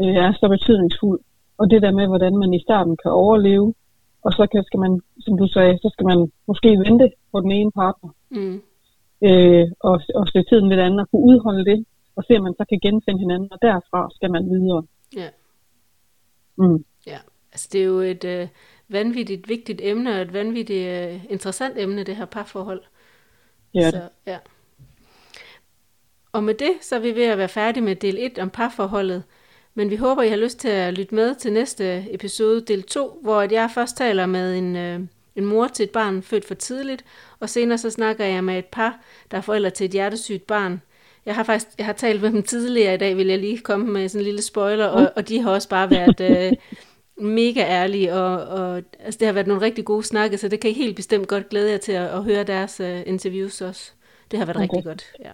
øh, 0.01 0.14
er 0.25 0.33
så 0.33 0.49
betydningsfuld. 0.49 1.21
Og 1.59 1.71
det 1.71 1.83
der 1.83 1.92
med, 1.99 2.07
hvordan 2.07 2.35
man 2.42 2.55
i 2.55 2.61
starten 2.66 2.97
kan 3.03 3.11
overleve, 3.11 3.75
og 4.25 4.33
så 4.33 4.47
kan, 4.53 4.64
skal 4.64 4.81
man, 4.81 5.01
som 5.25 5.38
du 5.38 5.47
sagde, 5.47 5.79
så 5.79 5.88
skal 5.95 6.07
man 6.12 6.21
måske 6.49 6.71
vente 6.87 7.07
på 7.33 7.40
den 7.40 7.53
ene 7.53 7.73
partner. 7.73 8.11
Mm. 8.31 8.59
Øh, 9.29 9.66
og, 9.81 10.01
og 10.14 10.25
se 10.29 10.42
tiden 10.49 10.69
lidt 10.69 10.81
andet 10.81 11.01
og 11.01 11.09
kunne 11.11 11.27
udholde 11.31 11.64
det, 11.71 11.79
og 12.16 12.25
se, 12.25 12.37
om 12.38 12.42
man 12.42 12.55
så 12.59 12.64
kan 12.69 12.81
genfinde 12.83 13.21
hinanden, 13.21 13.53
og 13.53 13.59
derfra 13.62 14.09
skal 14.16 14.31
man 14.31 14.45
videre. 14.51 14.83
Ja. 15.16 15.29
Mm. 16.59 16.85
Ja, 17.07 17.19
altså 17.53 17.69
det 17.73 17.81
er 17.81 17.85
jo 17.85 17.99
et, 17.99 18.25
øh, 18.25 18.49
vanvittigt 18.88 19.49
vigtigt 19.49 19.81
emne, 19.85 20.14
og 20.14 20.22
et 20.22 20.33
vanvittigt 20.33 21.14
uh, 21.14 21.31
interessant 21.31 21.79
emne, 21.79 22.03
det 22.03 22.16
her 22.16 22.25
parforhold. 22.25 22.83
Ja. 23.75 23.90
Så, 23.90 24.09
ja. 24.27 24.38
Og 26.33 26.44
med 26.44 26.55
det, 26.55 26.72
så 26.81 26.94
er 26.96 27.01
vi 27.01 27.14
ved 27.14 27.25
at 27.25 27.38
være 27.38 27.49
færdige 27.49 27.85
med 27.85 27.96
del 27.96 28.16
1 28.18 28.38
om 28.38 28.51
parforholdet. 28.51 29.22
Men 29.75 29.90
vi 29.90 29.96
håber, 29.96 30.22
I 30.22 30.29
har 30.29 30.37
lyst 30.37 30.59
til 30.59 30.68
at 30.68 30.94
lytte 30.94 31.14
med 31.14 31.35
til 31.35 31.53
næste 31.53 32.07
episode, 32.11 32.61
del 32.61 32.83
2, 32.83 33.18
hvor 33.22 33.42
jeg 33.42 33.70
først 33.75 33.96
taler 33.96 34.27
med 34.27 34.59
en, 34.59 34.77
øh, 34.77 35.01
en 35.37 35.44
mor 35.44 35.66
til 35.66 35.85
et 35.85 35.90
barn 35.90 36.22
født 36.22 36.44
for 36.44 36.55
tidligt, 36.55 37.05
og 37.40 37.51
senere 37.51 37.79
så 37.79 37.90
snakker 37.90 38.25
jeg 38.25 38.44
med 38.44 38.59
et 38.59 38.64
par, 38.64 39.01
der 39.31 39.37
er 39.37 39.40
forældre 39.40 39.70
til 39.70 39.85
et 39.85 39.90
hjertesygt 39.90 40.46
barn. 40.46 40.83
Jeg 41.27 41.35
har 41.35 41.42
faktisk 41.42 41.79
jeg 41.79 41.87
har 41.87 41.92
talt 41.92 42.22
med 42.22 42.31
dem 42.31 42.42
tidligere 42.42 42.94
i 42.94 42.99
dag, 42.99 43.16
vil 43.16 43.27
jeg 43.27 43.38
lige 43.38 43.59
komme 43.59 43.92
med 43.92 44.09
sådan 44.09 44.20
en 44.20 44.25
lille 44.25 44.42
spoiler, 44.42 44.87
og, 44.87 45.12
og 45.16 45.29
de 45.29 45.40
har 45.40 45.51
også 45.51 45.68
bare 45.68 45.90
været 45.90 46.20
øh, 46.20 46.53
mega 47.18 47.61
ærlige, 47.61 48.14
og, 48.14 48.33
og 48.59 48.83
altså, 49.05 49.18
det 49.18 49.26
har 49.26 49.35
været 49.35 49.46
nogle 49.46 49.62
rigtig 49.62 49.85
gode 49.85 50.02
snakke, 50.02 50.38
så 50.38 50.48
det 50.48 50.61
kan 50.61 50.70
I 50.70 50.74
helt 50.74 50.96
bestemt 50.96 51.29
godt 51.29 51.48
glæde 51.48 51.70
jer 51.72 51.79
til 51.79 51.92
at, 51.92 52.09
at 52.16 52.24
høre 52.24 52.44
deres 52.44 52.81
uh, 52.81 53.12
interviews 53.12 53.61
også. 53.61 53.92
Det 54.31 54.38
har 54.38 54.46
været 54.46 54.57
okay. 54.57 54.64
rigtig 54.66 54.85
godt, 54.85 55.02
ja. 55.26 55.33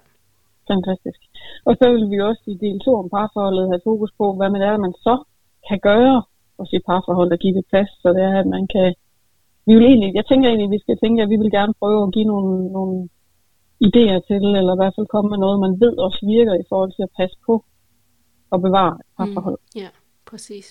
Fantastisk. 0.72 1.20
Og 1.68 1.72
så 1.78 1.84
vil 1.92 2.10
vi 2.12 2.18
også 2.20 2.42
i 2.46 2.56
del 2.66 2.80
2 2.80 2.94
om 3.02 3.08
parforholdet 3.16 3.70
have 3.72 3.86
fokus 3.90 4.10
på, 4.20 4.26
hvad 4.38 4.50
man 4.50 4.62
er, 4.62 4.84
man 4.86 4.94
så 5.06 5.14
kan 5.68 5.78
gøre 5.90 6.22
for 6.56 6.64
sit 6.64 6.84
parforhold 6.88 7.32
og 7.32 7.38
give 7.38 7.54
det 7.58 7.64
plads, 7.70 7.90
så 8.02 8.08
det 8.16 8.22
er, 8.30 8.38
at 8.42 8.48
man 8.56 8.64
kan... 8.74 8.94
Vi 9.66 9.72
vil 9.74 9.86
egentlig, 9.86 10.10
jeg 10.18 10.26
tænker 10.26 10.46
egentlig, 10.48 10.68
at 10.68 10.76
vi 10.76 10.84
skal 10.84 10.98
tænke, 11.02 11.22
at 11.22 11.30
vi 11.32 11.36
vil 11.42 11.50
gerne 11.58 11.74
prøve 11.80 12.02
at 12.06 12.12
give 12.16 12.28
nogle, 12.32 12.72
nogle 12.76 13.08
idéer 13.86 14.18
til, 14.28 14.42
eller 14.60 14.74
i 14.74 14.80
hvert 14.80 14.94
fald 14.96 15.12
komme 15.14 15.28
med 15.30 15.38
noget, 15.44 15.60
man 15.66 15.74
ved 15.82 15.94
også 16.06 16.20
virker 16.34 16.54
i 16.54 16.68
forhold 16.68 16.92
til 16.92 17.02
at 17.08 17.14
passe 17.18 17.36
på 17.46 17.54
og 18.52 18.58
bevare 18.66 18.94
et 19.00 19.08
parforhold. 19.16 19.58
Mm, 19.62 19.80
ja, 19.82 19.88
præcis. 20.30 20.66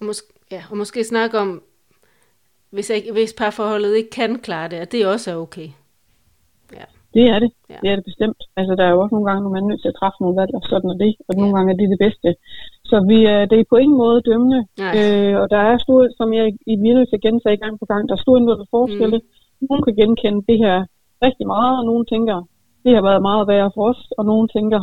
Ja. 0.00 0.04
Og, 0.04 0.06
måske, 0.06 0.26
ja, 0.50 0.62
og 0.70 0.76
måske 0.76 1.04
snakke 1.04 1.38
om, 1.38 1.62
hvis, 2.70 2.90
ikke, 2.90 3.12
hvis 3.12 3.34
parforholdet 3.38 3.96
ikke 3.96 4.10
kan 4.10 4.38
klare 4.38 4.68
det, 4.68 4.76
at 4.76 4.92
det 4.92 5.06
også 5.06 5.30
er 5.30 5.36
okay. 5.36 5.68
Ja. 6.78 6.86
Det 7.14 7.24
er 7.34 7.38
det. 7.44 7.50
Ja. 7.72 7.78
Det 7.82 7.88
er 7.90 7.96
det 7.96 8.04
bestemt. 8.10 8.40
Altså, 8.58 8.72
der 8.78 8.84
er 8.84 8.92
jo 8.94 9.00
også 9.02 9.14
nogle 9.14 9.28
gange, 9.28 9.42
når 9.42 9.52
man 9.54 9.62
er 9.62 9.68
nødt 9.70 9.82
til 9.82 9.92
at 9.92 9.98
træffe 10.00 10.18
nogle 10.20 10.36
valg, 10.40 10.52
og 10.58 10.62
sådan 10.70 10.90
er 10.94 10.98
det. 11.04 11.12
Og 11.28 11.32
ja. 11.34 11.38
nogle 11.40 11.54
gange 11.56 11.68
er 11.72 11.78
det 11.80 11.88
det 11.94 12.00
bedste. 12.06 12.28
Så 12.90 12.96
vi, 13.10 13.18
er, 13.34 13.40
det 13.50 13.56
er 13.58 13.72
på 13.72 13.76
ingen 13.84 13.98
måde 14.04 14.26
dømmende. 14.28 14.60
Øh, 14.98 15.34
og 15.42 15.46
der 15.54 15.60
er 15.70 15.84
store, 15.86 16.04
som 16.18 16.28
jeg 16.38 16.44
i 16.72 16.74
at 17.14 17.20
gentage 17.26 17.56
gang 17.64 17.74
på 17.80 17.86
gang, 17.90 18.02
der 18.08 18.14
er 18.14 18.24
store 18.24 18.38
indværende 18.38 18.72
forskelle. 18.76 19.18
Mm. 19.18 19.66
Nogle 19.68 19.82
kan 19.86 19.94
genkende 20.00 20.40
det 20.50 20.58
her 20.64 20.76
rigtig 21.26 21.46
meget, 21.54 21.74
og 21.80 21.84
nogle 21.90 22.04
tænker, 22.12 22.36
det 22.84 22.92
har 22.94 23.02
været 23.08 23.22
meget 23.28 23.48
værre 23.50 23.70
for 23.74 23.84
os, 23.90 24.00
og 24.18 24.24
nogle 24.30 24.48
tænker, 24.56 24.80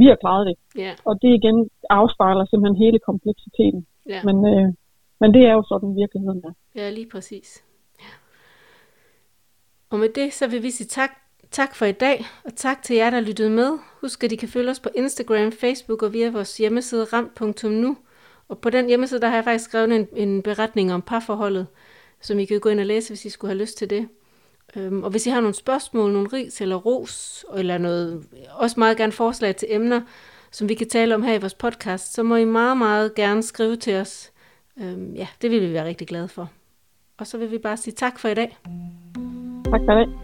vi 0.00 0.06
har 0.10 0.18
klaret 0.22 0.46
det. 0.48 0.56
Yeah. 0.82 0.94
Og 1.08 1.14
det 1.22 1.30
igen 1.38 1.56
afspejler 1.90 2.44
simpelthen 2.44 2.82
hele 2.84 2.98
kompleksiteten. 3.08 3.86
Yeah. 4.10 4.24
Men, 4.24 4.36
øh, 4.46 4.74
men 5.20 5.34
det 5.34 5.42
er 5.46 5.52
jo 5.52 5.64
sådan 5.68 5.96
virkeligheden 5.96 6.42
er. 6.44 6.52
Ja, 6.74 6.90
lige 6.90 7.08
præcis. 7.08 7.64
Ja. 8.00 8.12
Og 9.90 9.98
med 9.98 10.08
det, 10.08 10.32
så 10.32 10.46
vil 10.46 10.62
vi 10.62 10.70
sige 10.70 10.86
tak, 10.86 11.10
tak 11.50 11.74
for 11.74 11.86
i 11.86 11.92
dag, 11.92 12.24
og 12.44 12.54
tak 12.56 12.82
til 12.82 12.96
jer, 12.96 13.10
der 13.10 13.20
lyttede 13.20 13.50
med. 13.50 13.78
Husk, 14.00 14.24
at 14.24 14.32
I 14.32 14.36
kan 14.36 14.48
følge 14.48 14.70
os 14.70 14.80
på 14.80 14.88
Instagram, 14.94 15.52
Facebook 15.52 16.02
og 16.02 16.12
via 16.12 16.30
vores 16.30 16.56
hjemmeside 16.56 17.04
ram.nu. 17.04 17.96
Og 18.48 18.58
på 18.58 18.70
den 18.70 18.86
hjemmeside, 18.86 19.20
der 19.20 19.28
har 19.28 19.34
jeg 19.34 19.44
faktisk 19.44 19.64
skrevet 19.64 19.96
en, 19.96 20.08
en 20.16 20.42
beretning 20.42 20.92
om 20.92 21.02
parforholdet, 21.02 21.66
som 22.20 22.38
I 22.38 22.44
kan 22.44 22.60
gå 22.60 22.68
ind 22.68 22.80
og 22.80 22.86
læse, 22.86 23.10
hvis 23.10 23.24
I 23.24 23.30
skulle 23.30 23.50
have 23.50 23.60
lyst 23.60 23.78
til 23.78 23.90
det. 23.90 24.08
Øhm, 24.76 25.02
og 25.02 25.10
hvis 25.10 25.26
I 25.26 25.30
har 25.30 25.40
nogle 25.40 25.54
spørgsmål, 25.54 26.12
nogle 26.12 26.28
ris 26.32 26.60
eller 26.60 26.76
ros, 26.76 27.44
eller 27.56 27.78
noget, 27.78 28.26
også 28.50 28.80
meget 28.80 28.96
gerne 28.96 29.12
forslag 29.12 29.56
til 29.56 29.68
emner, 29.70 30.00
som 30.54 30.68
vi 30.68 30.74
kan 30.74 30.88
tale 30.88 31.14
om 31.14 31.22
her 31.22 31.34
i 31.34 31.38
vores 31.38 31.54
podcast, 31.54 32.12
så 32.12 32.22
må 32.22 32.36
I 32.36 32.44
meget, 32.44 32.76
meget 32.76 33.14
gerne 33.14 33.42
skrive 33.42 33.76
til 33.76 33.94
os. 33.94 34.32
Øhm, 34.80 35.14
ja, 35.14 35.28
det 35.42 35.50
vil 35.50 35.60
vi 35.60 35.72
være 35.72 35.84
rigtig 35.84 36.06
glade 36.08 36.28
for. 36.28 36.50
Og 37.18 37.26
så 37.26 37.38
vil 37.38 37.50
vi 37.50 37.58
bare 37.58 37.76
sige 37.76 37.94
tak 37.94 38.18
for 38.18 38.28
i 38.28 38.34
dag. 38.34 38.58
Tak 39.64 39.80
for 39.86 39.94
det. 39.94 40.23